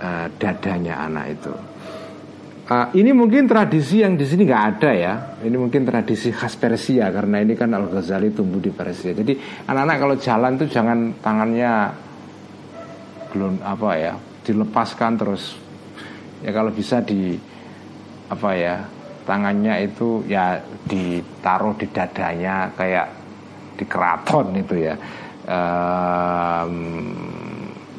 uh, 0.00 0.26
dadanya 0.40 1.04
anak 1.04 1.36
itu. 1.36 1.52
Uh, 2.70 2.86
ini 2.96 3.12
mungkin 3.12 3.44
tradisi 3.44 4.00
yang 4.00 4.16
di 4.16 4.24
sini 4.24 4.48
nggak 4.48 4.64
ada 4.72 4.90
ya. 4.96 5.14
Ini 5.44 5.56
mungkin 5.60 5.84
tradisi 5.84 6.32
khas 6.32 6.56
Persia 6.56 7.12
karena 7.12 7.44
ini 7.44 7.52
kan 7.52 7.76
Al 7.76 7.92
Ghazali 7.92 8.32
tumbuh 8.32 8.62
di 8.62 8.72
Persia. 8.72 9.12
Jadi 9.12 9.36
anak-anak 9.68 9.96
kalau 10.00 10.16
jalan 10.16 10.52
tuh 10.56 10.68
jangan 10.70 10.98
tangannya 11.20 11.72
belum 13.36 13.60
apa 13.60 13.90
ya 14.00 14.14
dilepaskan 14.48 15.12
terus 15.20 15.69
ya 16.40 16.50
kalau 16.52 16.72
bisa 16.72 17.00
di 17.04 17.36
apa 18.30 18.50
ya 18.56 18.74
tangannya 19.24 19.86
itu 19.86 20.24
ya 20.26 20.58
ditaruh 20.88 21.76
di 21.76 21.86
dadanya 21.90 22.72
kayak 22.74 23.06
di 23.76 23.84
keraton 23.88 24.46
itu 24.56 24.74
ya. 24.76 24.94
Um, 25.50 26.74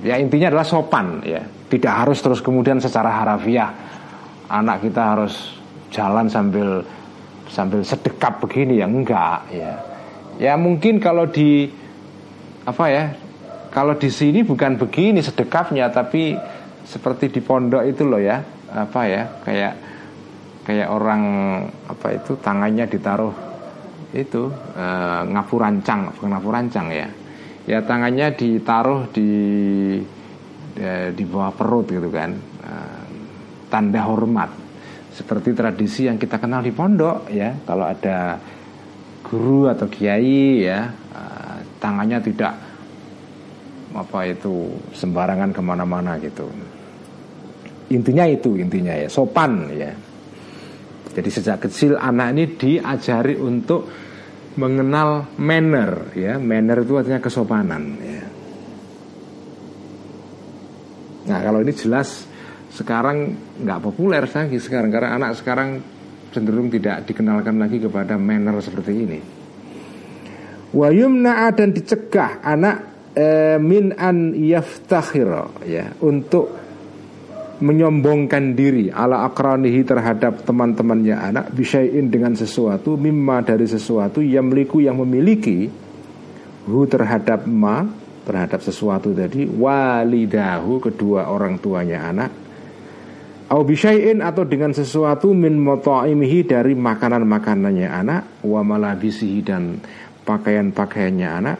ya 0.06 0.16
intinya 0.18 0.54
adalah 0.54 0.68
sopan 0.68 1.22
ya. 1.26 1.42
Tidak 1.42 1.94
harus 1.94 2.20
terus 2.20 2.44
kemudian 2.44 2.84
secara 2.84 3.08
harafiah 3.08 3.72
anak 4.52 4.84
kita 4.84 5.16
harus 5.16 5.56
jalan 5.88 6.28
sambil 6.28 6.84
sambil 7.48 7.84
sedekap 7.84 8.44
begini 8.44 8.80
ya 8.80 8.88
enggak 8.88 9.40
ya 9.52 9.74
ya 10.40 10.54
mungkin 10.56 11.00
kalau 11.00 11.28
di 11.28 11.68
apa 12.64 12.86
ya 12.88 13.04
kalau 13.72 13.96
di 13.96 14.12
sini 14.12 14.44
bukan 14.44 14.76
begini 14.80 15.20
sedekapnya 15.24 15.92
tapi 15.92 16.36
seperti 16.86 17.32
di 17.34 17.42
pondok 17.44 17.84
itu 17.86 18.04
loh 18.08 18.22
ya 18.22 18.42
apa 18.72 19.02
ya 19.08 19.24
kayak 19.44 19.74
kayak 20.64 20.88
orang 20.88 21.24
apa 21.90 22.08
itu 22.16 22.38
tangannya 22.40 22.86
ditaruh 22.88 23.34
itu 24.12 24.52
e, 24.76 24.86
ngapurancang 25.32 26.12
bukan 26.16 26.30
ngapurancang 26.36 26.88
ya. 26.92 27.08
Ya 27.70 27.80
tangannya 27.86 28.36
ditaruh 28.36 29.08
di 29.14 29.32
e, 30.76 30.90
di 31.16 31.24
bawah 31.24 31.52
perut 31.56 31.88
gitu 31.88 32.12
kan 32.12 32.36
e, 32.38 32.72
tanda 33.72 34.04
hormat. 34.04 34.52
Seperti 35.12 35.56
tradisi 35.56 36.08
yang 36.08 36.16
kita 36.16 36.40
kenal 36.40 36.64
di 36.64 36.72
pondok 36.72 37.28
ya 37.32 37.56
kalau 37.68 37.88
ada 37.88 38.40
guru 39.32 39.72
atau 39.72 39.88
kiai 39.88 40.68
ya 40.68 40.92
uh, 40.92 41.56
tangannya 41.80 42.20
tidak 42.20 42.52
apa 43.92 44.20
itu 44.28 44.76
sembarangan 44.92 45.56
ke 45.56 45.62
mana-mana 45.64 46.20
gitu 46.20 46.52
intinya 47.92 48.26
itu 48.26 48.56
intinya 48.56 48.96
ya 48.96 49.12
sopan 49.12 49.68
ya. 49.76 49.92
Jadi 51.12 51.28
sejak 51.28 51.68
kecil 51.68 52.00
anak 52.00 52.28
ini 52.32 52.44
diajari 52.56 53.36
untuk 53.36 53.84
mengenal 54.56 55.36
manner 55.36 56.16
ya. 56.16 56.40
Manner 56.40 56.88
itu 56.88 56.96
artinya 56.96 57.20
kesopanan 57.20 57.84
ya. 58.00 58.24
Nah 61.28 61.40
kalau 61.44 61.60
ini 61.60 61.76
jelas 61.76 62.26
sekarang 62.72 63.36
nggak 63.60 63.80
populer 63.84 64.24
lagi 64.24 64.58
sekarang 64.58 64.90
karena 64.90 65.20
anak 65.20 65.36
sekarang 65.36 65.84
cenderung 66.32 66.72
tidak 66.72 67.04
dikenalkan 67.04 67.60
lagi 67.60 67.84
kepada 67.84 68.16
manner 68.16 68.56
seperti 68.64 68.94
ini. 68.96 69.20
Wayumna 70.72 71.52
dan 71.52 71.76
dicegah 71.76 72.40
anak 72.40 72.76
e, 73.12 73.60
min 73.60 73.92
an 73.92 74.32
yaftakhir 74.32 75.28
ya 75.68 75.92
untuk 76.00 76.56
menyombongkan 77.62 78.58
diri 78.58 78.90
ala 78.90 79.24
akranihi 79.30 79.86
terhadap 79.86 80.42
teman-temannya 80.44 81.16
anak 81.16 81.46
bisain 81.54 82.10
dengan 82.10 82.34
sesuatu 82.34 82.98
mimma 82.98 83.46
dari 83.46 83.70
sesuatu 83.70 84.20
yang 84.20 84.50
meliku 84.50 84.82
yang 84.82 84.98
memiliki 84.98 85.70
hu 86.66 86.80
terhadap 86.90 87.46
ma 87.46 87.86
terhadap 88.26 88.62
sesuatu 88.62 89.14
tadi 89.14 89.46
walidahu 89.46 90.82
kedua 90.82 91.30
orang 91.30 91.58
tuanya 91.62 92.10
anak. 92.10 92.32
Au 93.52 93.68
bisyai'in 93.68 94.24
atau 94.24 94.48
dengan 94.48 94.72
sesuatu 94.72 95.36
min 95.36 95.60
mota'imihi 95.60 96.48
dari 96.48 96.72
makanan-makanannya 96.72 97.90
anak 97.92 98.22
wa 98.48 98.64
malabisihi 98.64 99.44
dan 99.44 99.76
pakaian-pakaiannya 100.24 101.28
anak. 101.28 101.58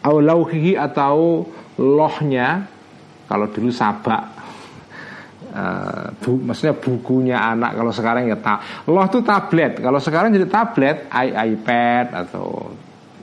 Au 0.00 0.16
lauhihi 0.16 0.80
atau 0.80 1.44
lohnya 1.76 2.64
kalau 3.28 3.52
dulu 3.52 3.68
sabak 3.68 4.33
uh, 5.54 6.10
bu, 6.18 6.42
maksudnya 6.42 6.74
bukunya 6.74 7.38
anak 7.38 7.78
kalau 7.78 7.92
sekarang 7.94 8.26
ya 8.26 8.36
tak 8.42 8.86
loh 8.90 9.06
itu 9.06 9.22
tablet. 9.22 9.78
Kalau 9.78 10.00
sekarang 10.02 10.34
jadi 10.34 10.50
tablet 10.50 11.06
i 11.14 11.54
iPad 11.54 12.06
atau 12.12 12.74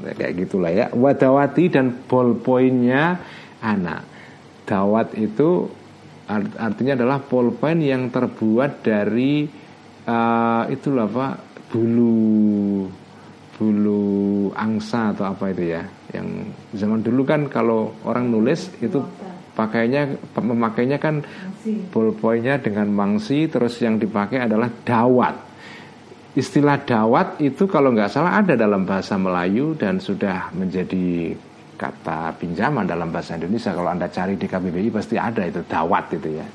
kayak 0.02 0.34
gitulah 0.48 0.72
ya. 0.72 0.88
Wadawati 0.96 1.70
dan 1.70 2.08
ballpointnya 2.08 3.20
anak. 3.62 4.02
Dawat 4.66 5.14
itu 5.20 5.68
artinya 6.58 6.96
adalah 6.96 7.20
polpen 7.20 7.84
yang 7.84 8.08
terbuat 8.08 8.80
dari 8.86 9.44
uh, 10.08 10.64
itulah 10.72 11.08
pak 11.12 11.36
bulu 11.72 12.88
bulu 13.60 14.50
angsa 14.56 15.12
atau 15.12 15.28
apa 15.28 15.52
itu 15.52 15.76
ya 15.76 15.84
yang 16.16 16.50
zaman 16.74 17.04
dulu 17.04 17.22
kan 17.28 17.52
kalau 17.52 17.94
orang 18.08 18.32
nulis 18.32 18.72
itu 18.80 19.00
pakainya 19.52 20.18
memakainya 20.36 20.98
kan 20.98 21.22
polpoinnya 21.92 22.58
dengan 22.60 22.88
mangsi 22.90 23.48
terus 23.52 23.78
yang 23.84 24.00
dipakai 24.00 24.42
adalah 24.48 24.72
dawat. 24.72 25.36
Istilah 26.32 26.88
dawat 26.88 27.44
itu 27.44 27.68
kalau 27.68 27.92
nggak 27.92 28.08
salah 28.08 28.40
ada 28.40 28.56
dalam 28.56 28.88
bahasa 28.88 29.20
Melayu 29.20 29.76
dan 29.76 30.00
sudah 30.00 30.48
menjadi 30.56 31.36
kata 31.76 32.40
pinjaman 32.40 32.88
dalam 32.88 33.12
bahasa 33.12 33.36
Indonesia. 33.36 33.76
Kalau 33.76 33.92
anda 33.92 34.08
cari 34.08 34.40
di 34.40 34.48
KBBI 34.48 34.90
pasti 34.96 35.20
ada 35.20 35.44
itu 35.44 35.60
dawat 35.68 36.16
itu 36.16 36.30
ya. 36.40 36.48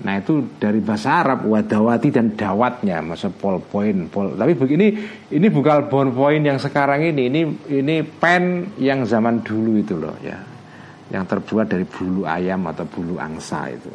Nah 0.00 0.16
itu 0.16 0.56
dari 0.56 0.80
bahasa 0.80 1.20
Arab 1.20 1.44
wadawati 1.44 2.08
dan 2.08 2.32
dawatnya 2.32 3.04
maksud 3.04 3.36
point 3.36 4.08
pol 4.08 4.32
tapi 4.32 4.56
begini 4.56 4.96
ini 5.28 5.46
bukan 5.52 5.92
point 5.92 6.40
yang 6.40 6.56
sekarang 6.56 7.04
ini 7.04 7.28
ini 7.28 7.42
ini 7.68 8.00
pen 8.00 8.72
yang 8.80 9.04
zaman 9.04 9.44
dulu 9.44 9.76
itu 9.76 10.00
loh 10.00 10.16
ya 10.24 10.49
yang 11.10 11.26
terbuat 11.26 11.66
dari 11.70 11.86
bulu 11.86 12.22
ayam 12.26 12.66
atau 12.70 12.86
bulu 12.86 13.18
angsa 13.18 13.70
itu 13.70 13.90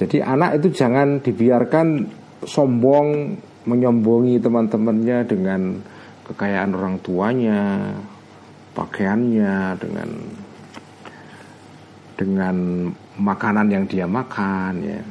jadi 0.00 0.24
anak 0.24 0.64
itu 0.64 0.72
jangan 0.72 1.20
dibiarkan 1.20 2.08
sombong 2.48 3.36
menyombongi 3.68 4.40
teman-temannya 4.40 5.28
dengan 5.28 5.76
kekayaan 6.24 6.72
orang 6.72 6.96
tuanya 7.04 7.92
pakaiannya, 8.72 9.76
dengan 9.76 10.08
dengan 12.16 12.56
makanan 13.20 13.68
yang 13.68 13.84
dia 13.84 14.08
makan 14.08 14.74
ya. 14.80 15.02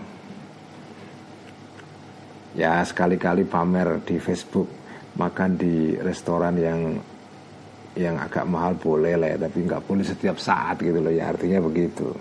Ya 2.58 2.74
sekali-kali 2.82 3.46
pamer 3.46 4.02
di 4.10 4.18
Facebook 4.18 4.68
makan 5.14 5.54
di 5.54 5.94
restoran 6.02 6.58
yang 6.58 6.98
yang 7.98 8.20
agak 8.22 8.46
mahal 8.46 8.78
boleh 8.78 9.18
lah 9.18 9.34
ya, 9.34 9.38
tapi 9.50 9.66
nggak 9.66 9.86
boleh 9.86 10.06
setiap 10.06 10.38
saat 10.38 10.78
gitu 10.82 11.00
loh 11.02 11.14
ya 11.14 11.34
artinya 11.34 11.64
begitu. 11.64 12.12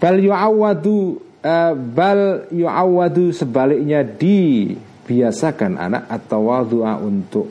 Bal 0.00 0.18
yu'awadu 0.20 1.20
uh, 1.44 1.72
bal 1.76 2.48
yu'awadu 2.50 3.30
sebaliknya 3.30 4.02
dibiasakan 4.02 5.78
anak 5.78 6.04
atau 6.08 6.40
wadua 6.50 6.98
untuk 6.98 7.46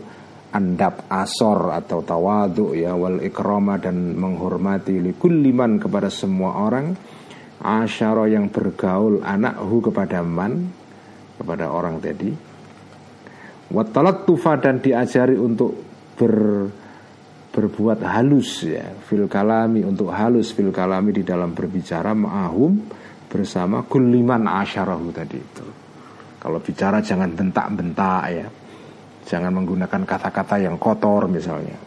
andap 0.54 1.10
asor 1.10 1.74
atau 1.74 2.06
tawadu 2.06 2.78
ya 2.78 2.94
wal 2.94 3.18
ikrama 3.26 3.82
dan 3.82 4.14
menghormati 4.14 5.02
likulliman 5.02 5.82
kepada 5.82 6.14
semua 6.14 6.70
orang 6.70 6.94
asyara 7.58 8.30
yang 8.30 8.54
bergaul 8.54 9.26
anakhu 9.26 9.90
kepada 9.90 10.22
man 10.22 10.70
kepada 11.42 11.74
orang 11.74 11.98
tadi 11.98 12.30
watalat 13.74 14.30
tufa 14.30 14.54
dan 14.62 14.78
diajari 14.78 15.34
untuk 15.34 15.83
ber 16.18 16.36
berbuat 17.54 18.02
halus 18.02 18.66
ya 18.66 18.98
fil 19.06 19.30
kalami 19.30 19.86
untuk 19.86 20.10
halus 20.10 20.50
fil 20.58 20.74
kalami 20.74 21.14
di 21.14 21.22
dalam 21.22 21.54
berbicara 21.54 22.18
ma'ahum 22.18 22.82
bersama 23.30 23.86
kulliman 23.86 24.50
asyarahu 24.50 25.14
tadi 25.14 25.38
itu 25.38 25.68
kalau 26.42 26.58
bicara 26.58 26.98
jangan 26.98 27.30
bentak-bentak 27.38 28.24
ya 28.34 28.48
Jangan 29.24 29.56
menggunakan 29.56 30.04
kata-kata 30.04 30.60
yang 30.60 30.76
kotor 30.76 31.32
misalnya. 31.32 31.80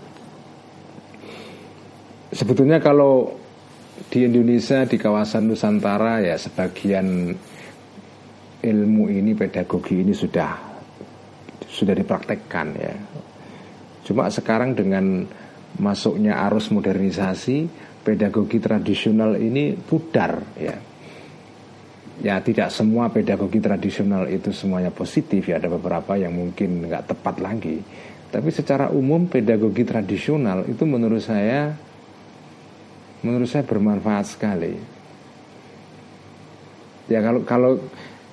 Sebetulnya 2.33 2.81
kalau 2.81 3.29
di 4.09 4.24
Indonesia 4.24 4.85
di 4.89 4.97
kawasan 4.97 5.49
Nusantara 5.49 6.20
ya 6.24 6.37
sebagian 6.37 7.33
ilmu 8.61 9.05
ini 9.12 9.33
pedagogi 9.37 10.01
ini 10.01 10.12
sudah 10.16 10.53
sudah 11.68 11.93
dipraktekkan 11.93 12.66
ya. 12.77 12.95
Cuma 14.07 14.31
sekarang 14.31 14.79
dengan 14.79 15.27
masuknya 15.83 16.39
arus 16.47 16.71
modernisasi, 16.71 17.67
pedagogi 18.07 18.63
tradisional 18.63 19.35
ini 19.35 19.75
pudar 19.75 20.39
ya. 20.55 20.79
Ya 22.17 22.41
tidak 22.41 22.73
semua 22.73 23.13
pedagogi 23.13 23.61
tradisional 23.61 24.31
itu 24.31 24.49
semuanya 24.49 24.89
positif 24.89 25.53
ya 25.53 25.61
ada 25.61 25.69
beberapa 25.69 26.17
yang 26.17 26.33
mungkin 26.33 26.87
nggak 26.87 27.13
tepat 27.13 27.43
lagi. 27.43 27.83
Tapi 28.31 28.49
secara 28.55 28.89
umum 28.89 29.29
pedagogi 29.29 29.85
tradisional 29.85 30.65
itu 30.65 30.87
menurut 30.89 31.21
saya 31.21 31.77
menurut 33.21 33.51
saya 33.51 33.67
bermanfaat 33.67 34.27
sekali. 34.33 34.75
Ya 37.11 37.21
kalau 37.21 37.43
kalau 37.45 37.73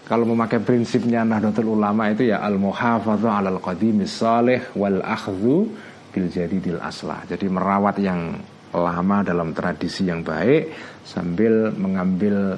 kalau 0.04 0.28
memakai 0.28 0.60
prinsipnya 0.60 1.24
Nahdlatul 1.24 1.80
Ulama 1.80 2.12
itu 2.12 2.28
ya 2.28 2.44
al 2.44 2.60
muhafadhu 2.60 3.28
'alal 3.28 3.60
qadimis 3.64 4.20
salih 4.20 4.60
wal 4.76 5.00
akhdhu 5.00 5.72
bil 6.12 6.28
jadidil 6.28 6.78
aslah. 6.84 7.24
Jadi 7.24 7.48
merawat 7.48 8.04
yang 8.04 8.36
lama 8.74 9.18
dalam 9.24 9.56
tradisi 9.56 10.10
yang 10.10 10.26
baik 10.26 10.74
sambil 11.06 11.72
mengambil 11.72 12.58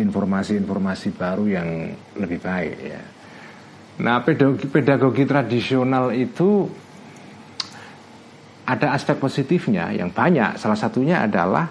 informasi-informasi 0.00 1.08
baru 1.12 1.44
yang 1.50 1.68
lebih 2.16 2.40
baik 2.40 2.76
ya. 2.80 3.02
Nah, 4.00 4.24
pedagogi, 4.24 4.64
pedagogi 4.64 5.24
tradisional 5.28 6.08
itu 6.16 6.64
ada 8.64 8.96
aspek 8.96 9.20
positifnya 9.20 9.92
yang 9.92 10.08
banyak. 10.08 10.56
Salah 10.56 10.78
satunya 10.78 11.26
adalah 11.26 11.68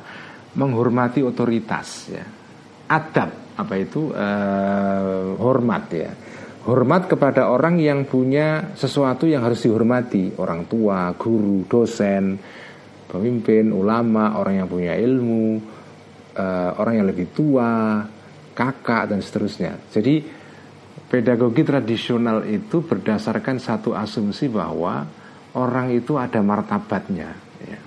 menghormati 0.53 1.25
otoritas 1.25 2.11
ya. 2.11 2.25
Adab 2.91 3.48
apa 3.59 3.75
itu 3.75 4.15
eh, 4.15 5.35
hormat 5.35 5.85
ya. 5.91 6.11
Hormat 6.59 7.09
kepada 7.09 7.49
orang 7.49 7.79
yang 7.79 8.05
punya 8.05 8.75
sesuatu 8.75 9.25
yang 9.25 9.41
harus 9.41 9.63
dihormati, 9.63 10.37
orang 10.37 10.67
tua, 10.69 11.15
guru, 11.15 11.65
dosen, 11.65 12.37
pemimpin, 13.09 13.73
ulama, 13.73 14.37
orang 14.37 14.61
yang 14.61 14.67
punya 14.69 14.93
ilmu, 14.93 15.57
uh, 16.37 16.71
orang 16.77 17.01
yang 17.01 17.07
lebih 17.09 17.33
tua, 17.33 18.05
kakak 18.53 19.09
dan 19.09 19.19
seterusnya. 19.23 19.81
Jadi 19.89 20.21
pedagogi 21.09 21.65
tradisional 21.65 22.45
itu 22.45 22.85
berdasarkan 22.85 23.57
satu 23.57 23.97
asumsi 23.97 24.51
bahwa 24.51 25.07
orang 25.57 25.95
itu 25.95 26.19
ada 26.21 26.43
martabatnya. 26.45 27.33
Ya. 27.65 27.79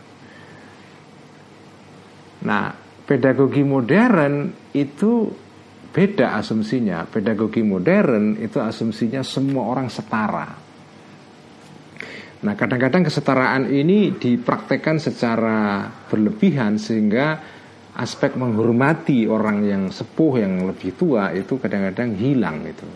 Nah, 2.42 2.74
pedagogi 3.06 3.62
modern 3.62 4.50
itu 4.74 5.30
beda 5.93 6.40
asumsinya. 6.40 7.05
Pedagogi 7.07 7.61
modern 7.61 8.40
itu 8.40 8.59
asumsinya 8.59 9.20
semua 9.20 9.68
orang 9.68 9.93
setara. 9.93 10.49
Nah 12.43 12.55
kadang-kadang 12.59 13.07
kesetaraan 13.07 13.70
ini 13.70 14.18
dipraktekkan 14.18 14.99
secara 14.99 15.86
berlebihan 16.11 16.74
sehingga 16.74 17.38
aspek 17.93 18.34
menghormati 18.34 19.28
orang 19.28 19.62
yang 19.62 19.82
sepuh 19.93 20.43
yang 20.43 20.66
lebih 20.66 20.97
tua 20.99 21.30
itu 21.30 21.61
kadang-kadang 21.61 22.18
hilang 22.18 22.66
itu. 22.66 22.88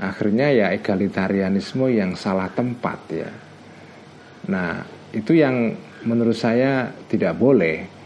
Akhirnya 0.00 0.48
ya 0.50 0.66
egalitarianisme 0.72 1.86
yang 1.92 2.16
salah 2.16 2.48
tempat 2.50 2.98
ya. 3.12 3.30
Nah 4.48 4.82
itu 5.12 5.36
yang 5.36 5.76
menurut 6.08 6.34
saya 6.34 6.88
tidak 7.06 7.36
boleh. 7.36 7.99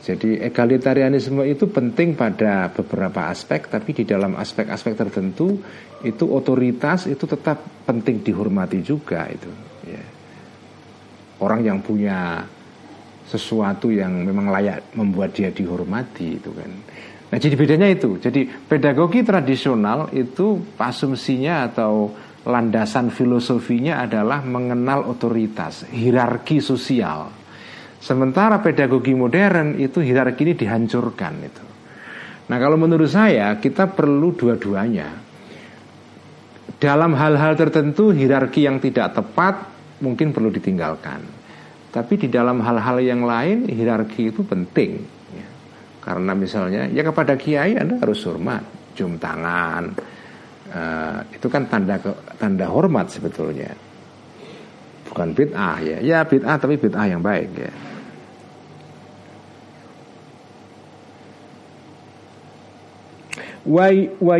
Jadi 0.00 0.40
egalitarianisme 0.40 1.44
itu 1.44 1.68
penting 1.68 2.16
pada 2.16 2.72
beberapa 2.72 3.28
aspek, 3.28 3.68
tapi 3.68 3.92
di 3.92 4.08
dalam 4.08 4.32
aspek-aspek 4.32 4.96
tertentu 4.96 5.60
itu 6.00 6.24
otoritas 6.24 7.04
itu 7.04 7.28
tetap 7.28 7.60
penting 7.84 8.24
dihormati 8.24 8.80
juga 8.80 9.28
itu 9.28 9.70
orang 11.40 11.60
yang 11.64 11.78
punya 11.80 12.44
sesuatu 13.24 13.88
yang 13.88 14.12
memang 14.22 14.52
layak 14.52 14.92
membuat 14.94 15.32
dia 15.34 15.48
dihormati 15.50 16.40
itu 16.40 16.50
kan. 16.52 16.70
Nah 17.30 17.38
jadi 17.38 17.54
bedanya 17.54 17.88
itu. 17.88 18.18
Jadi 18.18 18.46
pedagogi 18.46 19.22
tradisional 19.22 20.10
itu 20.12 20.74
asumsinya 20.76 21.70
atau 21.70 22.10
landasan 22.42 23.12
filosofinya 23.12 24.02
adalah 24.02 24.42
mengenal 24.42 25.06
otoritas, 25.06 25.86
hierarki 25.92 26.58
sosial. 26.58 27.39
Sementara 28.00 28.64
pedagogi 28.64 29.12
modern 29.12 29.76
itu 29.76 30.00
hierarki 30.00 30.48
ini 30.48 30.54
dihancurkan 30.56 31.34
itu. 31.44 31.64
Nah 32.48 32.56
kalau 32.56 32.80
menurut 32.80 33.12
saya 33.12 33.52
kita 33.60 33.92
perlu 33.92 34.32
dua-duanya. 34.32 35.28
Dalam 36.80 37.12
hal-hal 37.12 37.60
tertentu 37.60 38.08
hierarki 38.08 38.64
yang 38.64 38.80
tidak 38.80 39.12
tepat 39.12 39.68
mungkin 40.00 40.32
perlu 40.32 40.48
ditinggalkan. 40.48 41.20
Tapi 41.92 42.16
di 42.16 42.32
dalam 42.32 42.64
hal-hal 42.64 43.04
yang 43.04 43.20
lain 43.28 43.68
hierarki 43.68 44.32
itu 44.32 44.48
penting. 44.48 45.04
Ya. 45.36 45.48
Karena 46.00 46.32
misalnya 46.32 46.88
ya 46.88 47.04
kepada 47.04 47.36
kiai 47.36 47.76
Anda 47.76 48.00
harus 48.00 48.24
hormat, 48.24 48.64
cium 48.96 49.20
tangan. 49.20 49.92
Uh, 50.70 51.20
itu 51.34 51.50
kan 51.52 51.68
tanda 51.68 52.00
tanda 52.40 52.64
hormat 52.70 53.12
sebetulnya. 53.12 53.89
Bukan 55.10 55.34
bid'ah 55.34 55.76
ya. 55.82 55.98
Ya 55.98 56.18
bid'ah 56.22 56.56
tapi 56.56 56.78
bid'ah 56.78 57.06
yang 57.10 57.20
baik 57.20 57.50
ya. 57.58 57.72
wa 63.70 64.36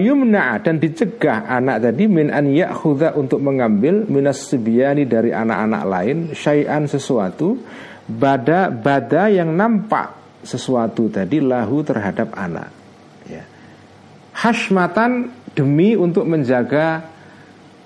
dan 0.64 0.80
dicegah 0.80 1.44
anak 1.44 1.84
tadi 1.84 2.08
min 2.08 2.32
an 2.32 2.48
ya'khudha 2.48 3.12
untuk 3.14 3.44
mengambil 3.44 4.08
minas 4.08 4.48
sibyani 4.48 5.04
dari 5.04 5.28
anak-anak 5.28 5.82
lain 5.84 6.18
syai'an 6.32 6.88
sesuatu 6.88 7.60
bada 8.08 8.72
bada 8.72 9.28
yang 9.28 9.52
nampak 9.52 10.16
sesuatu 10.40 11.12
tadi 11.12 11.38
lahu 11.44 11.84
terhadap 11.84 12.32
anak 12.32 12.72
ya. 13.28 13.44
hasmatan 14.40 15.28
demi 15.52 15.92
untuk 15.92 16.24
menjaga 16.24 17.09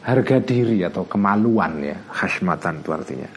harga 0.04 0.36
diri 0.44 0.84
atau 0.84 1.08
kemaluan 1.08 1.80
ya 1.80 1.96
hasmatan 2.12 2.84
itu 2.84 2.90
artinya 2.92 3.30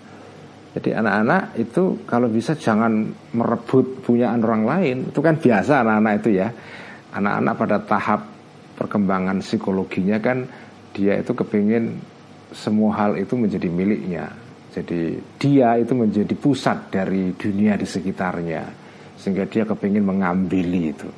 jadi 0.77 0.99
anak-anak 1.01 1.57
itu 1.57 1.83
kalau 2.05 2.27
bisa 2.29 2.53
jangan 2.53 3.09
merebut 3.33 4.03
punyaan 4.03 4.43
orang 4.43 4.63
lain 4.67 4.97
itu 5.09 5.19
kan 5.23 5.39
biasa 5.39 5.81
anak-anak 5.81 6.13
itu 6.21 6.29
ya 6.37 6.47
anak-anak 7.17 7.53
pada 7.57 7.77
tahap 7.81 8.21
perkembangan 8.77 9.41
psikologinya 9.41 10.21
kan 10.21 10.45
dia 10.93 11.17
itu 11.17 11.33
kepingin 11.33 11.97
semua 12.53 12.95
hal 12.95 13.19
itu 13.19 13.33
menjadi 13.35 13.67
miliknya. 13.67 14.31
Jadi 14.71 15.17
dia 15.41 15.73
itu 15.81 15.97
menjadi 15.97 16.35
pusat 16.37 16.93
dari 16.93 17.33
dunia 17.33 17.73
di 17.73 17.87
sekitarnya 17.89 18.63
sehingga 19.17 19.49
dia 19.49 19.65
kepingin 19.65 20.05
mengambil 20.05 20.69
itu. 20.69 21.09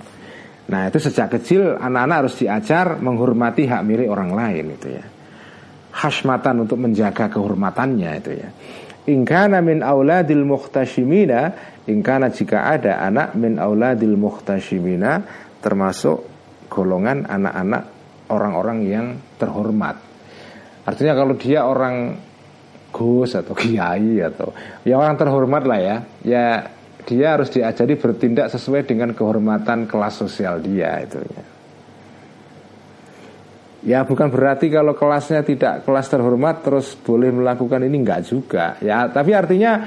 Nah 0.72 0.88
itu 0.88 0.98
sejak 1.02 1.36
kecil 1.36 1.76
anak-anak 1.76 2.18
harus 2.24 2.36
diajar 2.40 2.96
menghormati 3.04 3.68
hak 3.68 3.84
milik 3.84 4.08
orang 4.08 4.32
lain 4.32 4.66
itu 4.80 4.88
ya. 4.96 5.06
Hasmatan 5.90 6.64
untuk 6.68 6.78
menjaga 6.78 7.28
kehormatannya 7.34 8.12
itu 8.22 8.32
ya. 8.38 8.50
Ingkana 9.10 9.66
min 9.66 9.82
auladil 9.82 10.46
muhtashimina 10.46 11.58
Ingkana 11.90 12.30
jika 12.30 12.70
ada 12.70 13.02
anak 13.02 13.34
min 13.34 13.58
auladil 13.58 14.14
muhtashimina 14.14 15.26
termasuk 15.58 16.22
golongan 16.70 17.26
anak-anak 17.26 17.84
orang-orang 18.30 18.80
yang 18.86 19.06
terhormat. 19.42 19.98
Artinya 20.86 21.18
kalau 21.18 21.34
dia 21.34 21.66
orang 21.66 22.14
gus 22.94 23.34
atau 23.34 23.58
kiai 23.58 24.22
atau 24.22 24.54
ya 24.86 25.02
orang 25.02 25.18
terhormat 25.18 25.66
lah 25.66 25.80
ya, 25.82 25.98
ya 26.22 26.46
dia 27.10 27.28
harus 27.34 27.50
diajari 27.50 27.98
bertindak 27.98 28.54
sesuai 28.54 28.86
dengan 28.86 29.18
kehormatan 29.18 29.90
kelas 29.90 30.22
sosial 30.22 30.62
dia 30.62 31.02
itu 31.02 31.18
ya. 31.26 31.42
Ya 33.80 34.04
bukan 34.04 34.28
berarti 34.28 34.68
kalau 34.68 34.92
kelasnya 34.92 35.40
tidak 35.40 35.88
kelas 35.88 36.12
terhormat 36.12 36.68
terus 36.68 37.00
boleh 37.00 37.32
melakukan 37.32 37.80
ini 37.88 38.04
enggak 38.04 38.28
juga. 38.28 38.76
Ya 38.84 39.08
tapi 39.08 39.32
artinya 39.32 39.80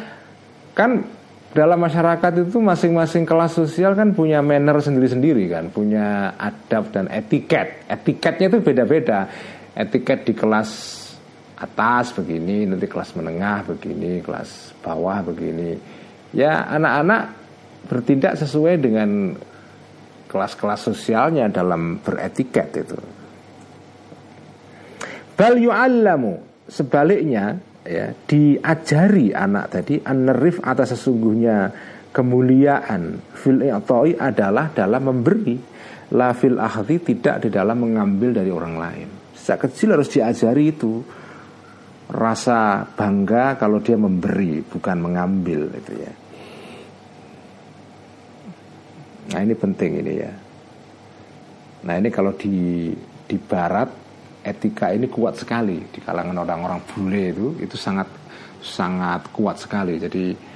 kan 0.73 1.05
dalam 1.53 1.77
masyarakat 1.85 2.49
itu 2.49 2.57
masing-masing 2.65 3.29
kelas 3.29 3.53
sosial 3.53 3.93
kan 3.93 4.17
punya 4.17 4.41
manner 4.41 4.81
sendiri-sendiri 4.81 5.53
kan, 5.53 5.69
punya 5.69 6.33
adab 6.41 6.89
dan 6.89 7.13
etiket. 7.13 7.85
Etiketnya 7.85 8.49
itu 8.49 8.59
beda-beda. 8.65 9.29
Etiket 9.77 10.25
di 10.25 10.33
kelas 10.33 10.71
atas 11.61 12.17
begini, 12.17 12.65
nanti 12.65 12.89
kelas 12.89 13.13
menengah 13.13 13.69
begini, 13.69 14.25
kelas 14.25 14.81
bawah 14.81 15.21
begini. 15.21 15.77
Ya 16.33 16.65
anak-anak 16.73 17.23
bertindak 17.93 18.41
sesuai 18.41 18.81
dengan 18.81 19.37
kelas-kelas 20.33 20.89
sosialnya 20.89 21.53
dalam 21.53 22.01
beretiket 22.01 22.81
itu. 22.81 22.97
Bal 25.37 25.57
yu'allamu. 25.59 26.51
Sebaliknya 26.69 27.59
ya 27.83 28.15
diajari 28.15 29.35
anak 29.35 29.75
tadi 29.75 29.99
anerif 29.99 30.63
atas 30.63 30.95
sesungguhnya 30.95 31.69
kemuliaan 32.15 33.19
fil 33.35 33.61
i'ta'i 33.61 34.17
adalah 34.17 34.71
dalam 34.73 35.03
memberi. 35.13 35.57
La 36.13 36.37
fil 36.37 36.61
akhdi 36.61 37.01
tidak 37.01 37.45
di 37.45 37.49
dalam 37.49 37.89
mengambil 37.89 38.37
dari 38.37 38.53
orang 38.53 38.77
lain. 38.77 39.09
Sejak 39.33 39.69
kecil 39.69 39.97
harus 39.97 40.13
diajari 40.13 40.69
itu. 40.69 41.01
Rasa 42.13 42.85
bangga 42.85 43.57
kalau 43.57 43.81
dia 43.81 43.97
memberi 43.97 44.61
bukan 44.61 44.97
mengambil 45.01 45.73
itu 45.73 45.93
ya. 45.97 46.13
Nah 49.33 49.41
ini 49.41 49.55
penting 49.57 49.91
ini 50.05 50.13
ya. 50.21 50.33
Nah 51.89 51.95
ini 51.97 52.13
kalau 52.13 52.37
di 52.37 52.93
di 53.25 53.37
barat 53.41 54.02
etika 54.43 54.91
ini 54.91 55.07
kuat 55.07 55.39
sekali. 55.39 55.79
Di 55.89 56.03
kalangan 56.03 56.43
orang-orang 56.43 56.83
bule 56.93 57.25
itu 57.31 57.47
itu 57.63 57.77
sangat 57.79 58.07
sangat 58.63 59.31
kuat 59.35 59.59
sekali. 59.59 59.99
Jadi 59.99 60.53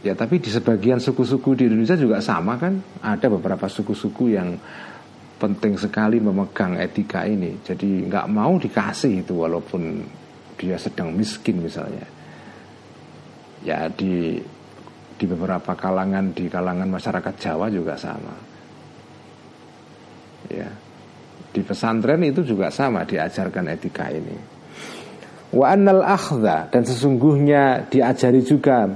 Ya 0.00 0.16
tapi 0.16 0.40
di 0.40 0.48
sebagian 0.48 0.96
suku-suku 0.96 1.52
di 1.60 1.68
Indonesia 1.68 1.92
juga 1.92 2.24
sama 2.24 2.56
kan? 2.56 2.80
Ada 3.04 3.28
beberapa 3.28 3.68
suku-suku 3.68 4.32
yang 4.32 4.56
penting 5.36 5.76
sekali 5.76 6.16
memegang 6.16 6.80
etika 6.80 7.28
ini. 7.28 7.60
Jadi 7.60 8.08
nggak 8.08 8.26
mau 8.32 8.56
dikasih 8.56 9.20
itu 9.20 9.36
walaupun 9.36 10.00
dia 10.56 10.80
sedang 10.80 11.12
miskin 11.12 11.60
misalnya. 11.60 12.08
Ya 13.60 13.92
di 13.92 14.40
di 15.20 15.24
beberapa 15.28 15.76
kalangan 15.76 16.32
di 16.32 16.48
kalangan 16.48 16.88
masyarakat 16.88 17.34
Jawa 17.36 17.68
juga 17.68 17.92
sama. 18.00 18.32
Ya 20.48 20.72
di 21.50 21.60
pesantren 21.66 22.22
itu 22.22 22.46
juga 22.46 22.70
sama 22.70 23.02
diajarkan 23.02 23.74
etika 23.74 24.06
ini. 24.10 24.36
Wa 25.50 25.74
annal 25.74 26.06
akhdha 26.06 26.70
dan 26.70 26.82
sesungguhnya 26.86 27.90
diajari 27.90 28.38
juga 28.46 28.86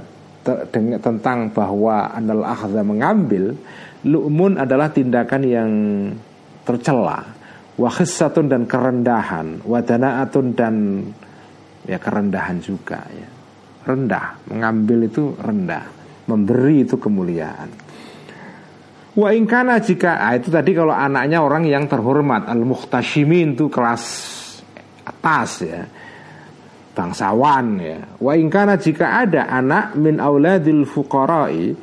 tentang 1.01 1.51
bahwa 1.51 2.13
anal 2.15 2.45
akhza 2.45 2.85
mengambil 2.85 3.57
lu'mun 4.05 4.61
adalah 4.61 4.93
tindakan 4.93 5.41
yang 5.43 5.71
tercela 6.63 7.25
wa 7.75 7.91
dan 8.45 8.63
kerendahan 8.69 9.65
wadana'atun 9.67 10.45
dan 10.55 10.75
ya 11.83 11.99
kerendahan 11.99 12.61
juga 12.63 13.03
ya. 13.09 13.29
Rendah 13.85 14.47
mengambil 14.49 15.05
itu 15.05 15.35
rendah 15.37 15.85
memberi 16.25 16.87
itu 16.87 16.97
kemuliaan 16.97 17.84
wa 19.15 19.29
ingkana 19.31 19.79
jika 19.79 20.19
ah, 20.19 20.35
itu 20.35 20.51
tadi 20.51 20.75
kalau 20.75 20.91
anaknya 20.91 21.39
orang 21.39 21.63
yang 21.67 21.87
terhormat 21.87 22.47
al 22.47 22.63
muhtashimin 22.67 23.55
itu 23.55 23.71
kelas 23.71 24.03
atas 25.05 25.51
ya 25.63 25.83
bangsawan 26.95 27.67
ya. 27.83 27.99
Wa 28.19 28.39
ingkana 28.39 28.79
jika 28.79 29.27
ada 29.27 29.51
anak 29.51 29.99
min 29.99 30.23
auladil 30.23 30.87
fuqara'i 30.87 31.75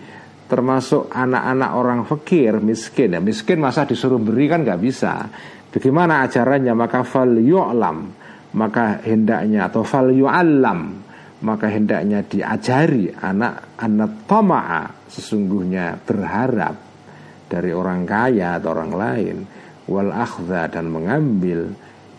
termasuk 0.49 1.09
anak-anak 1.13 1.71
orang 1.73 2.01
fakir, 2.09 2.61
miskin 2.61 3.17
ya. 3.17 3.21
Miskin 3.21 3.61
masa 3.61 3.85
disuruh 3.85 4.21
beri 4.21 4.49
kan 4.49 4.65
nggak 4.65 4.81
bisa. 4.81 5.29
Bagaimana 5.73 6.25
ajarannya? 6.25 6.73
Maka 6.73 7.01
fal 7.05 7.37
yu'lam 7.37 8.23
maka 8.53 9.01
hendaknya 9.01 9.73
atau 9.73 9.81
fal 9.81 10.13
yu'allam 10.13 11.01
maka 11.43 11.67
hendaknya 11.73 12.23
diajari 12.23 13.09
anak 13.11 13.81
anak 13.81 14.29
toma'a 14.29 15.09
sesungguhnya 15.09 15.99
berharap 16.05 16.92
dari 17.53 17.77
orang 17.77 18.09
kaya 18.09 18.57
atau 18.57 18.73
orang 18.73 18.93
lain 18.97 19.37
wal 19.85 20.09
akhdha 20.09 20.73
dan 20.73 20.89
mengambil 20.89 21.69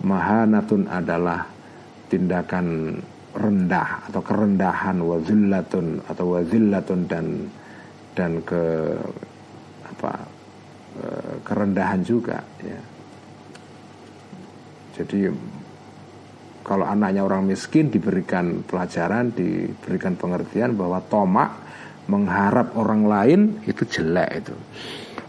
mahanatun 0.05 0.85
adalah 0.85 1.49
tindakan 2.05 3.01
rendah 3.33 4.05
atau 4.13 4.21
kerendahan 4.21 5.01
wazillatun 5.01 6.05
atau 6.05 6.37
wazillatun 6.37 7.09
dan 7.09 7.49
dan 8.13 8.45
ke 8.45 8.93
apa 9.89 10.13
e, 11.01 11.05
kerendahan 11.41 12.05
juga 12.05 12.37
ya. 12.61 12.81
Jadi 14.93 15.33
kalau 16.61 16.85
anaknya 16.85 17.25
orang 17.25 17.49
miskin 17.49 17.89
diberikan 17.89 18.61
pelajaran, 18.61 19.33
diberikan 19.33 20.13
pengertian 20.13 20.77
bahwa 20.77 21.01
tomak 21.09 21.57
mengharap 22.05 22.77
orang 22.77 23.03
lain 23.09 23.39
itu 23.65 23.81
jelek 23.89 24.45
itu. 24.45 24.55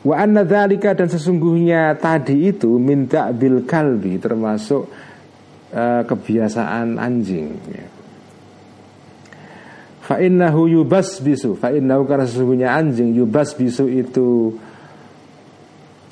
Wa 0.05 0.21
anna 0.21 0.45
dan 0.45 1.09
sesungguhnya 1.09 1.97
tadi 1.97 2.53
itu 2.53 2.77
minta 2.77 3.33
bil 3.33 3.65
kalbi 3.65 4.21
termasuk 4.21 4.85
uh, 5.73 6.03
kebiasaan 6.05 7.01
anjing 7.01 7.49
ya. 7.73 7.87
Fa 10.05 10.21
innahu 10.21 10.69
yubas 10.69 11.25
bisu 11.25 11.57
Fa 11.57 11.73
innahu 11.73 12.05
karena 12.05 12.29
sesungguhnya 12.29 12.77
anjing 12.77 13.17
Yubas 13.17 13.57
bisu 13.57 13.89
itu 13.89 14.53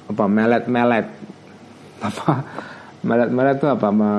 Apa 0.09 0.24
melet-melet. 0.24 1.12
Apa? 2.01 2.32
Melet-melet 3.05 3.61
itu 3.61 3.68
apa? 3.68 3.88
Me, 3.93 4.12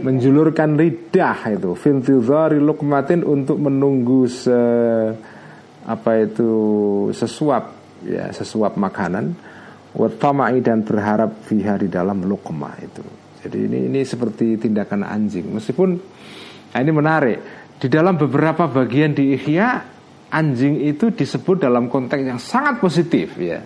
Menjulurkan 0.00 0.80
lidah 0.80 1.52
itu. 1.52 1.76
Fintizari 1.76 2.56
lukmatin 2.56 3.20
untuk 3.20 3.60
menunggu 3.60 4.24
se, 4.32 4.60
Apa 5.84 6.24
itu 6.24 6.52
Sesuap 7.12 7.73
ya 8.04 8.30
Sesuap 8.30 8.76
makanan 8.76 9.34
Watama'i 9.94 10.58
dan 10.58 10.82
berharap 10.82 11.46
Fiha 11.46 11.78
di 11.78 11.86
dalam 11.86 12.26
lukma 12.26 12.74
itu 12.82 13.24
jadi 13.44 13.68
ini 13.68 13.92
ini 13.92 14.00
seperti 14.08 14.56
tindakan 14.56 15.04
anjing. 15.04 15.52
Meskipun 15.52 15.88
nah 16.72 16.80
ini 16.80 16.92
menarik. 16.96 17.38
Di 17.76 17.92
dalam 17.92 18.16
beberapa 18.16 18.64
bagian 18.64 19.12
di 19.12 19.36
Ihya 19.36 19.84
anjing 20.32 20.80
itu 20.80 21.12
disebut 21.12 21.68
dalam 21.68 21.92
konteks 21.92 22.24
yang 22.24 22.40
sangat 22.40 22.80
positif 22.80 23.36
ya. 23.36 23.60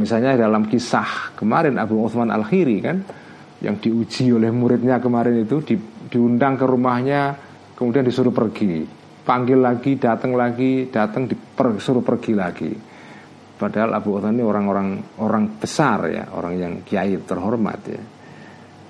Misalnya 0.00 0.40
dalam 0.40 0.64
kisah 0.64 1.36
kemarin 1.36 1.76
Abu 1.76 2.00
Uthman 2.00 2.32
Al-Khiri 2.32 2.78
kan 2.80 3.04
yang 3.60 3.76
diuji 3.76 4.32
oleh 4.32 4.48
muridnya 4.48 4.96
kemarin 4.98 5.44
itu 5.44 5.60
di, 5.60 5.76
diundang 6.08 6.56
ke 6.56 6.64
rumahnya 6.64 7.36
kemudian 7.76 8.02
disuruh 8.02 8.32
pergi 8.34 9.03
panggil 9.24 9.58
lagi 9.58 9.96
datang 9.96 10.36
lagi 10.36 10.92
datang 10.92 11.26
disuruh 11.26 12.04
pergi 12.04 12.32
lagi 12.36 12.72
Padahal 13.54 13.94
Abu 13.94 14.18
Uthman 14.18 14.34
ini 14.34 14.42
orang-orang 14.42 14.88
orang 15.22 15.46
besar 15.62 16.10
ya, 16.10 16.26
orang 16.34 16.54
yang 16.58 16.72
kiai 16.82 17.14
terhormat 17.22 17.80
ya. 17.86 18.02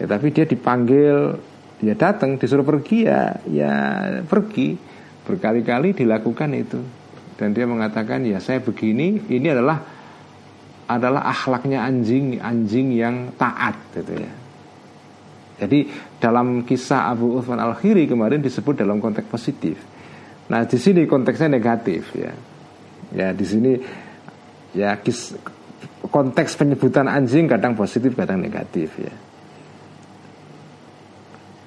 Ya 0.01 0.05
tapi 0.09 0.32
dia 0.32 0.49
dipanggil, 0.49 1.37
dia 1.78 1.95
datang, 1.95 2.41
disuruh 2.41 2.64
pergi 2.64 3.05
ya, 3.05 3.39
ya 3.45 3.72
pergi. 4.24 4.74
Berkali-kali 5.24 5.93
dilakukan 5.93 6.51
itu. 6.57 6.80
Dan 7.37 7.53
dia 7.53 7.68
mengatakan 7.68 8.24
ya 8.24 8.41
saya 8.41 8.64
begini, 8.64 9.28
ini 9.28 9.49
adalah 9.53 9.78
adalah 10.89 11.28
akhlaknya 11.28 11.85
anjing, 11.85 12.41
anjing 12.41 12.93
yang 12.99 13.37
taat 13.37 13.76
gitu 13.93 14.16
ya. 14.16 14.32
Jadi 15.61 15.87
dalam 16.18 16.64
kisah 16.64 17.14
Abu 17.14 17.37
Uthman 17.37 17.61
Al 17.61 17.76
Khiri 17.78 18.09
kemarin 18.09 18.41
disebut 18.41 18.80
dalam 18.80 18.99
konteks 18.99 19.28
positif. 19.28 19.76
Nah 20.51 20.65
di 20.69 20.77
sini 20.77 21.09
konteksnya 21.09 21.49
negatif 21.49 22.12
ya. 22.16 22.33
Ya 23.15 23.29
di 23.31 23.47
sini 23.47 23.73
ya 24.75 24.99
kis, 25.01 25.39
konteks 26.11 26.59
penyebutan 26.59 27.07
anjing 27.07 27.47
kadang 27.47 27.79
positif 27.79 28.12
kadang 28.19 28.43
negatif 28.43 28.91
ya. 28.99 29.15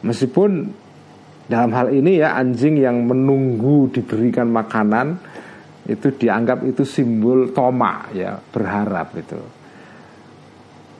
Meskipun 0.05 0.69
dalam 1.47 1.71
hal 1.73 1.89
ini 1.95 2.21
ya 2.21 2.37
anjing 2.37 2.77
yang 2.77 3.07
menunggu 3.07 3.89
diberikan 3.89 4.51
makanan 4.51 5.17
itu 5.87 6.11
dianggap 6.11 6.67
itu 6.67 6.83
simbol 6.83 7.55
toma 7.55 8.11
ya 8.11 8.35
berharap 8.51 9.15
itu 9.15 9.39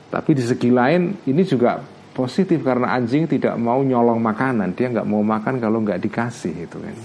tapi 0.08 0.32
di 0.32 0.40
segi 0.40 0.72
lain 0.72 1.20
ini 1.28 1.44
juga 1.44 1.84
positif 2.16 2.64
karena 2.64 2.96
anjing 2.96 3.28
tidak 3.28 3.54
mau 3.60 3.84
nyolong 3.84 4.18
makanan. 4.18 4.72
Dia 4.72 4.88
nggak 4.90 5.08
mau 5.08 5.20
makan 5.20 5.60
kalau 5.60 5.84
nggak 5.84 6.00
dikasih 6.00 6.64
itu 6.64 6.78
kan 6.80 6.96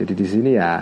jadi 0.00 0.12
di 0.16 0.24
sini 0.24 0.50
ya 0.56 0.80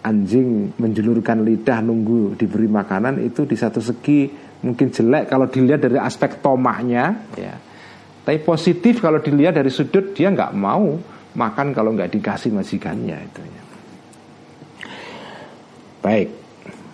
anjing 0.00 0.72
menjulurkan 0.80 1.44
lidah 1.44 1.84
nunggu 1.84 2.40
diberi 2.40 2.70
makanan 2.70 3.20
itu 3.20 3.44
di 3.44 3.52
satu 3.52 3.84
segi 3.84 4.32
mungkin 4.64 4.88
jelek 4.88 5.28
kalau 5.28 5.50
dilihat 5.50 5.84
dari 5.84 6.00
aspek 6.00 6.40
tomahnya. 6.40 7.04
Ya. 7.36 7.54
Tapi 8.24 8.38
positif 8.40 9.04
kalau 9.04 9.20
dilihat 9.20 9.60
dari 9.60 9.68
sudut 9.68 10.16
dia 10.16 10.32
nggak 10.32 10.56
mau 10.56 10.96
makan 11.36 11.76
kalau 11.76 11.92
nggak 11.92 12.16
dikasih 12.16 12.56
majikannya 12.56 13.18
itu 13.28 13.40
ya. 13.44 13.62
baik. 16.00 16.28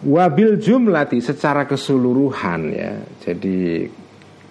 Wabil 0.02 0.58
jumlati 0.58 1.22
secara 1.22 1.62
keseluruhan 1.62 2.60
ya. 2.74 2.92
Jadi 3.22 3.86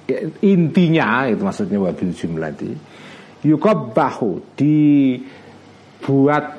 ya, 0.08 0.20
intinya 0.48 1.28
itu 1.28 1.44
maksudnya 1.44 1.76
wabil 1.76 2.16
jumlati. 2.16 2.72
Yukabahu 3.44 4.56
dibuat 6.02 6.58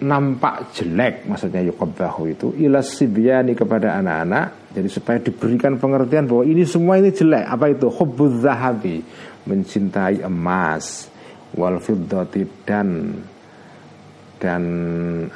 nampak 0.00 0.72
jelek 0.72 1.28
maksudnya 1.28 1.60
yukabahu 1.68 2.32
itu 2.32 2.48
ilas 2.56 2.96
sibyani 2.96 3.52
kepada 3.52 4.00
anak-anak 4.00 4.72
jadi 4.72 4.88
supaya 4.88 5.18
diberikan 5.20 5.76
pengertian 5.76 6.24
bahwa 6.24 6.48
ini 6.48 6.64
semua 6.64 6.96
ini 6.96 7.12
jelek 7.12 7.44
apa 7.44 7.76
itu 7.76 7.92
hubbuz 7.92 8.40
zahabi 8.40 9.04
mencintai 9.44 10.24
emas 10.24 11.12
wal 11.54 11.76
fiddati 11.76 12.42
dan 12.64 13.20
dan 14.40 14.62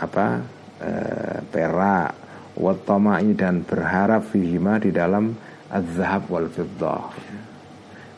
apa 0.01 0.43
e, 0.81 0.91
perak 1.53 2.11
watamai 2.59 3.37
dan 3.39 3.63
berharap 3.63 4.27
fihima 4.33 4.83
di 4.83 4.91
dalam 4.91 5.31
az-zahab 5.71 6.27
wal 6.27 6.51
fiddah. 6.51 7.15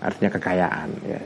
Artinya 0.01 0.31
kekayaan 0.33 0.91
ya. 1.05 1.21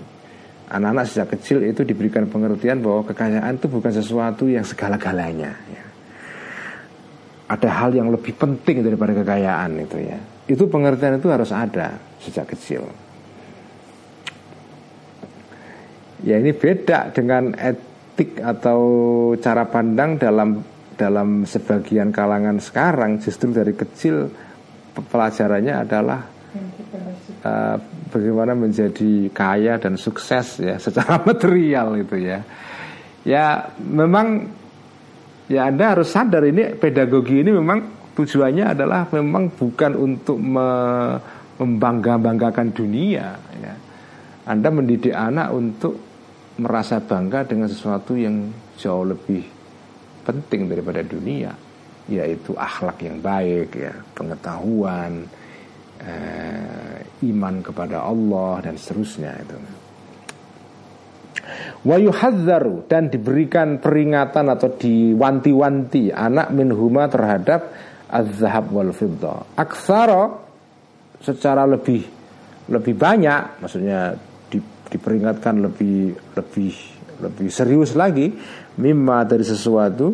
Anak-anak 0.65 1.05
sejak 1.05 1.29
kecil 1.37 1.61
itu 1.69 1.85
diberikan 1.85 2.25
pengertian 2.25 2.81
bahwa 2.81 3.05
kekayaan 3.05 3.61
itu 3.61 3.69
bukan 3.69 3.93
sesuatu 3.93 4.49
yang 4.49 4.65
segala-galanya 4.65 5.53
ya. 5.69 5.85
Ada 7.45 7.69
hal 7.69 7.91
yang 7.93 8.09
lebih 8.09 8.33
penting 8.33 8.81
daripada 8.81 9.13
kekayaan 9.13 9.77
itu 9.85 10.01
ya. 10.01 10.19
Itu 10.49 10.65
pengertian 10.73 11.21
itu 11.21 11.29
harus 11.29 11.53
ada 11.53 12.01
sejak 12.17 12.57
kecil. 12.57 12.89
Ya 16.25 16.41
ini 16.41 16.57
beda 16.57 17.13
dengan 17.13 17.53
etik 17.53 18.41
atau 18.41 18.81
cara 19.37 19.69
pandang 19.69 20.17
dalam 20.17 20.65
dalam 20.97 21.45
sebagian 21.45 22.15
kalangan 22.15 22.63
sekarang 22.63 23.21
justru 23.21 23.53
dari 23.53 23.77
kecil 23.77 24.33
pelajarannya 24.95 25.75
adalah 25.75 26.21
uh, 27.45 27.77
bagaimana 28.15 28.55
menjadi 28.55 29.27
kaya 29.35 29.83
dan 29.83 29.99
sukses 29.99 30.63
ya 30.63 30.79
secara 30.85 31.19
material 31.27 31.99
itu 31.99 32.17
ya. 32.23 32.41
Ya 33.27 33.75
memang 33.83 34.47
ya 35.51 35.67
Anda 35.67 35.99
harus 35.99 36.15
sadar 36.15 36.47
ini 36.47 36.79
pedagogi 36.79 37.43
ini 37.43 37.51
memang 37.51 38.13
tujuannya 38.15 38.79
adalah 38.79 39.11
memang 39.11 39.51
bukan 39.51 39.93
untuk 39.99 40.39
me 40.39 40.69
membangga-banggakan 41.55 42.75
dunia 42.75 43.27
ya. 43.59 43.75
Anda 44.47 44.69
mendidik 44.71 45.15
anak 45.15 45.55
untuk 45.55 45.95
merasa 46.59 47.03
bangga 47.03 47.47
dengan 47.47 47.67
sesuatu 47.67 48.15
yang 48.15 48.51
jauh 48.79 49.07
lebih 49.07 49.43
penting 50.23 50.71
daripada 50.71 51.03
dunia 51.03 51.51
yaitu 52.05 52.53
akhlak 52.53 53.01
yang 53.01 53.19
baik 53.21 53.75
ya 53.75 53.95
pengetahuan 54.13 55.25
eh, 56.05 57.01
iman 57.31 57.65
kepada 57.65 58.05
Allah 58.05 58.61
dan 58.61 58.75
seterusnya 58.77 59.33
itu. 59.41 59.57
Wa 61.85 62.01
yuhadzaru 62.01 62.89
dan 62.89 63.13
diberikan 63.13 63.77
peringatan 63.77 64.49
atau 64.49 64.73
diwanti-wanti 64.73 66.09
anak 66.09 66.49
minhuma 66.57 67.05
terhadap 67.13 67.69
az-zahab 68.09 68.73
wal 68.73 68.93
fiddah 68.95 69.59
aksara 69.59 70.33
secara 71.21 71.69
lebih 71.69 72.05
lebih 72.71 72.95
banyak 72.97 73.61
maksudnya 73.61 74.17
di, 74.49 74.63
diperingatkan 74.63 75.61
lebih 75.61 76.17
lebih 76.37 76.73
lebih 77.21 77.49
serius 77.53 77.93
lagi 77.93 78.33
mimma 78.81 79.29
dari 79.29 79.45
sesuatu 79.45 80.07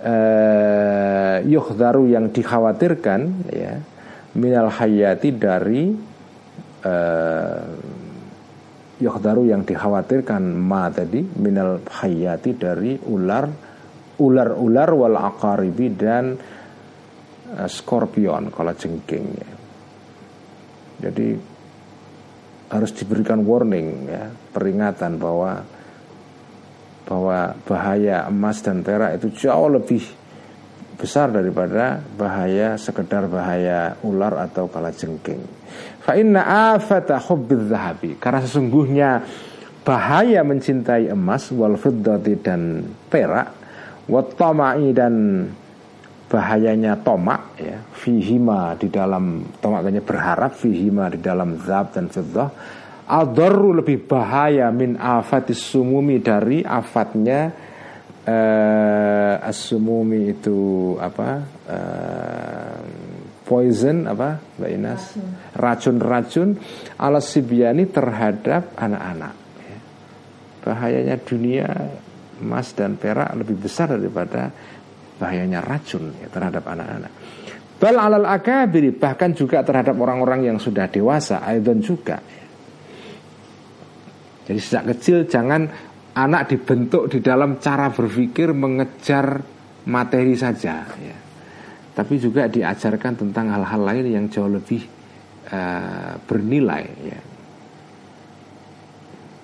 uh, 0.00 1.36
yuhdaru 1.44 2.08
yang 2.08 2.32
dikhawatirkan 2.32 3.20
ya 3.52 3.74
minal 4.36 4.70
hayati 4.70 5.34
dari 5.34 6.09
uh, 6.84 7.62
yuhdaru 9.00 9.48
yang 9.48 9.64
dikhawatirkan 9.64 10.42
ma 10.54 10.92
tadi 10.92 11.24
minal 11.40 11.80
hayati 11.84 12.52
dari 12.56 13.00
ular 13.08 13.48
ular-ular 14.20 14.90
wal 14.92 15.16
akaribi 15.16 15.88
dan 15.96 16.36
uh, 17.56 17.68
skorpion 17.68 18.52
kalau 18.52 18.72
jengking 18.76 19.26
ya. 19.32 19.50
Jadi 21.00 21.32
harus 22.70 22.92
diberikan 22.92 23.40
warning 23.42 24.06
ya, 24.06 24.28
peringatan 24.52 25.16
bahwa 25.16 25.64
bahwa 27.08 27.58
bahaya 27.66 28.30
emas 28.30 28.62
dan 28.62 28.86
perak 28.86 29.18
itu 29.18 29.48
jauh 29.48 29.66
lebih 29.66 30.04
besar 30.94 31.32
daripada 31.34 31.98
bahaya 32.14 32.78
sekedar 32.78 33.26
bahaya 33.26 33.98
ular 34.06 34.36
atau 34.38 34.70
kalajengking. 34.70 35.42
Fa 36.10 36.18
inna 36.18 36.74
afata 36.74 37.22
hubbil 37.22 37.70
zahabi. 37.70 38.18
Karena 38.18 38.42
sesungguhnya 38.42 39.22
bahaya 39.86 40.42
mencintai 40.42 41.06
emas 41.06 41.54
wal 41.54 41.78
fiddati 41.78 42.34
dan 42.42 42.82
perak 43.06 43.54
wa 44.10 44.18
dan 44.90 45.14
bahayanya 46.26 46.98
tomak 47.06 47.54
ya 47.62 47.78
fihima 47.94 48.74
di 48.74 48.90
dalam 48.90 49.54
tomak 49.62 49.86
berharap 50.02 50.58
fihima 50.58 51.14
di 51.14 51.22
dalam 51.22 51.62
zab 51.62 51.94
dan 51.94 52.10
fiddah 52.10 52.50
Adarru 53.06 53.78
lebih 53.78 54.02
bahaya 54.06 54.66
min 54.74 54.98
afatis 54.98 55.62
sumumi 55.62 56.18
dari 56.18 56.66
afatnya 56.66 57.50
uh, 58.26 59.34
as-sumumi 59.46 60.30
itu 60.34 60.94
apa 60.98 61.28
uh, 61.70 62.69
poison 63.50 64.06
apa 64.06 64.38
Mbak 64.62 64.70
Inas 64.70 65.18
racun-racun 65.58 66.54
ala 67.02 67.18
sibiani 67.18 67.90
terhadap 67.90 68.78
anak-anak 68.78 69.34
ya. 69.58 69.78
bahayanya 70.62 71.18
dunia 71.18 71.66
emas 72.38 72.70
dan 72.78 72.94
perak 72.94 73.34
lebih 73.34 73.58
besar 73.58 73.90
daripada 73.98 74.54
bahayanya 75.18 75.58
racun 75.66 76.14
ya, 76.22 76.30
terhadap 76.30 76.62
anak-anak 76.62 77.10
bal 77.82 77.96
alal 77.98 78.30
akabiri 78.30 78.94
bahkan 78.94 79.34
juga 79.34 79.66
terhadap 79.66 79.98
orang-orang 79.98 80.46
yang 80.54 80.58
sudah 80.62 80.86
dewasa 80.86 81.42
aidan 81.42 81.82
juga 81.82 82.22
ya. 82.22 82.46
Jadi 84.46 84.60
sejak 84.62 84.84
kecil 84.94 85.18
jangan 85.30 85.66
anak 86.14 86.50
dibentuk 86.50 87.06
di 87.06 87.22
dalam 87.22 87.62
cara 87.62 87.90
berpikir 87.90 88.50
mengejar 88.50 89.38
materi 89.86 90.34
saja 90.34 90.86
ya. 90.98 91.19
Tapi 92.00 92.16
juga 92.16 92.48
diajarkan 92.48 93.20
tentang 93.20 93.52
hal-hal 93.52 93.82
lain 93.84 94.06
yang 94.08 94.24
jauh 94.32 94.48
lebih 94.48 94.88
uh, 95.52 96.16
bernilai 96.24 96.84
ya. 97.04 97.20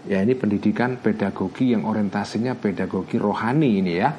Ya 0.06 0.18
ini 0.24 0.32
pendidikan 0.32 0.96
pedagogi 1.04 1.76
yang 1.76 1.84
orientasinya 1.84 2.56
pedagogi 2.56 3.18
rohani 3.18 3.82
ini 3.82 3.92
ya 3.98 4.10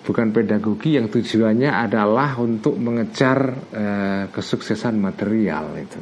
Bukan 0.00 0.32
pedagogi 0.32 0.96
yang 0.96 1.12
tujuannya 1.12 1.68
adalah 1.68 2.40
untuk 2.40 2.80
mengejar 2.80 3.38
uh, 3.52 4.24
kesuksesan 4.32 4.96
material 4.96 5.76
itu 5.76 6.00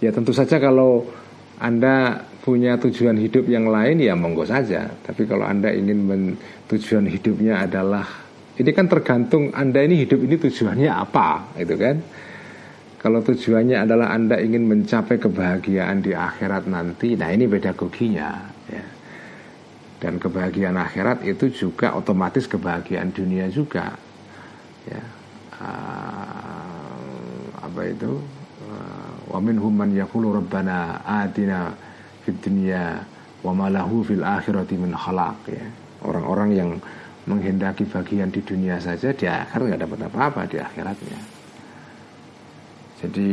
Ya 0.00 0.10
tentu 0.14 0.32
saja 0.32 0.56
kalau 0.56 1.06
Anda 1.60 2.24
punya 2.42 2.74
tujuan 2.74 3.14
hidup 3.22 3.46
yang 3.46 3.70
lain 3.70 4.02
ya 4.02 4.18
monggo 4.18 4.42
saja. 4.42 4.90
Tapi 4.90 5.30
kalau 5.30 5.46
Anda 5.46 5.70
ingin 5.70 5.98
men, 6.02 6.22
tujuan 6.66 7.06
hidupnya 7.06 7.62
adalah 7.62 8.02
ini 8.60 8.70
kan 8.76 8.86
tergantung 8.88 9.52
Anda 9.56 9.80
ini 9.84 10.04
hidup 10.04 10.20
ini 10.20 10.36
tujuannya 10.36 10.90
apa, 10.90 11.56
itu 11.56 11.74
kan? 11.76 11.96
Kalau 13.00 13.24
tujuannya 13.24 13.82
adalah 13.82 14.14
Anda 14.14 14.38
ingin 14.38 14.68
mencapai 14.68 15.18
kebahagiaan 15.18 16.04
di 16.04 16.12
akhirat 16.14 16.68
nanti, 16.70 17.18
nah 17.18 17.32
ini 17.32 17.48
pedagoginya, 17.48 18.30
ya. 18.70 18.86
Dan 20.02 20.18
kebahagiaan 20.18 20.78
akhirat 20.78 21.22
itu 21.26 21.50
juga 21.50 21.94
otomatis 21.94 22.46
kebahagiaan 22.46 23.10
dunia 23.10 23.48
juga, 23.48 23.94
ya. 24.86 25.02
Uh, 25.62 27.46
apa 27.62 27.82
itu? 27.86 28.18
wa 29.32 29.40
minhum 29.40 29.72
man 29.72 29.90
yaqulu 29.96 30.36
rabbana 30.36 31.00
atina 31.08 31.72
fid 32.22 32.36
dunya 32.44 33.00
wa 33.40 33.52
ma 33.56 33.66
fil 34.04 34.20
akhirati 34.22 34.76
min 34.76 34.92
khalaq 34.92 35.40
ya. 35.48 35.64
Orang-orang 36.02 36.50
yang 36.52 36.70
menghendaki 37.26 37.86
bagian 37.86 38.28
di 38.34 38.42
dunia 38.42 38.82
saja 38.82 39.14
di 39.14 39.26
akhirat 39.30 39.62
nggak 39.62 39.82
dapat 39.86 40.00
apa-apa 40.10 40.40
di 40.50 40.58
akhiratnya. 40.58 41.20
Jadi 43.02 43.30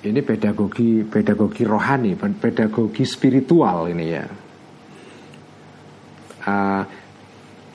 ini 0.00 0.20
pedagogi 0.24 1.04
pedagogi 1.06 1.62
rohani, 1.62 2.16
pedagogi 2.16 3.04
spiritual 3.06 3.90
ini 3.90 4.06
ya. 4.10 4.26
Uh, 6.40 6.82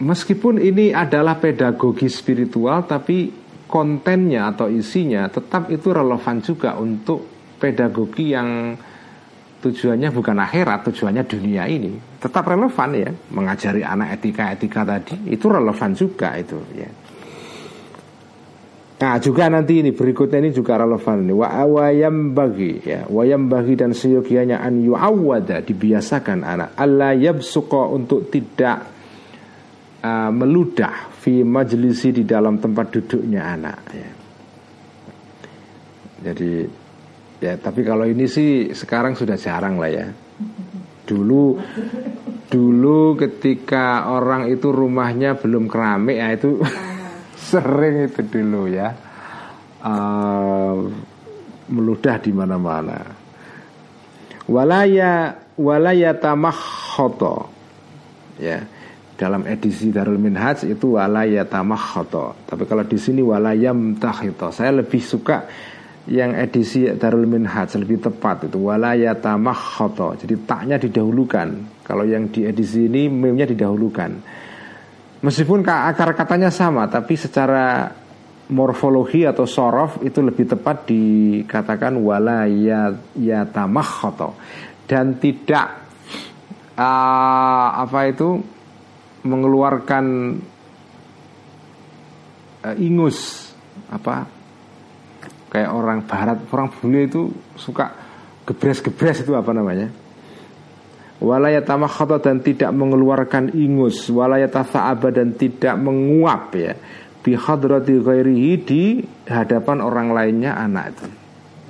meskipun 0.01 0.57
ini 0.57 0.91
adalah 0.91 1.37
pedagogi 1.37 2.09
spiritual, 2.09 2.83
tapi 2.89 3.29
kontennya 3.69 4.51
atau 4.51 4.67
isinya 4.67 5.29
tetap 5.29 5.69
itu 5.69 5.89
relevan 5.93 6.41
juga 6.41 6.75
untuk 6.75 7.27
pedagogi 7.61 8.33
yang 8.33 8.77
tujuannya 9.65 10.13
bukan 10.13 10.37
akhirat, 10.37 10.85
tujuannya 10.93 11.25
dunia 11.25 11.65
ini. 11.65 11.97
Tetap 12.21 12.45
relevan 12.45 12.89
ya, 12.93 13.09
mengajari 13.33 13.81
anak 13.81 14.21
etika-etika 14.21 14.85
tadi 14.85 15.33
itu 15.33 15.49
relevan 15.49 15.97
juga 15.97 16.37
itu 16.37 16.61
ya. 16.77 16.89
Nah 18.95 19.19
juga 19.19 19.51
nanti 19.51 19.83
ini 19.83 19.91
berikutnya 19.91 20.39
ini 20.39 20.55
juga 20.55 20.79
relevan 20.79 21.27
ini 21.27 21.35
wa 21.35 21.51
awayam 21.51 22.31
bagi 22.31 22.79
ya 22.79 23.03
wayam 23.11 23.51
bagi 23.51 23.75
dan 23.75 23.91
seyogianya 23.91 24.63
an 24.63 24.79
yuawada 24.79 25.59
dibiasakan 25.59 26.47
anak 26.47 26.79
Allah 26.79 27.11
yabsuqa 27.11 27.91
untuk 27.91 28.31
tidak 28.31 28.87
uh, 29.99 30.31
meludah 30.31 31.11
fi 31.11 31.43
majlisi 31.43 32.15
di 32.15 32.23
dalam 32.23 32.55
tempat 32.55 32.95
duduknya 32.95 33.41
anak 33.43 33.79
ya. 33.91 34.11
Jadi 36.31 36.84
ya 37.41 37.55
tapi 37.59 37.81
kalau 37.83 38.07
ini 38.07 38.25
sih 38.27 38.71
sekarang 38.71 39.15
sudah 39.17 39.35
jarang 39.39 39.79
lah 39.79 39.91
ya. 39.91 40.07
Dulu 41.05 41.59
dulu 42.45 43.17
ketika 43.19 44.09
orang 44.09 44.49
itu 44.49 44.69
rumahnya 44.69 45.37
belum 45.37 45.67
keramik 45.69 46.17
ya 46.17 46.27
itu 46.33 46.61
sering 47.49 48.09
itu 48.09 48.21
dulu 48.25 48.69
ya. 48.69 48.89
uh, 49.85 50.75
meludah 51.65 52.17
di 52.21 52.31
mana-mana. 52.33 52.99
Walaya 54.45 55.45
walaya 55.57 56.11
tamakhoto 56.13 57.49
ya 58.39 58.59
dalam 59.15 59.47
edisi 59.47 59.95
Darul 59.95 60.19
Minhaj 60.19 60.67
itu 60.67 60.99
walaya 60.99 61.47
tamakhoto 61.47 62.35
tapi 62.43 62.67
kalau 62.67 62.83
di 62.83 62.99
sini 62.99 63.23
walayam 63.23 63.95
tahito 63.95 64.51
saya 64.51 64.83
lebih 64.83 64.99
suka 64.99 65.47
yang 66.05 66.37
edisi 66.37 66.85
Darul 66.95 67.25
Minhaj 67.25 67.81
lebih 67.81 67.97
tepat 67.97 68.45
itu 68.45 68.61
walaya 68.61 69.17
tamakhoto 69.17 70.13
jadi 70.13 70.35
taknya 70.45 70.77
didahulukan. 70.77 71.81
Kalau 71.81 72.05
yang 72.05 72.29
di 72.29 72.45
edisi 72.45 72.85
ini 72.85 73.09
memnya 73.09 73.49
didahulukan. 73.49 74.11
Meskipun 75.25 75.65
akar 75.65 76.13
katanya 76.13 76.53
sama 76.53 76.85
tapi 76.85 77.17
secara 77.17 77.89
morfologi 78.53 79.25
atau 79.25 79.49
sorof 79.49 80.05
itu 80.05 80.21
lebih 80.21 80.45
tepat 80.45 80.85
dikatakan 80.85 81.97
walaya 81.97 82.93
tamakhoto 83.49 84.37
dan 84.85 85.17
tidak 85.17 85.89
uh, 86.77 87.69
apa 87.81 87.99
itu 88.05 88.37
mengeluarkan 89.25 90.05
uh, 92.61 92.75
ingus 92.77 93.49
apa 93.89 94.34
kayak 95.55 95.71
orang 95.71 96.03
barat 96.03 96.43
orang 96.51 96.67
bule 96.67 97.07
itu 97.07 97.31
suka 97.55 97.95
gebres-gebres 98.43 99.23
itu 99.23 99.31
apa 99.31 99.55
namanya? 99.55 99.87
Walayata 101.23 101.79
makhata 101.79 102.19
dan 102.19 102.43
tidak 102.43 102.75
mengeluarkan 102.75 103.55
ingus. 103.55 104.11
Walayata 104.11 104.67
sa'aba 104.67 105.15
dan 105.15 105.39
tidak 105.39 105.79
menguap 105.79 106.51
ya. 106.59 106.75
Bihadrati 107.23 107.95
ghairihi 108.03 108.51
di 108.67 108.99
hadapan 109.31 109.79
orang 109.79 110.11
lainnya 110.11 110.59
anak 110.59 110.91
itu. 110.91 111.07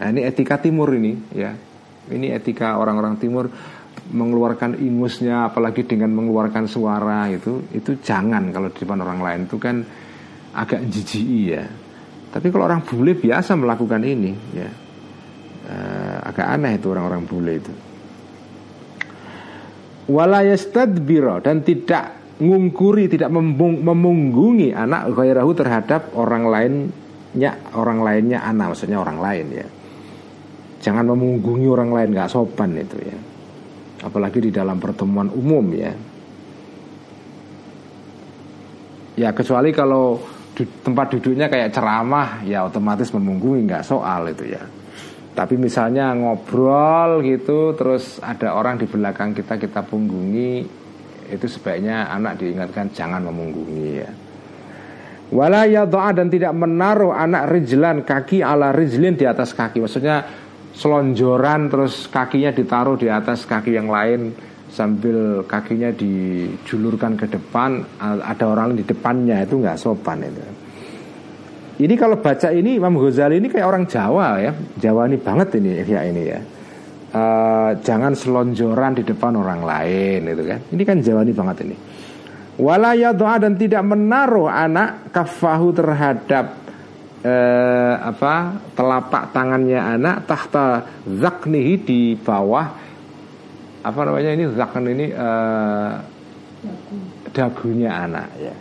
Nah, 0.02 0.08
ini 0.10 0.22
etika 0.26 0.58
timur 0.58 0.90
ini 0.98 1.14
ya. 1.38 1.54
Ini 2.10 2.34
etika 2.34 2.82
orang-orang 2.82 3.22
timur. 3.22 3.54
Mengeluarkan 4.06 4.82
ingusnya 4.82 5.50
apalagi 5.50 5.86
dengan 5.86 6.10
mengeluarkan 6.14 6.66
suara 6.66 7.26
itu 7.30 7.70
itu 7.74 8.02
jangan 8.02 8.50
kalau 8.50 8.74
di 8.74 8.82
depan 8.82 9.00
orang 9.06 9.20
lain. 9.22 9.40
Itu 9.46 9.62
kan 9.62 9.86
agak 10.58 10.90
jijik 10.90 11.30
ya 11.54 11.85
tapi 12.36 12.52
kalau 12.52 12.68
orang 12.68 12.84
bule 12.84 13.16
biasa 13.16 13.56
melakukan 13.56 14.04
ini 14.04 14.36
ya 14.52 14.68
uh, 15.72 16.18
agak 16.28 16.48
aneh 16.52 16.76
itu 16.76 16.92
orang-orang 16.92 17.24
bule 17.24 17.54
itu. 17.56 17.74
Walayastadbiro 20.12 21.40
dan 21.40 21.64
tidak 21.64 22.38
ngungkuri, 22.38 23.08
tidak 23.08 23.32
memunggungi 23.32 24.76
anak 24.76 25.16
gairahu 25.16 25.56
terhadap 25.56 26.12
orang 26.14 26.46
lainnya, 26.46 27.58
orang 27.74 28.04
lainnya 28.04 28.44
anak, 28.44 28.76
maksudnya 28.76 29.00
orang 29.00 29.18
lain 29.24 29.46
ya. 29.56 29.68
Jangan 30.84 31.10
memunggungi 31.10 31.66
orang 31.66 31.90
lain 31.90 32.10
nggak 32.14 32.30
sopan 32.30 32.78
itu 32.78 33.00
ya. 33.02 33.18
Apalagi 34.06 34.44
di 34.44 34.52
dalam 34.54 34.78
pertemuan 34.78 35.32
umum 35.32 35.66
ya. 35.74 35.96
Ya 39.16 39.32
kecuali 39.32 39.72
kalau 39.72 40.35
tempat 40.64 41.12
duduknya 41.12 41.52
kayak 41.52 41.76
ceramah 41.76 42.48
ya 42.48 42.64
otomatis 42.64 43.12
memunggungi 43.12 43.68
nggak 43.68 43.84
soal 43.84 44.32
itu 44.32 44.56
ya. 44.56 44.64
Tapi 45.36 45.60
misalnya 45.60 46.16
ngobrol 46.16 47.20
gitu 47.28 47.76
terus 47.76 48.24
ada 48.24 48.56
orang 48.56 48.80
di 48.80 48.88
belakang 48.88 49.36
kita 49.36 49.60
kita 49.60 49.84
punggungi 49.84 50.64
itu 51.28 51.46
sebaiknya 51.52 52.08
anak 52.08 52.40
diingatkan 52.40 52.88
jangan 52.96 53.28
memunggungi 53.28 53.88
ya. 54.00 54.10
Wala 55.36 55.68
doa 55.84 56.14
dan 56.16 56.32
tidak 56.32 56.54
menaruh 56.56 57.12
anak 57.12 57.52
rijlan 57.52 58.06
kaki 58.08 58.46
ala 58.46 58.72
rijlin 58.72 59.18
di 59.18 59.28
atas 59.28 59.52
kaki. 59.52 59.84
Maksudnya 59.84 60.24
selonjoran 60.72 61.68
terus 61.68 62.08
kakinya 62.08 62.56
ditaruh 62.56 62.96
di 62.96 63.12
atas 63.12 63.44
kaki 63.44 63.76
yang 63.76 63.92
lain 63.92 64.32
sambil 64.70 65.46
kakinya 65.46 65.94
dijulurkan 65.94 67.16
ke 67.16 67.30
depan 67.30 67.86
ada 68.02 68.46
orang 68.46 68.76
di 68.76 68.84
depannya 68.84 69.46
itu 69.46 69.62
nggak 69.62 69.78
sopan 69.78 70.26
itu. 70.26 70.42
Ini 71.76 71.94
kalau 72.00 72.24
baca 72.24 72.56
ini 72.56 72.80
Imam 72.80 72.96
Ghazali 72.96 73.44
ini 73.44 73.52
kayak 73.52 73.68
orang 73.68 73.84
Jawa 73.84 74.40
ya 74.40 74.56
Jawa 74.80 75.12
ini 75.12 75.18
banget 75.20 75.60
ini 75.60 75.70
ya 75.84 76.02
ini 76.08 76.24
ya. 76.24 76.40
Uh, 77.16 77.72
jangan 77.80 78.12
selonjoran 78.12 79.00
di 79.00 79.04
depan 79.08 79.40
orang 79.40 79.64
lain 79.64 80.28
itu 80.28 80.44
kan. 80.44 80.60
Ini 80.72 80.84
kan 80.84 80.98
Jawa 81.00 81.24
ini 81.24 81.34
banget 81.36 81.58
ini. 81.64 81.76
Walaya 82.56 83.12
doa 83.12 83.36
dan 83.36 83.60
tidak 83.60 83.84
menaruh 83.84 84.48
anak 84.48 85.12
kafahu 85.12 85.76
terhadap 85.76 86.56
uh, 87.24 87.96
apa 88.00 88.64
telapak 88.76 89.36
tangannya 89.36 89.80
anak 89.80 90.24
tahta 90.24 90.88
zaknihi 91.04 91.74
di 91.84 92.02
bawah 92.16 92.85
apa 93.86 94.00
namanya 94.02 94.34
ini? 94.34 94.50
Zakon 94.50 94.90
ini 94.90 95.06
uh, 95.14 95.94
dagunya 97.30 97.94
anak 97.94 98.28
ya. 98.42 98.56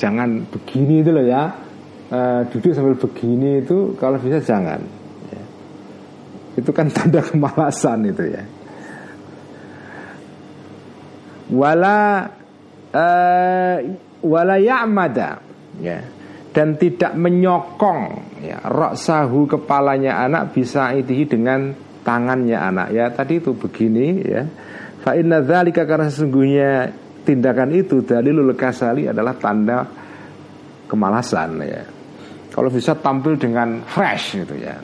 Jangan 0.00 0.48
begini 0.48 1.04
itu 1.04 1.12
loh 1.12 1.26
ya. 1.28 1.44
Uh, 2.08 2.40
duduk 2.48 2.72
sambil 2.72 2.96
begini 2.96 3.64
itu 3.64 3.96
kalau 3.96 4.20
bisa 4.20 4.36
jangan 4.40 4.76
ya. 5.32 5.44
itu 6.60 6.70
kan 6.72 6.88
tanda 6.88 7.20
kemalasan 7.20 8.08
itu 8.08 8.24
ya. 8.24 8.42
Wala 11.52 12.24
uh, 12.88 13.76
wala 14.24 14.56
ya'mada 14.56 15.44
ya. 15.84 16.00
Dan 16.56 16.80
tidak 16.80 17.12
menyokong 17.20 18.00
ya. 18.40 18.64
Roksahu 18.64 19.44
kepalanya 19.44 20.24
anak 20.24 20.56
bisa 20.56 20.88
itu 20.96 21.28
dengan 21.28 21.83
tangannya 22.04 22.54
anak. 22.60 22.88
Ya 22.92 23.08
tadi 23.10 23.40
itu 23.40 23.56
begini 23.56 24.22
ya. 24.22 24.44
Fa 25.00 25.16
inna 25.16 25.40
dzalika 25.40 25.88
karena 25.88 26.06
sesungguhnya 26.12 26.92
tindakan 27.24 27.70
itu 27.72 28.04
dalilul 28.04 28.52
kasali 28.54 29.08
adalah 29.08 29.34
tanda 29.40 29.88
kemalasan 30.86 31.64
ya. 31.64 31.82
Kalau 32.52 32.70
bisa 32.70 32.94
tampil 32.94 33.34
dengan 33.34 33.82
fresh 33.82 34.38
gitu 34.44 34.54
ya. 34.54 34.76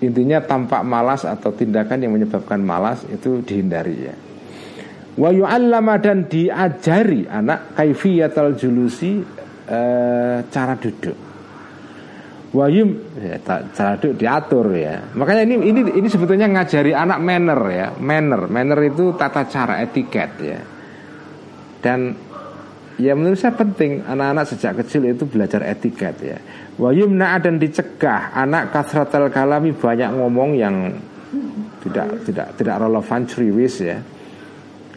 Intinya 0.00 0.40
tampak 0.40 0.80
malas 0.80 1.28
atau 1.28 1.52
tindakan 1.52 2.00
yang 2.00 2.16
menyebabkan 2.16 2.56
malas 2.64 3.04
itu 3.12 3.44
dihindari 3.44 4.08
ya. 4.08 4.16
Wa 5.20 5.28
yu'allama 5.28 6.00
dan 6.00 6.24
diajari 6.24 7.28
anak 7.28 7.76
kaifiyatal 7.76 8.56
julusi 8.56 9.20
e, 9.68 9.80
cara 10.48 10.80
duduk 10.80 11.29
Wahyu 12.50 13.14
ya, 13.14 13.38
cara 13.46 13.94
diatur 13.94 14.74
ya. 14.74 14.98
Makanya 15.14 15.46
ini 15.46 15.70
ini 15.70 15.80
ini 16.02 16.08
sebetulnya 16.10 16.50
ngajari 16.50 16.90
anak 16.90 17.22
manner 17.22 17.60
ya, 17.70 17.86
manner. 17.94 18.50
Manner 18.50 18.80
itu 18.90 19.14
tata 19.14 19.46
cara 19.46 19.78
etiket 19.78 20.30
ya. 20.42 20.58
Dan 21.78 22.10
ya 22.98 23.14
menurut 23.14 23.38
saya 23.38 23.54
penting 23.54 24.02
anak-anak 24.02 24.50
sejak 24.50 24.82
kecil 24.82 25.14
itu 25.14 25.30
belajar 25.30 25.62
etiket 25.62 26.14
ya. 26.18 26.38
Wayumna 26.74 27.38
dan 27.38 27.62
dicegah 27.62 28.34
anak 28.34 28.74
kasratal 28.74 29.30
kalami 29.30 29.70
banyak 29.70 30.10
ngomong 30.10 30.50
yang 30.58 30.98
tidak 31.86 32.26
tidak 32.26 32.58
tidak 32.58 32.76
relevan 32.82 33.30
ceriwis 33.30 33.74
ya. 33.78 33.98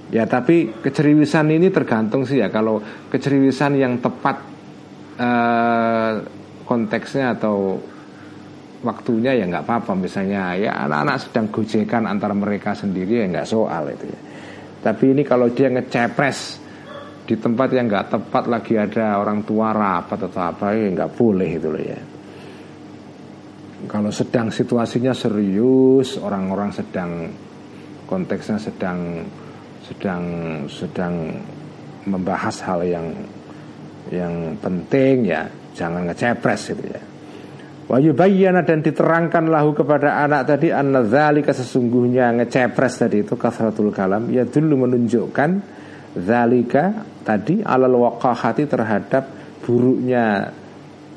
Ya 0.10 0.26
tapi 0.26 0.74
keceriwisan 0.74 1.54
ini 1.54 1.70
tergantung 1.70 2.26
sih 2.26 2.42
ya. 2.42 2.50
Kalau 2.50 2.82
keceriwisan 3.14 3.78
yang 3.78 4.02
tepat 4.02 4.42
uh, 5.22 6.42
konteksnya 6.64 7.36
atau 7.36 7.80
waktunya 8.84 9.32
ya 9.40 9.48
nggak 9.48 9.64
apa-apa. 9.64 9.96
Misalnya 9.96 10.54
ya 10.60 10.72
anak-anak 10.86 11.18
sedang 11.24 11.48
gojekan 11.50 12.04
antara 12.06 12.36
mereka 12.36 12.76
sendiri 12.76 13.24
ya 13.24 13.26
nggak 13.32 13.48
soal 13.48 13.90
itu 13.90 14.06
ya. 14.12 14.20
Tapi 14.84 15.16
ini 15.16 15.24
kalau 15.24 15.48
dia 15.56 15.72
ngecepres 15.72 16.60
di 17.24 17.40
tempat 17.40 17.72
yang 17.72 17.88
nggak 17.88 18.12
tepat 18.12 18.44
lagi 18.52 18.76
ada 18.76 19.16
orang 19.16 19.48
tua 19.48 19.72
rapat 19.72 20.28
atau 20.28 20.42
apa 20.44 20.76
ya 20.76 20.92
nggak 20.92 21.12
boleh 21.16 21.50
itu 21.56 21.68
loh 21.72 21.84
ya. 21.84 22.00
Kalau 23.84 24.12
sedang 24.12 24.48
situasinya 24.52 25.12
serius 25.16 26.20
orang-orang 26.20 26.72
sedang 26.72 27.32
konteksnya 28.08 28.60
sedang 28.60 29.24
sedang 29.84 30.24
sedang 30.68 31.36
membahas 32.08 32.60
hal 32.64 32.84
yang 32.84 33.08
yang 34.12 34.56
penting 34.60 35.32
ya 35.32 35.48
Jangan 35.74 36.06
ngecepres 36.10 36.62
gitu 36.74 36.86
ya. 36.86 37.02
Wa 37.84 38.00
yubayyana 38.00 38.64
dan 38.64 38.80
diterangkan 38.80 39.52
lahu 39.52 39.76
kepada 39.76 40.24
anak 40.24 40.48
tadi 40.48 40.72
Anna 40.72 41.04
dzalika 41.04 41.52
sesungguhnya 41.52 42.32
ngecepres 42.40 43.04
tadi 43.04 43.28
itu 43.28 43.36
kasratul 43.36 43.92
kalam 43.92 44.32
Ya 44.32 44.48
dulu 44.48 44.88
menunjukkan 44.88 45.50
Zalika 46.14 46.94
tadi 47.26 47.66
alal 47.66 47.98
waqahati 47.98 48.70
terhadap 48.70 49.24
buruknya 49.66 50.54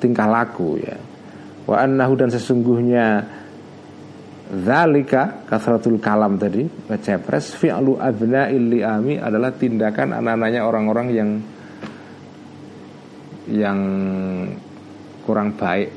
tingkah 0.01 0.25
laku 0.25 0.81
ya. 0.81 0.97
Wa 1.69 1.85
annahu 1.85 2.17
dan 2.17 2.33
sesungguhnya 2.33 3.05
Zalika 4.47 5.45
kasratul 5.45 5.99
kalam 6.01 6.39
tadi 6.39 6.65
Ngecepres 6.65 7.61
fi'lu 7.61 7.99
abna 8.01 8.49
li'ami 8.49 9.21
adalah 9.21 9.53
tindakan 9.53 10.17
anak-anaknya 10.17 10.61
orang-orang 10.65 11.09
yang 11.13 11.31
yang 13.47 13.79
kurang 15.23 15.55
baik 15.55 15.91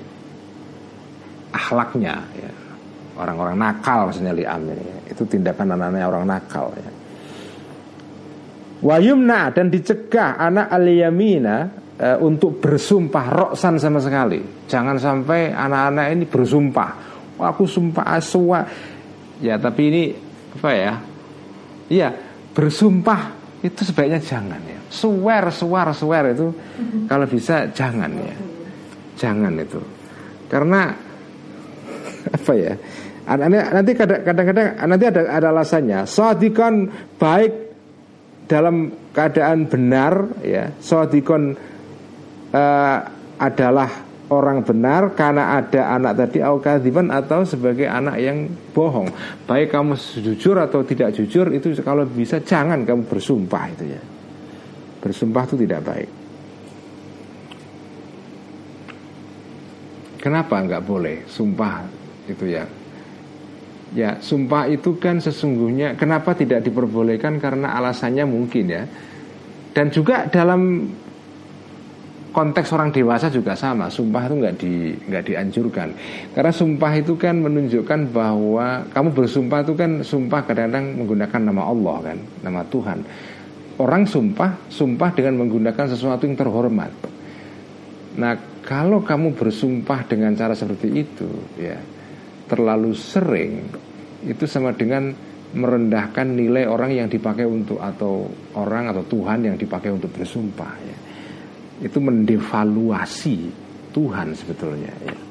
akhlaknya 1.50 2.16
ya. 2.38 2.52
orang-orang 3.18 3.58
nakal 3.58 4.10
maksudnya 4.10 4.34
liam 4.34 4.70
ini 4.70 4.86
ya. 4.86 4.98
itu 5.14 5.24
tindakan 5.26 5.74
anak-anak 5.76 6.02
orang 6.06 6.26
nakal 6.30 6.66
ya. 6.78 6.92
Wayumna 8.80 9.52
dan 9.52 9.68
dicegah 9.68 10.40
anak 10.40 10.72
aliyamina 10.72 11.68
e, 12.00 12.08
untuk 12.24 12.64
bersumpah 12.64 13.26
roksan 13.28 13.76
sama 13.76 14.00
sekali. 14.00 14.40
Jangan 14.72 14.96
sampai 14.96 15.52
anak-anak 15.52 16.06
ini 16.16 16.24
bersumpah. 16.24 16.90
Wah, 17.36 17.52
aku 17.52 17.68
sumpah 17.68 18.08
aswa. 18.16 18.64
Ya, 19.44 19.60
tapi 19.60 19.82
ini 19.92 20.04
apa 20.56 20.72
ya? 20.72 20.94
Iya, 21.92 22.10
bersumpah 22.56 23.36
itu 23.60 23.84
sebaiknya 23.84 24.24
jangan 24.24 24.62
ya. 24.64 24.79
Swear, 24.90 25.54
swear, 25.54 25.94
swear 25.94 26.34
itu 26.34 26.50
kalau 27.06 27.26
bisa 27.30 27.70
jangan 27.72 28.10
ya. 28.18 28.36
Jangan 29.16 29.54
itu. 29.62 29.82
Karena 30.50 30.90
apa 32.30 32.54
ya? 32.58 32.74
Nanti 33.30 33.92
kadang-kadang 33.94 34.82
nanti 34.90 35.06
ada 35.06 35.22
ada 35.30 35.48
alasannya. 35.54 36.10
Sadikan 36.10 36.90
baik 37.22 37.70
dalam 38.50 38.90
keadaan 39.14 39.70
benar 39.70 40.42
ya 40.42 40.74
sodikon 40.82 41.54
uh, 42.50 42.98
adalah 43.38 43.90
orang 44.34 44.66
benar 44.66 45.14
karena 45.14 45.62
ada 45.62 45.94
anak 45.94 46.18
tadi 46.18 46.42
aukadiban 46.42 47.14
atau 47.14 47.46
sebagai 47.46 47.86
anak 47.86 48.18
yang 48.18 48.50
bohong 48.74 49.10
baik 49.46 49.70
kamu 49.70 49.94
jujur 49.98 50.58
atau 50.58 50.82
tidak 50.82 51.14
jujur 51.14 51.54
itu 51.54 51.78
kalau 51.86 52.10
bisa 52.10 52.42
jangan 52.42 52.82
kamu 52.90 53.06
bersumpah 53.06 53.70
itu 53.70 53.86
ya 53.94 54.02
bersumpah 55.00 55.44
itu 55.48 55.56
tidak 55.64 55.82
baik 55.84 56.10
kenapa 60.20 60.56
nggak 60.64 60.84
boleh 60.84 61.24
sumpah 61.28 61.88
itu 62.28 62.46
ya 62.46 62.68
Ya, 63.90 64.22
sumpah 64.22 64.70
itu 64.70 65.02
kan 65.02 65.18
sesungguhnya 65.18 65.98
kenapa 65.98 66.38
tidak 66.38 66.62
diperbolehkan 66.62 67.42
karena 67.42 67.74
alasannya 67.74 68.22
mungkin 68.30 68.66
ya. 68.70 68.86
Dan 69.74 69.90
juga 69.90 70.30
dalam 70.30 70.86
konteks 72.30 72.70
orang 72.70 72.94
dewasa 72.94 73.34
juga 73.34 73.58
sama, 73.58 73.90
sumpah 73.90 74.30
itu 74.30 74.36
nggak 74.38 74.56
di 74.62 74.74
nggak 75.10 75.24
dianjurkan. 75.34 75.90
Karena 76.38 76.54
sumpah 76.54 76.92
itu 77.02 77.18
kan 77.18 77.42
menunjukkan 77.42 78.14
bahwa 78.14 78.86
kamu 78.94 79.10
bersumpah 79.10 79.66
itu 79.66 79.74
kan 79.74 79.92
sumpah 80.06 80.46
kadang-kadang 80.46 81.02
menggunakan 81.02 81.42
nama 81.50 81.64
Allah 81.66 81.98
kan, 82.14 82.18
nama 82.46 82.62
Tuhan. 82.70 83.00
Orang 83.80 84.04
sumpah, 84.04 84.68
sumpah 84.68 85.10
dengan 85.16 85.40
menggunakan 85.40 85.88
sesuatu 85.88 86.28
yang 86.28 86.36
terhormat. 86.36 86.92
Nah, 88.20 88.36
kalau 88.60 89.00
kamu 89.00 89.40
bersumpah 89.40 90.04
dengan 90.04 90.36
cara 90.36 90.52
seperti 90.52 90.88
itu, 90.92 91.30
ya 91.56 91.80
terlalu 92.50 92.92
sering 92.98 93.70
itu 94.26 94.44
sama 94.50 94.74
dengan 94.74 95.14
merendahkan 95.54 96.28
nilai 96.34 96.66
orang 96.66 96.92
yang 96.92 97.08
dipakai 97.08 97.46
untuk 97.46 97.80
atau 97.80 98.26
orang 98.58 98.92
atau 98.92 99.06
Tuhan 99.06 99.48
yang 99.48 99.56
dipakai 99.56 99.90
untuk 99.90 100.14
bersumpah 100.14 100.74
ya. 100.82 100.98
itu 101.88 101.98
mendevaluasi 101.98 103.38
Tuhan 103.94 104.36
sebetulnya 104.36 104.94
ya. 105.08 105.29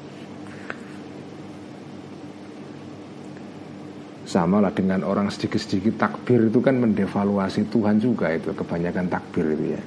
Sama 4.29 4.61
lah 4.61 4.69
dengan 4.69 5.01
orang 5.01 5.33
sedikit-sedikit 5.33 5.97
takbir 5.97 6.53
itu 6.53 6.61
kan 6.61 6.77
mendevaluasi 6.77 7.65
Tuhan 7.73 7.97
juga 7.97 8.29
itu 8.29 8.53
kebanyakan 8.53 9.09
takbir 9.09 9.57
itu 9.57 9.65
ya. 9.73 9.81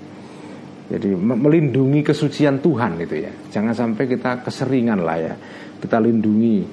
Jadi 0.93 1.15
melindungi 1.15 2.03
kesucian 2.03 2.59
Tuhan 2.59 2.99
itu 2.99 3.23
ya. 3.23 3.33
Jangan 3.55 3.71
sampai 3.71 4.05
kita 4.11 4.43
keseringan 4.43 5.07
lah 5.07 5.17
ya. 5.17 5.35
Kita 5.79 6.03
lindungi 6.03 6.67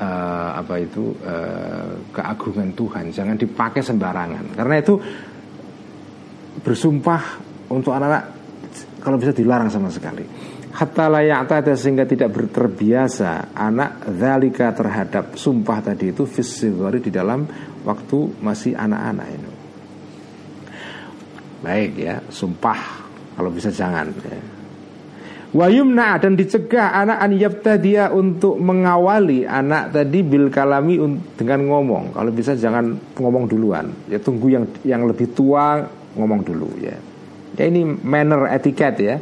uh, 0.00 0.50
apa 0.58 0.80
itu 0.80 1.12
uh, 1.20 1.92
keagungan 2.10 2.72
Tuhan. 2.72 3.04
Jangan 3.12 3.36
dipakai 3.36 3.84
sembarangan. 3.84 4.56
Karena 4.56 4.74
itu 4.80 4.96
bersumpah 6.64 7.22
untuk 7.70 7.94
anak-anak 7.94 8.24
kalau 9.04 9.20
bisa 9.20 9.36
dilarang 9.36 9.68
sama 9.68 9.92
sekali 9.92 10.49
hatta 10.70 11.06
layak 11.10 11.50
ada 11.50 11.74
sehingga 11.74 12.06
tidak 12.06 12.30
terbiasa 12.54 13.54
anak 13.54 14.06
zalika 14.14 14.70
terhadap 14.70 15.34
sumpah 15.34 15.82
tadi 15.82 16.14
itu 16.14 16.24
fisigori 16.26 17.02
di 17.02 17.10
dalam 17.10 17.46
waktu 17.82 18.18
masih 18.38 18.78
anak-anak 18.78 19.26
itu 19.34 19.52
baik 21.60 21.92
ya 21.98 22.16
sumpah 22.32 22.80
kalau 23.36 23.50
bisa 23.52 23.72
jangan 23.72 24.12
ya. 24.20 24.40
Wayumna 25.50 26.14
dan 26.22 26.38
dicegah 26.38 26.94
anak 26.94 27.18
an 27.26 27.32
dia 27.82 28.06
untuk 28.14 28.54
mengawali 28.62 29.42
anak 29.42 29.90
tadi 29.90 30.22
bil 30.22 30.46
kalami 30.46 30.94
dengan 31.34 31.66
ngomong. 31.66 32.14
Kalau 32.14 32.30
bisa 32.30 32.54
jangan 32.54 32.94
ngomong 33.18 33.50
duluan. 33.50 33.90
Ya 34.06 34.22
tunggu 34.22 34.46
yang 34.46 34.70
yang 34.86 35.02
lebih 35.10 35.34
tua 35.34 35.82
ngomong 36.14 36.46
dulu 36.46 36.70
ya. 36.78 36.94
Ya 37.58 37.66
ini 37.66 37.82
manner 37.82 38.46
etiket 38.54 38.94
ya. 39.02 39.18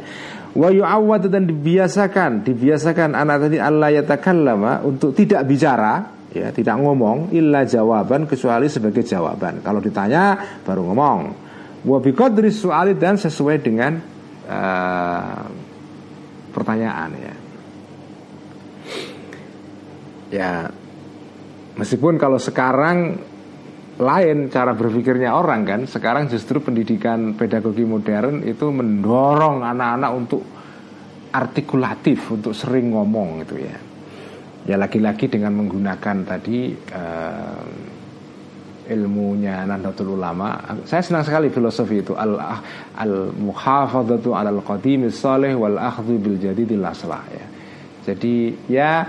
Wa 0.59 1.17
dan 1.23 1.47
dibiasakan, 1.47 2.43
dibiasakan 2.43 3.15
anak 3.15 3.47
tadi 3.47 3.63
Allah 3.63 3.95
yatakallama 3.95 4.83
untuk 4.83 5.15
tidak 5.15 5.47
bicara, 5.47 6.11
ya, 6.35 6.51
tidak 6.51 6.75
ngomong 6.83 7.31
illa 7.31 7.63
jawaban 7.63 8.27
kecuali 8.27 8.67
sebagai 8.67 9.07
jawaban. 9.07 9.63
Kalau 9.63 9.79
ditanya 9.79 10.59
baru 10.67 10.83
ngomong. 10.91 11.19
Wa 11.87 11.97
biqadri 12.03 12.51
su'ali 12.51 12.99
dan 12.99 13.15
sesuai 13.15 13.57
dengan 13.63 14.03
uh, 14.51 15.43
pertanyaan 16.51 17.09
ya. 17.15 17.35
Ya, 20.29 20.51
meskipun 21.79 22.19
kalau 22.19 22.37
sekarang 22.37 23.17
lain 23.99 24.47
cara 24.47 24.71
berpikirnya 24.71 25.35
orang 25.35 25.61
kan, 25.67 25.81
sekarang 25.83 26.31
justru 26.31 26.63
pendidikan 26.63 27.35
pedagogi 27.35 27.83
modern 27.83 28.47
itu 28.47 28.71
mendorong 28.71 29.59
anak-anak 29.59 30.11
untuk 30.15 30.41
artikulatif, 31.35 32.31
untuk 32.31 32.55
sering 32.55 32.95
ngomong 32.95 33.43
gitu 33.43 33.59
ya. 33.59 33.75
Ya 34.63 34.75
lagi-lagi 34.79 35.27
dengan 35.27 35.59
menggunakan 35.59 36.17
tadi 36.23 36.71
uh, 36.95 37.63
ilmunya 38.89 39.67
Nahdlatul 39.67 40.15
Ulama. 40.15 40.79
Saya 40.87 41.03
senang 41.03 41.27
sekali 41.27 41.51
filosofi 41.51 42.01
itu 42.01 42.15
al 42.15 42.39
al 42.97 43.13
muhafadzatu 43.35 44.33
al 44.33 44.63
qadim 44.63 45.11
salih 45.11 45.59
wal 45.59 45.77
akhdhu 45.77 46.17
bil 46.17 46.37
jadidil 46.39 46.87
aslah 46.87 47.21
ya. 47.29 47.45
Jadi 48.09 48.55
ya 48.71 49.05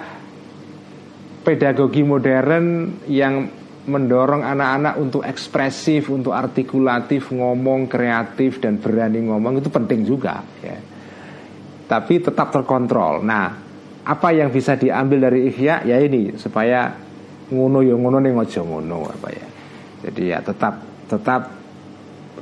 pedagogi 1.41 2.05
modern 2.05 2.99
yang 3.09 3.60
mendorong 3.89 4.45
anak-anak 4.45 4.95
untuk 5.01 5.25
ekspresif, 5.25 6.13
untuk 6.13 6.37
artikulatif, 6.37 7.33
ngomong 7.33 7.89
kreatif 7.89 8.61
dan 8.61 8.77
berani 8.77 9.25
ngomong 9.25 9.65
itu 9.65 9.73
penting 9.73 10.05
juga 10.05 10.45
ya. 10.61 10.77
Tapi 11.89 12.23
tetap 12.23 12.53
terkontrol. 12.53 13.25
Nah, 13.25 13.49
apa 14.05 14.29
yang 14.37 14.53
bisa 14.53 14.77
diambil 14.77 15.33
dari 15.33 15.49
ikhya 15.49 15.83
ya 15.89 15.97
ini 15.97 16.37
supaya 16.37 16.93
ngono 17.51 17.83
ya 17.83 17.97
ngono 17.97 18.21
ning 18.21 18.37
aja 18.37 18.61
ngono 18.61 19.09
apa 19.09 19.29
ya. 19.33 19.47
Jadi 20.07 20.23
ya 20.29 20.39
tetap 20.45 20.75
tetap 21.09 21.43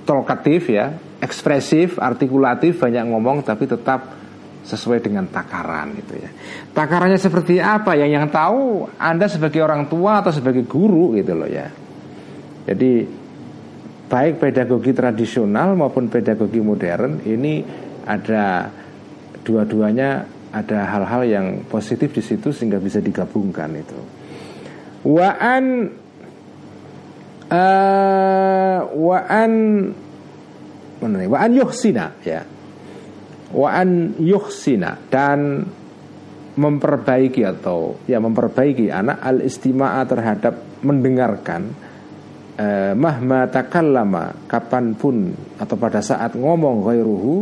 talkatif 0.05 0.73
ya, 0.73 0.98
ekspresif, 1.23 1.97
artikulatif, 2.02 2.82
banyak 2.82 3.05
ngomong 3.09 3.47
tapi 3.47 3.65
tetap 3.65 4.18
sesuai 4.64 4.98
dengan 5.01 5.26
takaran 5.30 5.97
itu 5.97 6.14
ya. 6.18 6.30
Takarannya 6.74 7.20
seperti 7.20 7.59
apa? 7.62 7.94
Yang 7.94 8.10
yang 8.18 8.26
tahu 8.28 8.89
Anda 8.98 9.26
sebagai 9.30 9.62
orang 9.64 9.86
tua 9.86 10.20
atau 10.22 10.32
sebagai 10.35 10.66
guru 10.66 11.14
gitu 11.16 11.32
loh 11.36 11.48
ya. 11.48 11.68
Jadi 12.68 13.06
baik 14.09 14.40
pedagogi 14.40 14.93
tradisional 14.97 15.76
maupun 15.76 16.09
pedagogi 16.09 16.60
modern 16.64 17.20
ini 17.28 17.60
ada 18.09 18.72
dua-duanya 19.44 20.24
ada 20.48 20.89
hal-hal 20.89 21.22
yang 21.28 21.47
positif 21.68 22.16
di 22.16 22.24
situ 22.24 22.52
sehingga 22.52 22.80
bisa 22.80 23.05
digabungkan 23.05 23.68
itu. 23.76 24.01
Waan 25.05 25.64
uh, 27.52 28.78
wa 28.97 29.18
an 29.28 29.52
mana 30.98 31.14
nih? 31.20 31.28
Wa 31.28 31.39
an 31.44 31.51
yuhsina 31.55 32.06
ya. 32.24 32.43
Wa 33.49 33.81
an 33.81 34.19
yuhsina 34.20 34.99
dan 35.09 35.65
memperbaiki 36.59 37.47
atau 37.47 37.97
ya 38.05 38.19
memperbaiki 38.19 38.91
anak 38.91 39.23
al 39.23 39.41
istimaa 39.41 40.05
terhadap 40.05 40.83
mendengarkan 40.85 41.73
eh, 42.59 42.93
mahma 42.93 43.47
takallama 43.49 44.35
kapan 44.51 44.93
pun 44.93 45.33
atau 45.57 45.77
pada 45.79 46.03
saat 46.05 46.35
ngomong 46.35 46.85
ghairuhu 46.85 47.35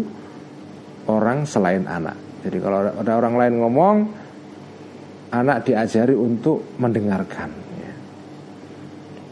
orang 1.10 1.48
selain 1.48 1.88
anak. 1.88 2.14
Jadi 2.46 2.58
kalau 2.62 2.86
ada 2.86 3.12
orang 3.18 3.34
lain 3.34 3.54
ngomong 3.58 3.96
anak 5.34 5.66
diajari 5.66 6.14
untuk 6.14 6.78
mendengarkan 6.78 7.66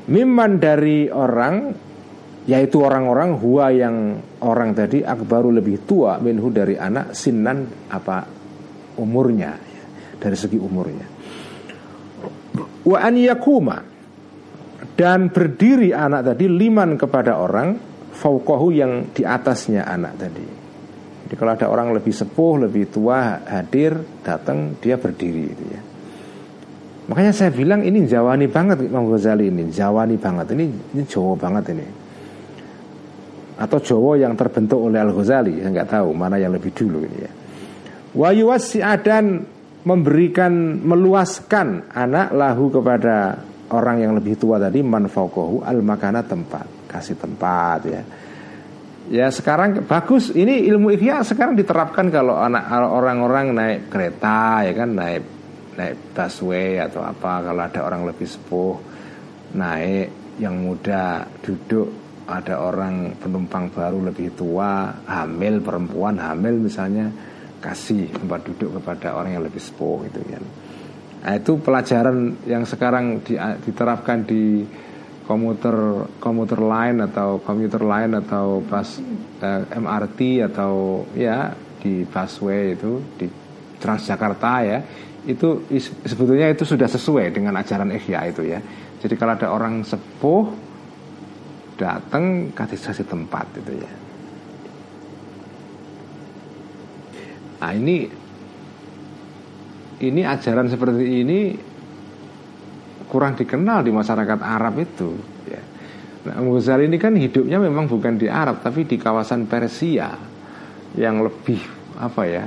Miman 0.05 0.61
dari 0.61 1.09
orang 1.09 1.73
yaitu 2.45 2.85
orang-orang 2.85 3.41
huwa 3.41 3.73
yang 3.73 4.21
orang 4.45 4.77
tadi 4.77 5.01
akbaru 5.01 5.49
lebih 5.49 5.89
tua 5.89 6.21
minhu 6.21 6.53
dari 6.53 6.77
anak 6.77 7.17
sinan 7.17 7.65
apa 7.89 8.29
umurnya 9.01 9.53
ya, 9.57 9.85
dari 10.21 10.37
segi 10.37 10.61
umurnya. 10.61 11.07
Wa 12.85 12.99
an 13.01 13.15
yakuma 13.17 13.81
dan 14.93 15.33
berdiri 15.33 15.97
anak 15.97 16.37
tadi 16.37 16.45
liman 16.45 17.01
kepada 17.01 17.41
orang 17.41 17.81
fauqahu 18.13 18.69
yang 18.77 18.93
di 19.17 19.25
atasnya 19.25 19.89
anak 19.89 20.13
tadi. 20.21 20.47
Jadi 21.25 21.35
kalau 21.41 21.57
ada 21.57 21.73
orang 21.73 21.97
lebih 21.97 22.13
sepuh 22.13 22.69
lebih 22.69 22.93
tua 22.93 23.41
hadir 23.49 23.97
datang 24.21 24.77
dia 24.77 25.01
berdiri 25.01 25.45
itu 25.49 25.65
ya. 25.73 25.83
Makanya 27.09 27.33
saya 27.33 27.49
bilang 27.49 27.81
ini 27.81 28.05
jawani 28.05 28.53
banget 28.53 28.85
Imam 28.85 29.09
Ghazali 29.09 29.49
ini 29.49 29.73
jawani 29.73 30.21
banget. 30.21 30.53
Ini 30.53 30.65
ini 30.93 31.03
Jawa 31.09 31.37
banget 31.37 31.73
ini 31.73 32.04
atau 33.55 33.79
Jawa 33.79 34.19
yang 34.19 34.35
terbentuk 34.35 34.91
oleh 34.91 34.99
Al 34.99 35.15
Ghazali 35.15 35.63
saya 35.63 35.71
nggak 35.71 35.91
tahu 35.91 36.11
mana 36.11 36.37
yang 36.39 36.51
lebih 36.51 36.75
dulu 36.75 36.99
ini 37.07 37.19
ya. 37.23 37.33
Wayuwasi 38.15 38.83
dan 39.03 39.43
memberikan 39.85 40.81
meluaskan 40.83 41.93
anak 41.93 42.33
lahu 42.35 42.71
kepada 42.71 43.39
orang 43.75 44.01
yang 44.01 44.13
lebih 44.17 44.39
tua 44.39 44.57
tadi 44.57 44.81
manfaukohu 44.81 45.67
al 45.67 45.83
makana 45.83 46.23
tempat 46.25 46.89
kasih 46.91 47.19
tempat 47.19 47.81
ya. 47.87 48.03
Ya 49.05 49.29
sekarang 49.29 49.85
bagus 49.85 50.33
ini 50.33 50.65
ilmu 50.65 50.89
ihya 50.97 51.21
sekarang 51.21 51.61
diterapkan 51.61 52.09
kalau 52.09 52.41
anak 52.41 52.65
orang-orang 52.73 53.53
naik 53.53 53.81
kereta 53.93 54.65
ya 54.65 54.73
kan 54.73 54.97
naik 54.97 55.23
naik 55.77 56.17
busway 56.17 56.81
atau 56.81 57.05
apa 57.05 57.45
kalau 57.45 57.61
ada 57.61 57.81
orang 57.85 58.09
lebih 58.09 58.25
sepuh 58.25 58.81
naik 59.61 60.41
yang 60.41 60.57
muda 60.57 61.29
duduk 61.45 62.04
ada 62.25 62.57
orang 62.61 63.17
penumpang 63.21 63.69
baru 63.69 64.01
lebih 64.01 64.33
tua, 64.33 64.93
hamil 65.05 65.61
perempuan 65.61 66.17
hamil 66.17 66.57
misalnya 66.57 67.13
kasih 67.61 68.13
tempat 68.13 68.45
duduk 68.45 68.81
kepada 68.81 69.17
orang 69.17 69.37
yang 69.37 69.45
lebih 69.45 69.61
sepuh 69.61 70.05
gitu 70.09 70.21
kan. 70.25 70.45
Nah, 71.25 71.33
itu 71.41 71.57
pelajaran 71.57 72.37
yang 72.45 72.69
sekarang 72.69 73.25
di, 73.25 73.37
diterapkan 73.37 74.29
di 74.29 74.65
komuter 75.25 76.05
komuter 76.21 76.61
lain 76.61 77.01
atau 77.01 77.41
komuter 77.41 77.81
lain 77.81 78.21
atau 78.21 78.61
pas 78.61 78.85
eh, 79.41 79.63
MRT 79.73 80.45
atau 80.53 81.05
ya 81.17 81.57
di 81.81 82.05
busway 82.05 82.77
itu 82.77 83.01
di 83.17 83.27
Transjakarta 83.81 84.53
ya 84.65 84.79
itu 85.25 85.65
sebetulnya 86.05 86.53
itu 86.53 86.69
sudah 86.69 86.89
sesuai 86.89 87.33
dengan 87.33 87.57
ajaran 87.57 87.93
Ihya 87.97 88.29
itu 88.29 88.45
ya. 88.45 88.61
Jadi 89.01 89.15
kalau 89.17 89.33
ada 89.37 89.49
orang 89.53 89.85
sepuh 89.85 90.64
datang 91.75 92.55
kasih 92.55 92.79
kasih 92.79 93.07
tempat 93.07 93.47
itu 93.59 93.73
ya 93.83 93.93
nah 97.63 97.73
ini 97.73 98.25
ini 100.03 100.21
ajaran 100.27 100.67
seperti 100.69 101.05
ini 101.23 101.41
kurang 103.15 103.39
dikenal 103.39 103.87
di 103.87 103.95
masyarakat 103.95 104.41
Arab 104.43 104.75
itu 104.83 105.15
ya. 105.47 105.63
Nah, 106.27 106.41
Ghazali 106.43 106.91
ini 106.91 106.99
kan 106.99 107.15
hidupnya 107.15 107.63
memang 107.63 107.87
bukan 107.87 108.19
di 108.19 108.27
Arab 108.27 108.59
tapi 108.65 108.83
di 108.89 108.99
kawasan 108.99 109.47
Persia 109.47 110.11
yang 110.99 111.23
lebih 111.23 111.63
apa 111.95 112.23
ya 112.27 112.45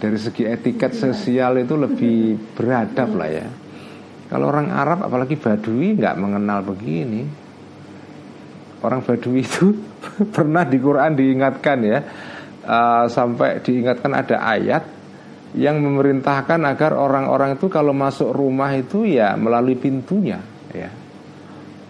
dari 0.00 0.16
segi 0.16 0.48
etiket 0.48 0.96
sosial 0.96 1.60
itu 1.60 1.76
lebih 1.76 2.40
beradab 2.56 3.10
lah 3.20 3.28
ya. 3.28 3.48
Kalau 4.28 4.48
orang 4.48 4.72
Arab 4.72 5.04
apalagi 5.04 5.36
Badui 5.36 5.96
nggak 5.96 6.16
mengenal 6.16 6.64
begini 6.64 7.47
orang 8.82 9.00
Badui 9.02 9.42
itu 9.42 9.74
pernah 10.34 10.62
di 10.62 10.78
Quran 10.78 11.14
diingatkan 11.18 11.78
ya 11.82 11.98
uh, 12.68 13.04
sampai 13.08 13.64
diingatkan 13.64 14.12
ada 14.14 14.36
ayat 14.44 14.84
yang 15.56 15.80
memerintahkan 15.80 16.60
agar 16.68 16.92
orang-orang 16.92 17.56
itu 17.56 17.72
kalau 17.72 17.96
masuk 17.96 18.36
rumah 18.36 18.68
itu 18.76 19.08
ya 19.08 19.32
melalui 19.38 19.80
pintunya 19.80 20.44
ya. 20.76 20.90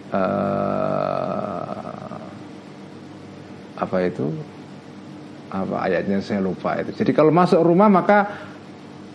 Uh, 0.09 1.69
apa 3.79 3.97
itu? 4.03 4.31
Apa 5.49 5.89
ayatnya 5.89 6.21
saya 6.23 6.39
lupa 6.39 6.79
itu. 6.79 6.93
Jadi 6.93 7.11
kalau 7.11 7.33
masuk 7.35 7.59
rumah 7.59 7.91
maka 7.91 8.47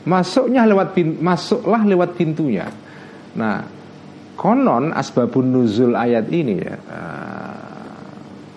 masuknya 0.05 0.69
lewat 0.69 0.93
pintu, 0.93 1.17
masuklah 1.25 1.83
lewat 1.83 2.13
pintunya. 2.19 2.69
Nah 3.39 3.65
konon 4.37 4.93
asbabun 4.93 5.55
nuzul 5.55 5.95
ayat 5.97 6.27
ini 6.29 6.55
ya 6.59 6.75
uh, 6.77 7.44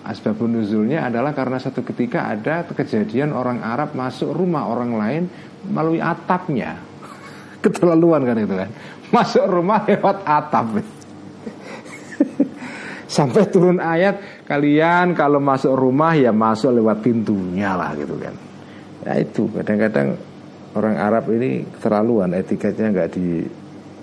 Asbabun 0.08 0.56
nuzulnya 0.56 1.04
adalah 1.04 1.36
karena 1.36 1.60
satu 1.60 1.84
ketika 1.84 2.32
ada 2.32 2.64
kejadian 2.64 3.36
orang 3.36 3.60
Arab 3.60 3.92
masuk 3.92 4.32
rumah 4.32 4.64
orang 4.64 4.96
lain 4.96 5.22
melalui 5.68 6.00
atapnya. 6.00 6.80
Keterlaluan 7.64 8.24
kan 8.24 8.36
itu 8.40 8.54
kan. 8.56 8.70
Masuk 9.12 9.44
rumah 9.44 9.84
lewat 9.84 10.24
atap. 10.24 10.80
Sampai 13.20 13.52
turun 13.52 13.84
ayat 13.84 14.44
kalian 14.48 15.12
kalau 15.12 15.44
masuk 15.44 15.76
rumah 15.76 16.16
ya 16.16 16.32
masuk 16.32 16.72
lewat 16.80 17.04
pintunya 17.04 17.76
lah 17.76 17.92
gitu 17.92 18.16
kan. 18.16 18.32
Ya 19.04 19.12
itu 19.20 19.44
kadang-kadang 19.52 20.16
orang 20.72 20.96
Arab 20.96 21.28
ini 21.36 21.68
keterlaluan 21.76 22.32
etiketnya 22.32 22.96
nggak 22.96 23.08
di 23.12 23.44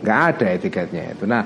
nggak 0.06 0.20
ada 0.38 0.46
etiketnya 0.54 1.18
itu. 1.18 1.26
Nah 1.26 1.42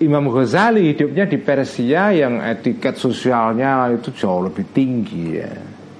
Imam 0.00 0.32
Ghazali 0.32 0.96
hidupnya 0.96 1.28
di 1.28 1.36
Persia 1.36 2.08
yang 2.16 2.40
etiket 2.40 2.96
sosialnya 2.96 3.92
itu 3.92 4.08
jauh 4.16 4.48
lebih 4.48 4.64
tinggi 4.72 5.36
ya. 5.36 5.52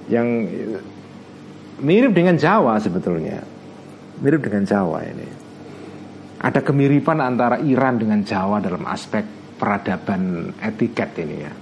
Yang 0.09 0.27
mirip 1.85 2.11
dengan 2.17 2.33
Jawa 2.33 2.81
sebetulnya. 2.81 3.45
Mirip 4.25 4.41
dengan 4.41 4.65
Jawa 4.65 5.05
ini. 5.05 5.27
Ada 6.41 6.65
kemiripan 6.65 7.21
antara 7.21 7.61
Iran 7.61 8.01
dengan 8.01 8.25
Jawa 8.25 8.57
dalam 8.57 8.81
aspek 8.89 9.21
peradaban 9.61 10.49
etiket 10.57 11.09
ini 11.21 11.37
ya. 11.37 11.53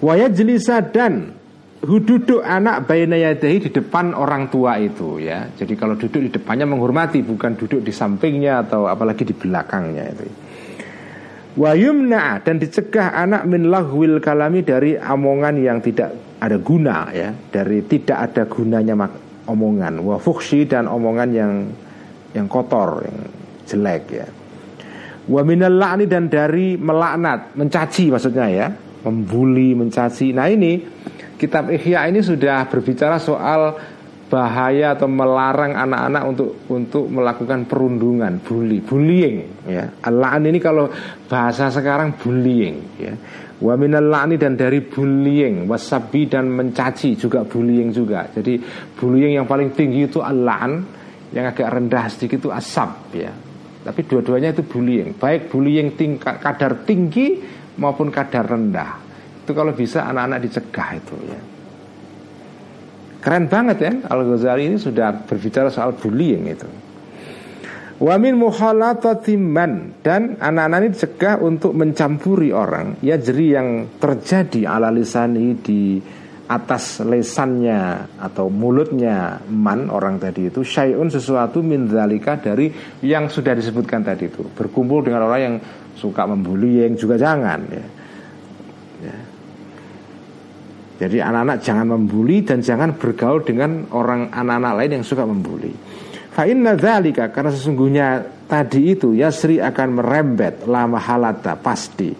Wayajlisa 0.00 0.80
dan 0.88 1.36
duduk 1.80 2.44
anak 2.44 2.84
bayinayadahi 2.84 3.68
di 3.68 3.70
depan 3.72 4.12
orang 4.12 4.52
tua 4.52 4.76
itu 4.76 5.16
ya. 5.16 5.48
Jadi 5.48 5.74
kalau 5.80 5.96
duduk 5.96 6.20
di 6.28 6.30
depannya 6.30 6.68
menghormati 6.68 7.24
bukan 7.24 7.56
duduk 7.56 7.80
di 7.80 7.92
sampingnya 7.92 8.68
atau 8.68 8.84
apalagi 8.84 9.24
di 9.24 9.32
belakangnya 9.32 10.04
itu. 10.12 10.28
Wayumna 11.50 12.38
dan 12.46 12.62
dicegah 12.62 13.10
anak 13.10 13.42
min 13.48 13.72
lahwil 13.72 14.22
kalami 14.22 14.62
dari 14.62 14.94
omongan 14.94 15.58
yang 15.58 15.82
tidak 15.82 16.14
ada 16.38 16.56
guna 16.62 17.10
ya, 17.10 17.34
dari 17.50 17.82
tidak 17.82 18.30
ada 18.30 18.46
gunanya 18.46 18.94
omongan. 19.50 19.98
Wa 20.04 20.20
dan 20.68 20.84
omongan 20.86 21.28
yang 21.34 21.52
yang 22.36 22.46
kotor, 22.46 23.02
yang 23.02 23.18
jelek 23.66 24.04
ya. 24.14 24.26
Wa 25.26 25.42
minal 25.42 25.74
dan 26.06 26.30
dari 26.30 26.78
melaknat, 26.78 27.54
mencaci 27.58 28.14
maksudnya 28.14 28.46
ya, 28.46 28.66
membuli, 29.02 29.74
mencaci. 29.74 30.30
Nah 30.30 30.46
ini 30.46 30.80
kitab 31.40 31.72
Ihya 31.72 32.04
ini 32.12 32.20
sudah 32.20 32.68
berbicara 32.68 33.16
soal 33.16 33.72
bahaya 34.30 34.94
atau 34.94 35.08
melarang 35.10 35.74
anak-anak 35.74 36.22
untuk 36.28 36.50
untuk 36.70 37.04
melakukan 37.08 37.66
perundungan, 37.66 38.38
bully, 38.44 38.78
bullying 38.84 39.66
ya. 39.66 39.88
Al-la'an 40.04 40.46
ini 40.46 40.60
kalau 40.60 40.86
bahasa 41.26 41.72
sekarang 41.72 42.20
bullying 42.20 42.76
ya. 43.00 43.16
Wa 43.60 43.76
minal 43.76 44.08
la'ni 44.08 44.40
dan 44.40 44.56
dari 44.56 44.80
bullying, 44.80 45.68
wasabi 45.68 46.30
dan 46.30 46.48
mencaci 46.48 47.18
juga 47.18 47.44
bullying 47.44 47.92
juga. 47.92 48.24
Jadi 48.32 48.56
bullying 48.96 49.36
yang 49.36 49.44
paling 49.44 49.74
tinggi 49.76 50.08
itu 50.08 50.22
al-la'an, 50.22 50.80
yang 51.34 51.44
agak 51.50 51.68
rendah 51.68 52.08
sedikit 52.08 52.46
itu 52.46 52.50
asab 52.54 53.10
ya. 53.12 53.32
Tapi 53.80 54.00
dua-duanya 54.06 54.52
itu 54.56 54.64
bullying, 54.64 55.16
baik 55.16 55.52
bullying 55.52 55.92
tingkat 55.96 56.40
kadar 56.40 56.86
tinggi 56.86 57.40
maupun 57.76 58.08
kadar 58.08 58.46
rendah 58.48 59.09
itu 59.50 59.58
kalau 59.58 59.74
bisa 59.74 60.06
anak-anak 60.06 60.46
dicegah 60.46 60.88
itu 60.94 61.16
ya. 61.26 61.40
Keren 63.18 63.50
banget 63.50 63.78
ya. 63.82 63.92
Al 64.06 64.22
Ghazali 64.22 64.70
ini 64.70 64.78
sudah 64.78 65.26
berbicara 65.26 65.66
soal 65.74 65.98
bullying 65.98 66.46
itu. 66.46 66.70
Wamin 67.98 68.38
muhalatatiman 68.38 70.00
dan 70.06 70.38
anak-anak 70.38 70.78
ini 70.80 70.90
dicegah 70.94 71.34
untuk 71.42 71.74
mencampuri 71.74 72.54
orang. 72.54 73.02
Ya 73.02 73.18
jadi 73.18 73.60
yang 73.60 73.68
terjadi 73.98 74.70
ala 74.70 74.88
lisani 74.94 75.58
di 75.58 75.98
atas 76.46 77.02
lesannya 77.02 78.06
atau 78.22 78.48
mulutnya 78.48 79.42
man 79.50 79.90
orang 79.90 80.22
tadi 80.22 80.46
itu 80.50 80.62
syai'un 80.62 81.10
sesuatu 81.10 81.62
min 81.62 81.90
dari 81.90 82.72
yang 83.02 83.26
sudah 83.26 83.52
disebutkan 83.52 84.06
tadi 84.06 84.30
itu. 84.30 84.46
Berkumpul 84.46 85.04
dengan 85.10 85.26
orang 85.26 85.40
yang 85.42 85.56
suka 85.98 86.24
membuli 86.24 86.86
yang 86.86 86.96
juga 86.96 87.20
jangan 87.20 87.60
ya 87.68 87.99
jadi 91.00 91.24
anak-anak 91.24 91.64
jangan 91.64 91.96
membuli 91.96 92.44
dan 92.44 92.60
jangan 92.60 92.92
bergaul 92.92 93.40
dengan 93.40 93.88
orang 93.96 94.28
anak-anak 94.28 94.72
lain 94.76 94.90
yang 95.00 95.04
suka 95.08 95.24
membuli. 95.24 95.72
Fa 96.28 96.44
inna 96.44 96.76
dzalika 96.76 97.32
karena 97.32 97.48
sesungguhnya 97.56 98.06
tadi 98.44 98.92
itu 98.92 99.16
Yasri 99.16 99.64
akan 99.64 99.88
merembet 99.96 100.68
lama 100.68 101.00
halata 101.00 101.56
pasti. 101.56 102.12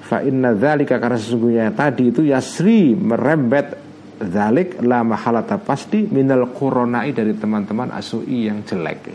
Fa 0.00 0.24
inna 0.24 0.56
dzalika 0.56 0.96
karena 0.96 1.20
sesungguhnya 1.20 1.76
tadi 1.76 2.14
itu 2.14 2.22
yasri 2.22 2.94
merembet 2.94 3.74
dzalik 4.22 4.78
la 4.86 5.02
mahalata 5.02 5.58
pasti 5.58 6.06
minal 6.06 6.54
koronai 6.54 7.10
dari 7.10 7.34
teman-teman 7.34 7.90
asui 7.90 8.46
yang 8.46 8.62
jelek. 8.62 9.12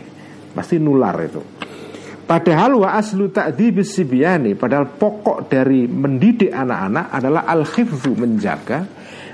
Pasti 0.52 0.76
nular 0.76 1.16
itu 1.24 1.71
Padahal 2.22 2.78
wa 2.78 2.94
aslu 2.94 3.34
ta'dibis 3.34 3.98
sibyani 3.98 4.54
Padahal 4.54 4.94
pokok 4.94 5.50
dari 5.50 5.90
mendidik 5.90 6.54
anak-anak 6.54 7.06
adalah 7.10 7.42
al-khifzu 7.50 8.12
menjaga 8.14 8.86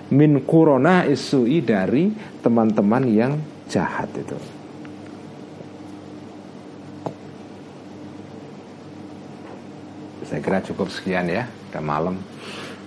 Min 0.09 0.41
kurona 0.49 1.05
isui 1.05 1.61
dari 1.61 2.09
teman-teman 2.41 3.05
yang 3.13 3.33
jahat 3.69 4.09
itu. 4.17 4.39
Saya 10.25 10.41
kira 10.41 10.65
cukup 10.65 10.89
sekian 10.89 11.29
ya 11.29 11.45
Udah 11.45 11.85
malam. 11.85 12.17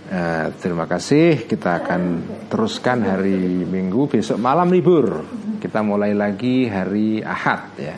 Eh, 0.10 0.48
Terima 0.58 0.90
kasih. 0.90 1.46
Kita 1.46 1.86
akan 1.86 2.02
teruskan 2.50 3.06
hari 3.06 3.70
Minggu. 3.70 4.10
Besok 4.10 4.42
malam 4.42 4.74
libur. 4.74 5.22
Kita 5.62 5.86
mulai 5.86 6.18
lagi 6.18 6.66
hari 6.66 7.22
Ahad 7.22 7.78
ya 7.78 7.96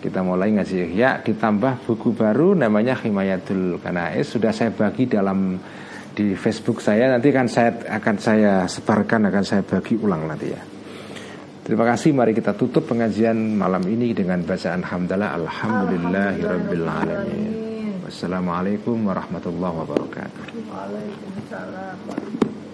kita 0.00 0.20
mulai 0.20 0.52
ngaji 0.52 0.92
ya 0.92 1.18
ditambah 1.24 1.88
buku 1.88 2.12
baru 2.12 2.52
namanya 2.54 2.94
Himayatul 3.00 3.80
Kanais 3.80 4.28
sudah 4.28 4.52
saya 4.52 4.70
bagi 4.70 5.08
dalam 5.08 5.56
di 6.16 6.32
Facebook 6.32 6.80
saya 6.80 7.12
nanti 7.12 7.28
kan 7.28 7.44
saya 7.44 7.76
akan 8.00 8.16
saya 8.16 8.64
sebarkan 8.64 9.28
akan 9.28 9.44
saya 9.44 9.62
bagi 9.64 10.00
ulang 10.00 10.24
nanti 10.24 10.48
ya. 10.48 10.62
Terima 11.66 11.82
kasih 11.82 12.14
mari 12.14 12.30
kita 12.30 12.54
tutup 12.54 12.86
pengajian 12.86 13.58
malam 13.58 13.82
ini 13.90 14.14
dengan 14.14 14.38
bacaan 14.46 14.86
hamdalah 14.86 15.34
alhamdulillahirabbil 15.34 16.86
alamin. 16.86 17.50
Wassalamualaikum 18.06 19.02
warahmatullahi 19.02 19.74
wabarakatuh. 19.82 20.42
Waalaikumsalam. 20.70 22.65